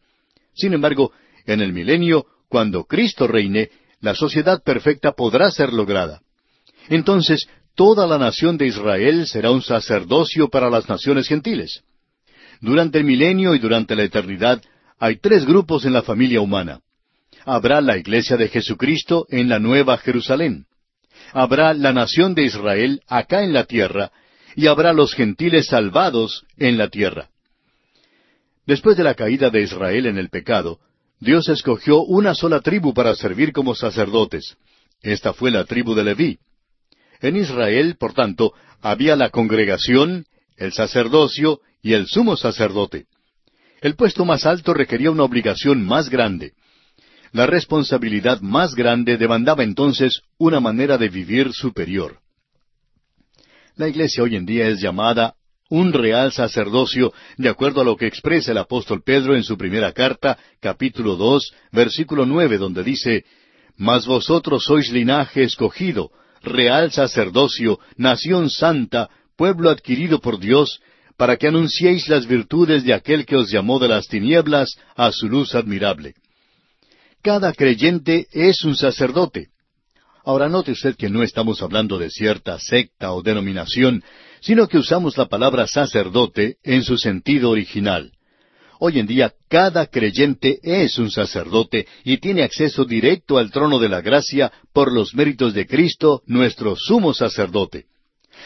Sin 0.54 0.74
embargo, 0.74 1.14
en 1.46 1.62
el 1.62 1.72
milenio, 1.72 2.26
cuando 2.50 2.84
Cristo 2.84 3.28
reine, 3.28 3.70
la 4.02 4.14
sociedad 4.14 4.62
perfecta 4.62 5.14
podrá 5.14 5.50
ser 5.52 5.72
lograda. 5.72 6.22
Entonces, 6.90 7.48
toda 7.76 8.06
la 8.08 8.18
nación 8.18 8.58
de 8.58 8.68
Israel 8.68 9.26
será 9.26 9.52
un 9.52 9.62
sacerdocio 9.62 10.50
para 10.50 10.70
las 10.70 10.90
naciones 10.90 11.30
gentiles. 11.30 11.84
Durante 12.60 12.98
el 12.98 13.06
milenio 13.06 13.56
y 13.56 13.60
durante 13.60 13.96
la 13.96 14.04
eternidad 14.04 14.62
hay 15.00 15.16
tres 15.16 15.46
grupos 15.46 15.86
en 15.86 15.94
la 15.94 16.02
familia 16.02 16.42
humana. 16.42 16.82
Habrá 17.46 17.80
la 17.80 17.98
iglesia 17.98 18.36
de 18.36 18.50
Jesucristo 18.50 19.26
en 19.30 19.48
la 19.48 19.60
Nueva 19.60 19.98
Jerusalén 19.98 20.66
habrá 21.34 21.74
la 21.74 21.94
nación 21.94 22.34
de 22.36 22.44
Israel 22.44 23.02
acá 23.08 23.44
en 23.44 23.54
la 23.54 23.66
tierra, 23.66 24.12
y 24.56 24.68
habrá 24.68 24.94
los 24.94 25.14
gentiles 25.14 25.68
salvados 25.68 26.46
en 26.58 26.78
la 26.78 26.90
tierra. 26.90 27.30
Después 28.66 28.98
de 28.98 29.04
la 29.04 29.16
caída 29.16 29.50
de 29.50 29.62
Israel 29.62 30.06
en 30.06 30.18
el 30.18 30.30
pecado, 30.30 30.80
Dios 31.20 31.50
escogió 31.50 32.02
una 32.02 32.36
sola 32.36 32.62
tribu 32.62 32.94
para 32.94 33.16
servir 33.16 33.52
como 33.52 33.76
sacerdotes. 33.76 34.58
Esta 35.02 35.34
fue 35.34 35.52
la 35.52 35.66
tribu 35.66 35.96
de 35.96 36.04
Leví. 36.04 36.40
En 37.22 37.36
Israel, 37.36 37.96
por 38.00 38.14
tanto, 38.14 38.54
había 38.82 39.16
la 39.16 39.30
congregación, 39.30 40.26
el 40.56 40.72
sacerdocio 40.72 41.60
y 41.82 41.94
el 41.94 42.08
sumo 42.08 42.38
sacerdote. 42.38 43.06
El 43.82 43.96
puesto 43.96 44.26
más 44.26 44.46
alto 44.46 44.74
requería 44.74 45.12
una 45.12 45.24
obligación 45.24 45.86
más 45.86 46.10
grande. 46.10 46.54
La 47.32 47.46
responsabilidad 47.46 48.42
más 48.42 48.74
grande 48.74 49.18
demandaba 49.18 49.64
entonces 49.64 50.22
una 50.38 50.60
manera 50.60 50.98
de 50.98 51.10
vivir 51.10 51.54
superior. 51.54 52.18
La 53.76 53.88
iglesia 53.88 54.24
hoy 54.24 54.36
en 54.36 54.46
día 54.46 54.68
es 54.68 54.82
llamada 54.82 55.36
un 55.70 55.94
real 55.94 56.32
sacerdocio, 56.32 57.14
de 57.38 57.48
acuerdo 57.48 57.82
a 57.82 57.84
lo 57.84 57.96
que 57.96 58.08
expresa 58.08 58.52
el 58.52 58.58
apóstol 58.58 59.04
Pedro 59.06 59.36
en 59.36 59.44
su 59.44 59.56
primera 59.58 59.94
carta, 59.94 60.38
capítulo 60.60 61.16
dos, 61.16 61.54
versículo 61.72 62.26
nueve, 62.26 62.58
donde 62.58 62.84
dice, 62.84 63.24
Mas 63.78 64.08
vosotros 64.08 64.64
sois 64.64 64.92
linaje 64.92 65.44
escogido, 65.44 66.10
real 66.42 66.92
sacerdocio, 66.92 67.80
nación 67.98 68.50
santa, 68.50 69.10
pueblo 69.38 69.70
adquirido 69.70 70.20
por 70.20 70.40
Dios, 70.40 70.82
para 71.18 71.38
que 71.38 71.48
anunciéis 71.48 72.10
las 72.10 72.26
virtudes 72.26 72.84
de 72.84 72.94
aquel 72.94 73.26
que 73.26 73.36
os 73.36 73.52
llamó 73.52 73.78
de 73.78 73.90
las 73.90 74.08
tinieblas 74.08 74.76
a 74.96 75.12
su 75.12 75.30
luz 75.30 75.54
admirable. 75.54 76.16
Cada 77.22 77.52
creyente 77.52 78.28
es 78.32 78.64
un 78.64 78.78
sacerdote. 78.78 79.50
Ahora 80.24 80.48
note 80.48 80.72
usted 80.72 80.96
que 80.96 81.10
no 81.10 81.22
estamos 81.22 81.62
hablando 81.62 81.98
de 81.98 82.10
cierta 82.10 82.58
secta 82.60 83.12
o 83.12 83.22
denominación, 83.22 84.04
sino 84.40 84.68
que 84.68 84.78
usamos 84.78 85.18
la 85.18 85.26
palabra 85.26 85.68
sacerdote 85.68 86.58
en 86.64 86.84
su 86.84 86.98
sentido 86.98 87.50
original. 87.50 88.14
Hoy 88.80 89.00
en 89.00 89.08
día 89.08 89.34
cada 89.50 89.88
creyente 89.88 90.60
es 90.64 90.98
un 90.98 91.12
sacerdote 91.12 91.88
y 92.06 92.20
tiene 92.20 92.44
acceso 92.44 92.86
directo 92.86 93.38
al 93.38 93.52
trono 93.52 93.80
de 93.80 93.90
la 93.90 94.00
gracia 94.00 94.54
por 94.72 94.94
los 94.94 95.14
méritos 95.14 95.54
de 95.54 95.68
Cristo, 95.68 96.22
nuestro 96.26 96.78
sumo 96.78 97.14
sacerdote. 97.14 97.88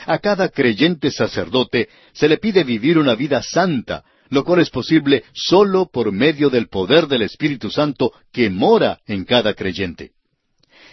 A 0.07 0.17
cada 0.17 0.49
creyente 0.49 1.11
sacerdote 1.11 1.89
se 2.13 2.27
le 2.27 2.37
pide 2.37 2.63
vivir 2.63 2.97
una 2.97 3.13
vida 3.13 3.43
santa, 3.43 4.03
lo 4.33 4.43
cual 4.43 4.61
es 4.61 4.71
posible 4.71 5.23
solo 5.33 5.85
por 5.85 6.11
medio 6.11 6.49
del 6.49 6.67
poder 6.67 7.07
del 7.07 7.21
Espíritu 7.21 7.69
Santo 7.69 8.11
que 8.31 8.49
mora 8.49 8.99
en 9.05 9.25
cada 9.25 9.53
creyente. 9.53 10.11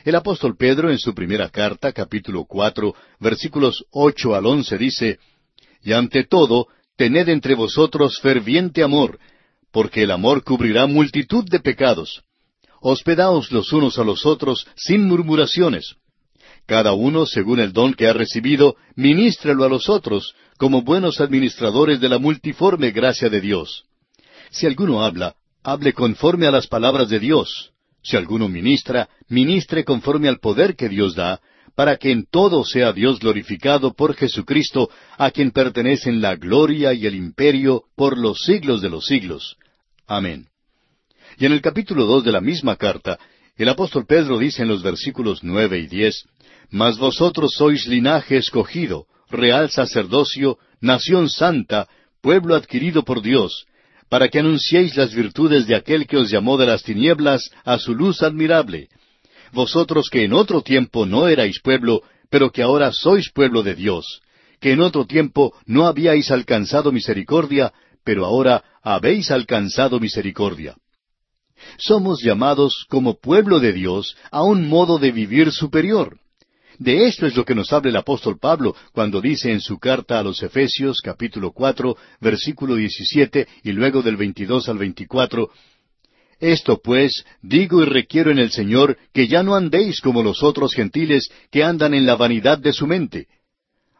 El 0.04 0.14
apóstol 0.14 0.56
Pedro 0.58 0.90
en 0.90 0.98
su 0.98 1.14
primera 1.14 1.48
carta, 1.48 1.90
capítulo 1.92 2.44
cuatro, 2.44 2.94
versículos 3.18 3.86
ocho 3.92 4.34
al 4.34 4.44
once, 4.44 4.76
dice, 4.76 5.18
Y 5.82 5.92
ante 5.92 6.24
todo, 6.24 6.68
tened 6.96 7.30
entre 7.30 7.54
vosotros 7.54 8.20
ferviente 8.20 8.82
amor, 8.82 9.18
porque 9.72 10.02
el 10.02 10.10
amor 10.10 10.44
cubrirá 10.44 10.86
multitud 10.86 11.44
de 11.48 11.60
pecados. 11.60 12.22
Hospedaos 12.82 13.52
los 13.52 13.72
unos 13.72 13.98
a 13.98 14.04
los 14.04 14.26
otros 14.26 14.66
sin 14.76 15.06
murmuraciones. 15.06 15.96
Cada 16.70 16.92
uno, 16.92 17.26
según 17.26 17.58
el 17.58 17.72
don 17.72 17.94
que 17.94 18.06
ha 18.06 18.12
recibido, 18.12 18.76
ministrelo 18.94 19.64
a 19.64 19.68
los 19.68 19.88
otros, 19.88 20.36
como 20.56 20.82
buenos 20.82 21.20
administradores 21.20 21.98
de 21.98 22.08
la 22.08 22.20
multiforme 22.20 22.92
gracia 22.92 23.28
de 23.28 23.40
Dios. 23.40 23.86
Si 24.52 24.66
alguno 24.66 25.02
habla, 25.02 25.34
hable 25.64 25.92
conforme 25.92 26.46
a 26.46 26.52
las 26.52 26.68
palabras 26.68 27.08
de 27.08 27.18
Dios. 27.18 27.72
Si 28.04 28.16
alguno 28.16 28.48
ministra, 28.48 29.08
ministre 29.28 29.82
conforme 29.82 30.28
al 30.28 30.38
poder 30.38 30.76
que 30.76 30.88
Dios 30.88 31.16
da, 31.16 31.40
para 31.74 31.96
que 31.96 32.12
en 32.12 32.26
todo 32.30 32.64
sea 32.64 32.92
Dios 32.92 33.18
glorificado 33.18 33.92
por 33.92 34.14
Jesucristo, 34.14 34.90
a 35.18 35.32
quien 35.32 35.50
pertenecen 35.50 36.20
la 36.20 36.36
gloria 36.36 36.94
y 36.94 37.04
el 37.04 37.16
imperio 37.16 37.82
por 37.96 38.16
los 38.16 38.42
siglos 38.42 38.80
de 38.80 38.90
los 38.90 39.06
siglos. 39.06 39.56
Amén. 40.06 40.46
Y 41.36 41.46
en 41.46 41.50
el 41.50 41.62
capítulo 41.62 42.06
dos 42.06 42.22
de 42.22 42.30
la 42.30 42.40
misma 42.40 42.76
carta, 42.76 43.18
el 43.56 43.68
apóstol 43.68 44.06
Pedro 44.06 44.38
dice 44.38 44.62
en 44.62 44.68
los 44.68 44.84
versículos 44.84 45.40
nueve 45.42 45.80
y 45.80 45.88
diez, 45.88 46.24
Mas 46.70 46.98
vosotros 46.98 47.54
sois 47.54 47.86
linaje 47.86 48.36
escogido, 48.36 49.06
real 49.28 49.70
sacerdocio, 49.70 50.58
nación 50.80 51.28
santa, 51.28 51.88
pueblo 52.20 52.54
adquirido 52.54 53.04
por 53.04 53.22
Dios, 53.22 53.66
para 54.08 54.28
que 54.28 54.38
anunciéis 54.38 54.96
las 54.96 55.14
virtudes 55.14 55.66
de 55.66 55.74
aquel 55.74 56.06
que 56.06 56.16
os 56.16 56.30
llamó 56.30 56.56
de 56.56 56.66
las 56.66 56.82
tinieblas 56.82 57.50
a 57.64 57.78
su 57.78 57.94
luz 57.94 58.22
admirable. 58.22 58.88
Vosotros 59.52 60.08
que 60.10 60.24
en 60.24 60.32
otro 60.32 60.62
tiempo 60.62 61.06
no 61.06 61.28
erais 61.28 61.60
pueblo, 61.60 62.02
pero 62.28 62.50
que 62.50 62.62
ahora 62.62 62.92
sois 62.92 63.30
pueblo 63.32 63.62
de 63.62 63.74
Dios, 63.74 64.20
que 64.60 64.72
en 64.72 64.80
otro 64.80 65.06
tiempo 65.06 65.54
no 65.66 65.86
habíais 65.86 66.30
alcanzado 66.30 66.92
misericordia, 66.92 67.72
pero 68.04 68.24
ahora 68.24 68.62
habéis 68.82 69.30
alcanzado 69.30 69.98
misericordia. 69.98 70.76
Somos 71.78 72.22
llamados 72.22 72.86
como 72.88 73.18
pueblo 73.18 73.58
de 73.60 73.72
Dios 73.72 74.16
a 74.30 74.42
un 74.42 74.68
modo 74.68 74.98
de 74.98 75.12
vivir 75.12 75.52
superior. 75.52 76.18
De 76.80 77.06
esto 77.06 77.26
es 77.26 77.36
lo 77.36 77.44
que 77.44 77.54
nos 77.54 77.74
habla 77.74 77.90
el 77.90 77.96
apóstol 77.96 78.38
Pablo 78.38 78.74
cuando 78.92 79.20
dice 79.20 79.52
en 79.52 79.60
su 79.60 79.78
carta 79.78 80.18
a 80.18 80.22
los 80.22 80.42
Efesios 80.42 81.02
capítulo 81.02 81.52
cuatro 81.52 81.98
versículo 82.22 82.74
diecisiete 82.74 83.46
y 83.62 83.72
luego 83.72 84.00
del 84.00 84.16
veintidós 84.16 84.66
al 84.70 84.78
veinticuatro 84.78 85.50
esto 86.38 86.80
pues 86.82 87.26
digo 87.42 87.82
y 87.82 87.84
requiero 87.84 88.30
en 88.30 88.38
el 88.38 88.50
Señor 88.50 88.96
que 89.12 89.28
ya 89.28 89.42
no 89.42 89.56
andéis 89.56 90.00
como 90.00 90.22
los 90.22 90.42
otros 90.42 90.72
gentiles 90.72 91.30
que 91.50 91.62
andan 91.62 91.92
en 91.92 92.06
la 92.06 92.16
vanidad 92.16 92.56
de 92.56 92.72
su 92.72 92.86
mente. 92.86 93.26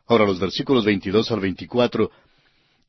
Ahora 0.06 0.24
los 0.24 0.40
versículos 0.40 0.86
22 0.86 1.30
al 1.32 1.40
24. 1.40 2.10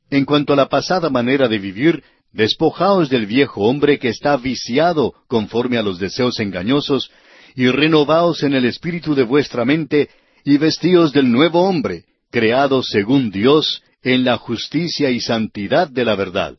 En 0.08 0.24
cuanto 0.24 0.54
a 0.54 0.56
la 0.56 0.70
pasada 0.70 1.10
manera 1.10 1.48
de 1.48 1.58
vivir, 1.58 2.02
despojaos 2.32 3.10
del 3.10 3.26
viejo 3.26 3.60
hombre 3.60 3.98
que 3.98 4.08
está 4.08 4.38
viciado 4.38 5.12
conforme 5.28 5.76
a 5.76 5.82
los 5.82 5.98
deseos 5.98 6.40
engañosos, 6.40 7.10
y 7.54 7.68
renovaos 7.68 8.42
en 8.42 8.54
el 8.54 8.64
espíritu 8.64 9.14
de 9.14 9.22
vuestra 9.24 9.64
mente, 9.64 10.08
y 10.44 10.58
vestíos 10.58 11.12
del 11.12 11.30
nuevo 11.30 11.62
hombre, 11.62 12.04
creado 12.30 12.82
según 12.82 13.30
Dios, 13.30 13.82
en 14.02 14.24
la 14.24 14.36
justicia 14.36 15.10
y 15.10 15.20
santidad 15.20 15.88
de 15.88 16.04
la 16.04 16.16
verdad. 16.16 16.56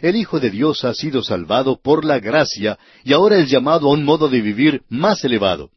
El 0.00 0.16
Hijo 0.16 0.40
de 0.40 0.50
Dios 0.50 0.84
ha 0.84 0.94
sido 0.94 1.22
salvado 1.22 1.80
por 1.82 2.04
la 2.04 2.20
gracia 2.20 2.78
y 3.04 3.12
ahora 3.12 3.38
es 3.38 3.50
llamado 3.50 3.88
a 3.88 3.92
un 3.92 4.04
modo 4.04 4.28
de 4.28 4.40
vivir 4.40 4.82
más 4.88 5.24
elevado. 5.24 5.70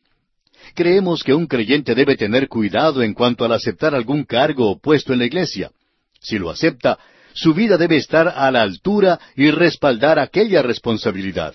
Creemos 0.75 1.23
que 1.23 1.33
un 1.33 1.45
creyente 1.45 1.93
debe 1.93 2.15
tener 2.15 2.47
cuidado 2.47 3.03
en 3.03 3.13
cuanto 3.13 3.43
al 3.43 3.51
aceptar 3.51 3.93
algún 3.93 4.23
cargo 4.23 4.69
o 4.69 4.79
puesto 4.79 5.11
en 5.11 5.19
la 5.19 5.25
iglesia. 5.25 5.71
Si 6.21 6.39
lo 6.39 6.49
acepta, 6.49 6.97
su 7.33 7.53
vida 7.53 7.77
debe 7.77 7.97
estar 7.97 8.29
a 8.29 8.49
la 8.49 8.61
altura 8.61 9.19
y 9.35 9.51
respaldar 9.51 10.19
aquella 10.19 10.61
responsabilidad. 10.61 11.53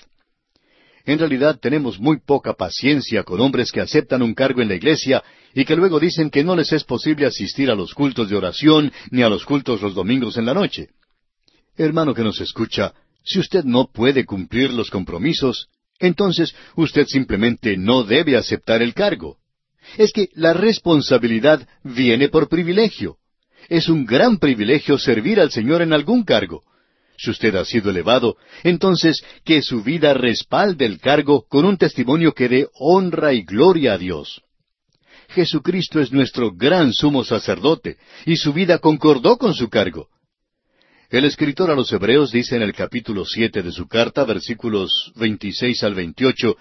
En 1.08 1.18
realidad 1.18 1.58
tenemos 1.58 1.98
muy 1.98 2.20
poca 2.20 2.52
paciencia 2.52 3.22
con 3.22 3.40
hombres 3.40 3.72
que 3.72 3.80
aceptan 3.80 4.20
un 4.20 4.34
cargo 4.34 4.60
en 4.60 4.68
la 4.68 4.74
iglesia 4.74 5.24
y 5.54 5.64
que 5.64 5.74
luego 5.74 5.98
dicen 5.98 6.28
que 6.28 6.44
no 6.44 6.54
les 6.54 6.70
es 6.74 6.84
posible 6.84 7.24
asistir 7.24 7.70
a 7.70 7.74
los 7.74 7.94
cultos 7.94 8.28
de 8.28 8.36
oración 8.36 8.92
ni 9.10 9.22
a 9.22 9.30
los 9.30 9.46
cultos 9.46 9.80
los 9.80 9.94
domingos 9.94 10.36
en 10.36 10.44
la 10.44 10.52
noche. 10.52 10.90
Hermano 11.78 12.12
que 12.12 12.22
nos 12.22 12.42
escucha, 12.42 12.92
si 13.24 13.38
usted 13.38 13.64
no 13.64 13.90
puede 13.90 14.26
cumplir 14.26 14.70
los 14.70 14.90
compromisos, 14.90 15.68
entonces 15.98 16.54
usted 16.76 17.06
simplemente 17.06 17.78
no 17.78 18.04
debe 18.04 18.36
aceptar 18.36 18.82
el 18.82 18.92
cargo. 18.92 19.38
Es 19.96 20.12
que 20.12 20.28
la 20.34 20.52
responsabilidad 20.52 21.66
viene 21.84 22.28
por 22.28 22.50
privilegio. 22.50 23.16
Es 23.70 23.88
un 23.88 24.04
gran 24.04 24.36
privilegio 24.36 24.98
servir 24.98 25.40
al 25.40 25.50
Señor 25.52 25.80
en 25.80 25.94
algún 25.94 26.22
cargo. 26.24 26.64
Si 27.18 27.30
usted 27.30 27.56
ha 27.56 27.64
sido 27.64 27.90
elevado, 27.90 28.36
entonces 28.62 29.24
que 29.44 29.60
su 29.60 29.82
vida 29.82 30.14
respalde 30.14 30.86
el 30.86 31.00
cargo 31.00 31.46
con 31.48 31.64
un 31.64 31.76
testimonio 31.76 32.32
que 32.32 32.48
dé 32.48 32.68
honra 32.74 33.32
y 33.32 33.42
gloria 33.42 33.94
a 33.94 33.98
Dios. 33.98 34.40
Jesucristo 35.30 36.00
es 36.00 36.12
nuestro 36.12 36.52
gran 36.52 36.92
sumo 36.92 37.24
sacerdote, 37.24 37.96
y 38.24 38.36
su 38.36 38.52
vida 38.52 38.78
concordó 38.78 39.36
con 39.36 39.52
su 39.52 39.68
cargo. 39.68 40.08
El 41.10 41.24
escritor 41.24 41.70
a 41.70 41.74
los 41.74 41.92
Hebreos 41.92 42.30
dice 42.30 42.54
en 42.54 42.62
el 42.62 42.72
capítulo 42.72 43.24
siete 43.24 43.62
de 43.62 43.72
su 43.72 43.88
carta, 43.88 44.24
versículos 44.24 45.12
veintiséis 45.16 45.82
al 45.82 45.94
veintiocho, 45.94 46.56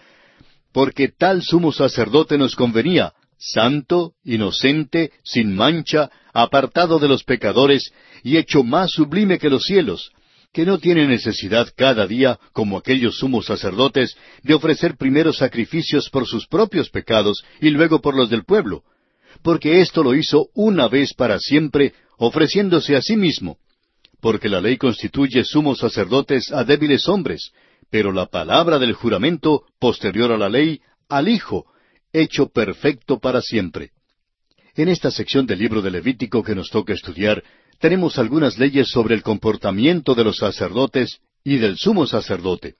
porque 0.74 1.10
tal 1.10 1.43
sumo 1.43 1.72
sacerdote 1.72 2.38
nos 2.38 2.55
convenía, 2.55 3.14
santo, 3.38 4.14
inocente, 4.24 5.12
sin 5.24 5.55
mancha, 5.55 6.10
apartado 6.34 6.97
de 6.97 7.08
los 7.08 7.24
pecadores, 7.24 7.91
y 8.24 8.38
hecho 8.38 8.64
más 8.64 8.91
sublime 8.91 9.38
que 9.38 9.49
los 9.49 9.66
cielos, 9.66 10.12
que 10.58 10.66
no 10.66 10.80
tiene 10.80 11.05
necesidad 11.05 11.72
cada 11.78 12.08
día, 12.08 12.39
como 12.51 12.80
aquellos 12.80 13.20
sumos 13.20 13.45
sacerdotes, 13.45 14.18
de 14.41 14.55
ofrecer 14.55 14.97
primero 14.97 15.32
sacrificios 15.32 16.10
por 16.10 16.26
sus 16.26 16.47
propios 16.47 16.89
pecados 16.89 17.43
y 17.62 17.70
luego 17.70 18.01
por 18.01 18.16
los 18.16 18.32
del 18.32 18.43
pueblo, 18.43 18.82
porque 19.43 19.82
esto 19.82 20.01
lo 20.01 20.16
hizo 20.16 20.47
una 20.55 20.88
vez 20.88 21.14
para 21.14 21.38
siempre, 21.38 21.93
ofreciéndose 22.18 22.95
a 22.95 23.03
sí 23.03 23.18
mismo 23.18 23.60
porque 24.20 24.49
la 24.49 24.60
ley 24.60 24.78
constituye 24.78 25.43
sumos 25.43 25.78
sacerdotes 25.78 26.51
a 26.51 26.64
débiles 26.64 27.08
hombres, 27.08 27.51
pero 27.91 28.12
la 28.12 28.26
palabra 28.26 28.80
del 28.80 28.93
juramento, 28.93 29.62
posterior 29.78 30.32
a 30.32 30.39
la 30.39 30.49
ley, 30.49 30.82
al 31.08 31.30
Hijo, 31.30 31.68
hecho 32.12 32.47
perfecto 32.47 33.20
para 33.20 33.43
siempre. 33.43 33.91
En 34.76 34.89
esta 34.89 35.12
sección 35.12 35.45
del 35.45 35.60
libro 35.60 35.84
de 35.84 35.91
Levítico 35.91 36.41
que 36.41 36.55
nos 36.55 36.72
toca 36.72 36.93
estudiar, 36.93 37.43
tenemos 37.80 38.17
algunas 38.17 38.57
leyes 38.57 38.89
sobre 38.89 39.15
el 39.15 39.23
comportamiento 39.23 40.15
de 40.15 40.23
los 40.23 40.38
sacerdotes 40.38 41.19
y 41.43 41.57
del 41.57 41.78
sumo 41.78 42.07
sacerdote. 42.07 42.75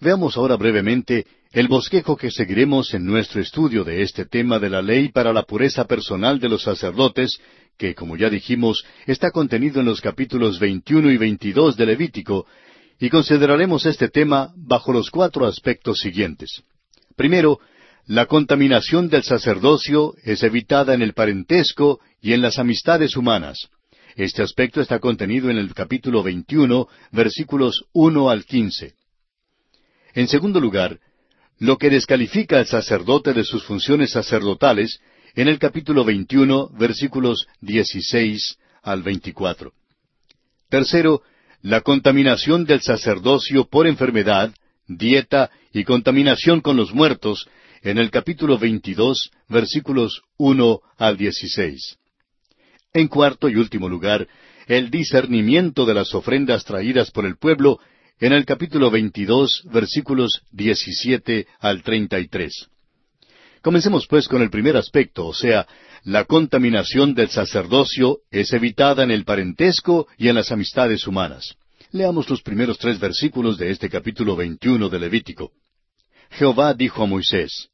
Veamos 0.00 0.36
ahora 0.36 0.56
brevemente 0.56 1.26
el 1.52 1.68
bosquejo 1.68 2.16
que 2.16 2.30
seguiremos 2.30 2.92
en 2.94 3.04
nuestro 3.06 3.40
estudio 3.40 3.84
de 3.84 4.02
este 4.02 4.26
tema 4.26 4.58
de 4.58 4.70
la 4.70 4.82
ley 4.82 5.08
para 5.08 5.32
la 5.32 5.44
pureza 5.44 5.84
personal 5.84 6.40
de 6.40 6.48
los 6.48 6.62
sacerdotes, 6.62 7.38
que, 7.78 7.94
como 7.94 8.16
ya 8.16 8.28
dijimos, 8.28 8.84
está 9.06 9.30
contenido 9.30 9.80
en 9.80 9.86
los 9.86 10.00
capítulos 10.00 10.58
21 10.58 11.12
y 11.12 11.16
22 11.16 11.76
de 11.76 11.86
Levítico, 11.86 12.46
y 12.98 13.08
consideraremos 13.08 13.86
este 13.86 14.08
tema 14.08 14.52
bajo 14.56 14.92
los 14.92 15.10
cuatro 15.10 15.46
aspectos 15.46 16.00
siguientes. 16.00 16.62
Primero, 17.16 17.60
la 18.06 18.26
contaminación 18.26 19.08
del 19.08 19.22
sacerdocio 19.22 20.14
es 20.24 20.42
evitada 20.42 20.92
en 20.94 21.02
el 21.02 21.14
parentesco 21.14 22.00
y 22.20 22.32
en 22.32 22.42
las 22.42 22.58
amistades 22.58 23.16
humanas. 23.16 23.68
Este 24.16 24.42
aspecto 24.42 24.80
está 24.80 25.00
contenido 25.00 25.50
en 25.50 25.58
el 25.58 25.74
capítulo 25.74 26.22
21, 26.22 26.86
versículos 27.10 27.84
1 27.92 28.30
al 28.30 28.44
15. 28.44 28.94
En 30.14 30.28
segundo 30.28 30.60
lugar, 30.60 31.00
lo 31.58 31.78
que 31.78 31.90
descalifica 31.90 32.58
al 32.58 32.66
sacerdote 32.66 33.32
de 33.32 33.42
sus 33.42 33.64
funciones 33.64 34.12
sacerdotales 34.12 35.00
en 35.34 35.48
el 35.48 35.58
capítulo 35.58 36.04
21, 36.04 36.70
versículos 36.78 37.48
16 37.60 38.58
al 38.82 39.02
24. 39.02 39.72
Tercero, 40.68 41.22
la 41.62 41.80
contaminación 41.80 42.66
del 42.66 42.82
sacerdocio 42.82 43.64
por 43.64 43.88
enfermedad, 43.88 44.54
dieta 44.86 45.50
y 45.72 45.82
contaminación 45.82 46.60
con 46.60 46.76
los 46.76 46.94
muertos, 46.94 47.48
en 47.82 47.98
el 47.98 48.10
capítulo 48.12 48.58
22, 48.58 49.30
versículos 49.48 50.22
1 50.36 50.80
al 50.98 51.16
16. 51.16 51.98
En 52.96 53.08
cuarto 53.08 53.48
y 53.48 53.56
último 53.56 53.88
lugar, 53.88 54.28
el 54.68 54.88
discernimiento 54.88 55.84
de 55.84 55.94
las 55.94 56.14
ofrendas 56.14 56.64
traídas 56.64 57.10
por 57.10 57.26
el 57.26 57.36
pueblo 57.36 57.80
en 58.20 58.32
el 58.32 58.44
capítulo 58.44 58.88
22, 58.88 59.64
versículos 59.72 60.42
17 60.52 61.48
al 61.58 61.82
33. 61.82 62.68
Comencemos 63.62 64.06
pues 64.06 64.28
con 64.28 64.42
el 64.42 64.50
primer 64.50 64.76
aspecto, 64.76 65.26
o 65.26 65.34
sea, 65.34 65.66
la 66.04 66.24
contaminación 66.24 67.14
del 67.14 67.30
sacerdocio 67.30 68.18
es 68.30 68.52
evitada 68.52 69.02
en 69.02 69.10
el 69.10 69.24
parentesco 69.24 70.06
y 70.16 70.28
en 70.28 70.36
las 70.36 70.52
amistades 70.52 71.08
humanas. 71.08 71.56
Leamos 71.90 72.30
los 72.30 72.42
primeros 72.42 72.78
tres 72.78 73.00
versículos 73.00 73.58
de 73.58 73.72
este 73.72 73.90
capítulo 73.90 74.36
21 74.36 74.88
de 74.88 74.98
Levítico. 75.00 75.50
Jehová 76.30 76.74
dijo 76.74 77.02
a 77.02 77.06
Moisés, 77.06 77.70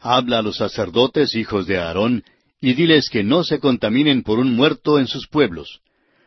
Habla 0.00 0.38
a 0.38 0.42
los 0.42 0.58
sacerdotes, 0.58 1.34
hijos 1.34 1.66
de 1.66 1.78
Aarón, 1.78 2.22
y 2.60 2.74
diles 2.74 3.08
que 3.08 3.24
no 3.24 3.42
se 3.42 3.58
contaminen 3.58 4.22
por 4.22 4.38
un 4.38 4.54
muerto 4.54 4.98
en 4.98 5.06
sus 5.06 5.26
pueblos, 5.26 5.80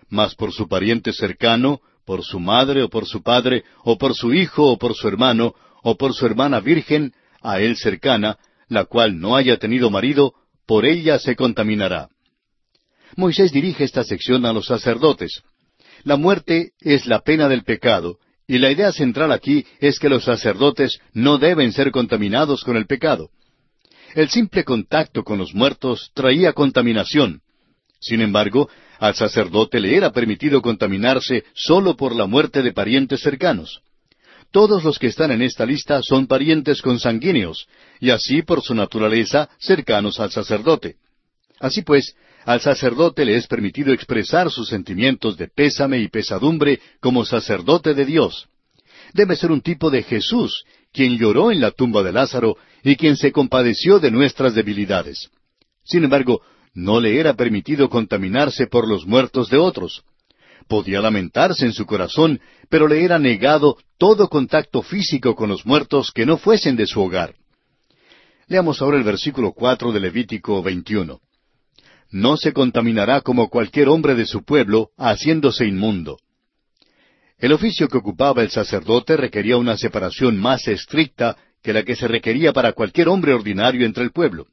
mas 0.09 0.35
por 0.35 0.51
su 0.51 0.67
pariente 0.67 1.13
cercano, 1.13 1.81
por 2.05 2.23
su 2.23 2.39
madre 2.39 2.83
o 2.83 2.89
por 2.89 3.05
su 3.05 3.21
padre, 3.21 3.63
o 3.83 3.97
por 3.97 4.15
su 4.15 4.33
hijo 4.33 4.71
o 4.71 4.77
por 4.77 4.95
su 4.95 5.07
hermano, 5.07 5.53
o 5.83 5.95
por 5.95 6.13
su 6.13 6.25
hermana 6.25 6.59
virgen, 6.59 7.13
a 7.41 7.59
él 7.59 7.77
cercana, 7.77 8.37
la 8.67 8.85
cual 8.85 9.19
no 9.19 9.35
haya 9.35 9.57
tenido 9.57 9.89
marido, 9.89 10.33
por 10.65 10.85
ella 10.85 11.19
se 11.19 11.35
contaminará. 11.35 12.09
Moisés 13.15 13.51
dirige 13.51 13.83
esta 13.83 14.03
sección 14.03 14.45
a 14.45 14.53
los 14.53 14.65
sacerdotes. 14.65 15.43
La 16.03 16.17
muerte 16.17 16.71
es 16.79 17.05
la 17.05 17.19
pena 17.19 17.47
del 17.47 17.63
pecado, 17.63 18.17
y 18.47 18.57
la 18.57 18.71
idea 18.71 18.91
central 18.91 19.31
aquí 19.31 19.65
es 19.79 19.99
que 19.99 20.09
los 20.09 20.23
sacerdotes 20.23 20.99
no 21.13 21.37
deben 21.37 21.71
ser 21.71 21.91
contaminados 21.91 22.63
con 22.63 22.75
el 22.75 22.87
pecado. 22.87 23.29
El 24.13 24.29
simple 24.29 24.63
contacto 24.63 25.23
con 25.23 25.39
los 25.39 25.55
muertos 25.55 26.11
traía 26.13 26.53
contaminación. 26.53 27.41
Sin 27.99 28.21
embargo, 28.21 28.69
al 28.99 29.15
sacerdote 29.15 29.79
le 29.79 29.95
era 29.95 30.11
permitido 30.11 30.61
contaminarse 30.61 31.45
solo 31.53 31.95
por 31.95 32.15
la 32.15 32.27
muerte 32.27 32.61
de 32.61 32.73
parientes 32.73 33.21
cercanos. 33.21 33.81
Todos 34.51 34.83
los 34.83 34.99
que 34.99 35.07
están 35.07 35.31
en 35.31 35.41
esta 35.41 35.65
lista 35.65 36.01
son 36.03 36.27
parientes 36.27 36.83
consanguíneos, 36.83 37.67
y 37.99 38.11
así 38.11 38.43
por 38.43 38.61
su 38.61 38.75
naturaleza 38.75 39.49
cercanos 39.57 40.19
al 40.19 40.29
sacerdote. 40.29 40.97
Así 41.59 41.81
pues, 41.81 42.15
al 42.45 42.61
sacerdote 42.61 43.25
le 43.25 43.35
es 43.35 43.47
permitido 43.47 43.93
expresar 43.93 44.51
sus 44.51 44.67
sentimientos 44.69 45.37
de 45.37 45.47
pésame 45.47 45.99
y 45.99 46.09
pesadumbre 46.09 46.79
como 46.99 47.25
sacerdote 47.25 47.95
de 47.95 48.05
Dios. 48.05 48.47
Debe 49.13 49.35
ser 49.35 49.51
un 49.51 49.61
tipo 49.61 49.89
de 49.89 50.03
Jesús, 50.03 50.65
quien 50.93 51.17
lloró 51.17 51.51
en 51.51 51.59
la 51.59 51.71
tumba 51.71 52.03
de 52.03 52.13
Lázaro 52.13 52.55
y 52.83 52.95
quien 52.95 53.17
se 53.17 53.31
compadeció 53.31 53.99
de 53.99 54.11
nuestras 54.11 54.53
debilidades. 54.55 55.29
Sin 55.83 56.03
embargo, 56.03 56.41
no 56.73 57.01
le 57.01 57.19
era 57.19 57.33
permitido 57.33 57.89
contaminarse 57.89 58.67
por 58.67 58.87
los 58.87 59.05
muertos 59.05 59.49
de 59.49 59.57
otros. 59.57 60.03
Podía 60.67 61.01
lamentarse 61.01 61.65
en 61.65 61.73
su 61.73 61.85
corazón, 61.85 62.39
pero 62.69 62.87
le 62.87 63.03
era 63.03 63.19
negado 63.19 63.77
todo 63.97 64.29
contacto 64.29 64.81
físico 64.81 65.35
con 65.35 65.49
los 65.49 65.65
muertos 65.65 66.11
que 66.11 66.25
no 66.25 66.37
fuesen 66.37 66.75
de 66.75 66.87
su 66.87 67.01
hogar. 67.01 67.35
Leamos 68.47 68.81
ahora 68.81 68.97
el 68.97 69.03
versículo 69.03 69.51
cuatro 69.51 69.91
de 69.91 69.99
Levítico 69.99 70.61
21. 70.61 71.19
No 72.11 72.37
se 72.37 72.53
contaminará 72.53 73.21
como 73.21 73.49
cualquier 73.49 73.89
hombre 73.89 74.15
de 74.15 74.25
su 74.25 74.43
pueblo, 74.43 74.91
haciéndose 74.97 75.65
inmundo. 75.65 76.17
El 77.43 77.51
oficio 77.51 77.89
que 77.89 77.97
ocupaba 77.97 78.41
el 78.41 78.51
sacerdote 78.51 79.17
requería 79.17 79.57
una 79.57 79.75
separación 79.75 80.39
más 80.39 80.65
estricta 80.65 81.35
que 81.61 81.73
la 81.73 81.83
que 81.83 81.93
se 81.93 82.07
requería 82.07 82.53
para 82.53 82.71
cualquier 82.71 83.09
hombre 83.09 83.33
ordinario 83.33 83.85
entre 83.85 84.05
el 84.05 84.13
pueblo. 84.13 84.47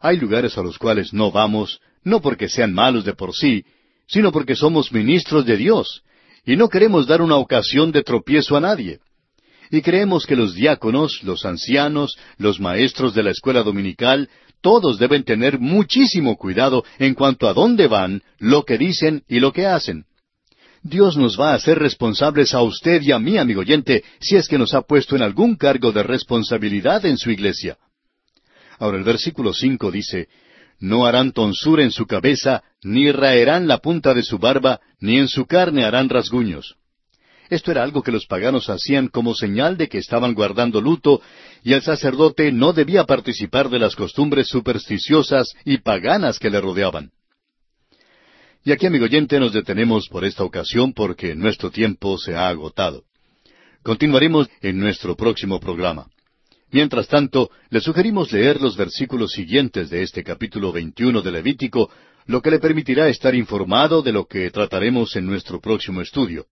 Hay 0.00 0.16
lugares 0.16 0.56
a 0.56 0.62
los 0.62 0.78
cuales 0.78 1.12
no 1.12 1.32
vamos, 1.32 1.80
no 2.04 2.20
porque 2.20 2.48
sean 2.48 2.72
malos 2.72 3.04
de 3.04 3.14
por 3.14 3.34
sí, 3.34 3.64
sino 4.06 4.30
porque 4.30 4.54
somos 4.54 4.92
ministros 4.92 5.44
de 5.44 5.56
Dios, 5.56 6.04
y 6.46 6.54
no 6.54 6.68
queremos 6.68 7.08
dar 7.08 7.22
una 7.22 7.34
ocasión 7.34 7.90
de 7.90 8.04
tropiezo 8.04 8.56
a 8.56 8.60
nadie. 8.60 9.00
Y 9.72 9.82
creemos 9.82 10.26
que 10.26 10.36
los 10.36 10.54
diáconos, 10.54 11.24
los 11.24 11.44
ancianos, 11.44 12.16
los 12.38 12.60
maestros 12.60 13.14
de 13.14 13.24
la 13.24 13.32
escuela 13.32 13.64
dominical, 13.64 14.28
todos 14.60 15.00
deben 15.00 15.24
tener 15.24 15.58
muchísimo 15.58 16.36
cuidado 16.36 16.84
en 17.00 17.14
cuanto 17.14 17.48
a 17.48 17.52
dónde 17.52 17.88
van, 17.88 18.22
lo 18.38 18.64
que 18.64 18.78
dicen 18.78 19.24
y 19.26 19.40
lo 19.40 19.52
que 19.52 19.66
hacen. 19.66 20.04
Dios 20.82 21.16
nos 21.16 21.38
va 21.38 21.52
a 21.52 21.54
hacer 21.54 21.78
responsables 21.78 22.54
a 22.54 22.62
usted 22.62 23.02
y 23.02 23.12
a 23.12 23.18
mí, 23.18 23.36
amigo 23.36 23.60
oyente, 23.60 24.02
si 24.18 24.36
es 24.36 24.48
que 24.48 24.58
nos 24.58 24.72
ha 24.74 24.82
puesto 24.82 25.14
en 25.14 25.22
algún 25.22 25.56
cargo 25.56 25.92
de 25.92 26.02
responsabilidad 26.02 27.04
en 27.04 27.18
su 27.18 27.30
iglesia. 27.30 27.76
Ahora 28.78 28.96
el 28.96 29.04
versículo 29.04 29.52
cinco 29.52 29.90
dice, 29.90 30.28
No 30.78 31.04
harán 31.04 31.32
tonsura 31.32 31.82
en 31.82 31.90
su 31.90 32.06
cabeza, 32.06 32.62
ni 32.82 33.12
raerán 33.12 33.68
la 33.68 33.78
punta 33.78 34.14
de 34.14 34.22
su 34.22 34.38
barba, 34.38 34.80
ni 35.00 35.18
en 35.18 35.28
su 35.28 35.44
carne 35.44 35.84
harán 35.84 36.08
rasguños. 36.08 36.76
Esto 37.50 37.72
era 37.72 37.82
algo 37.82 38.02
que 38.02 38.12
los 38.12 38.26
paganos 38.26 38.70
hacían 38.70 39.08
como 39.08 39.34
señal 39.34 39.76
de 39.76 39.88
que 39.88 39.98
estaban 39.98 40.34
guardando 40.34 40.80
luto, 40.80 41.20
y 41.62 41.74
el 41.74 41.82
sacerdote 41.82 42.52
no 42.52 42.72
debía 42.72 43.04
participar 43.04 43.68
de 43.68 43.80
las 43.80 43.96
costumbres 43.96 44.48
supersticiosas 44.48 45.52
y 45.64 45.78
paganas 45.78 46.38
que 46.38 46.48
le 46.48 46.60
rodeaban. 46.60 47.10
Y 48.62 48.72
aquí, 48.72 48.86
amigo 48.86 49.06
oyente, 49.06 49.40
nos 49.40 49.54
detenemos 49.54 50.08
por 50.08 50.24
esta 50.24 50.44
ocasión 50.44 50.92
porque 50.92 51.34
nuestro 51.34 51.70
tiempo 51.70 52.18
se 52.18 52.34
ha 52.34 52.48
agotado. 52.48 53.04
Continuaremos 53.82 54.50
en 54.60 54.78
nuestro 54.78 55.16
próximo 55.16 55.58
programa. 55.58 56.08
Mientras 56.70 57.08
tanto, 57.08 57.50
le 57.70 57.80
sugerimos 57.80 58.30
leer 58.32 58.60
los 58.60 58.76
versículos 58.76 59.32
siguientes 59.32 59.88
de 59.88 60.02
este 60.02 60.22
capítulo 60.22 60.72
21 60.72 61.22
de 61.22 61.32
Levítico, 61.32 61.90
lo 62.26 62.42
que 62.42 62.50
le 62.50 62.58
permitirá 62.58 63.08
estar 63.08 63.34
informado 63.34 64.02
de 64.02 64.12
lo 64.12 64.26
que 64.26 64.50
trataremos 64.50 65.16
en 65.16 65.26
nuestro 65.26 65.60
próximo 65.60 66.02
estudio. 66.02 66.46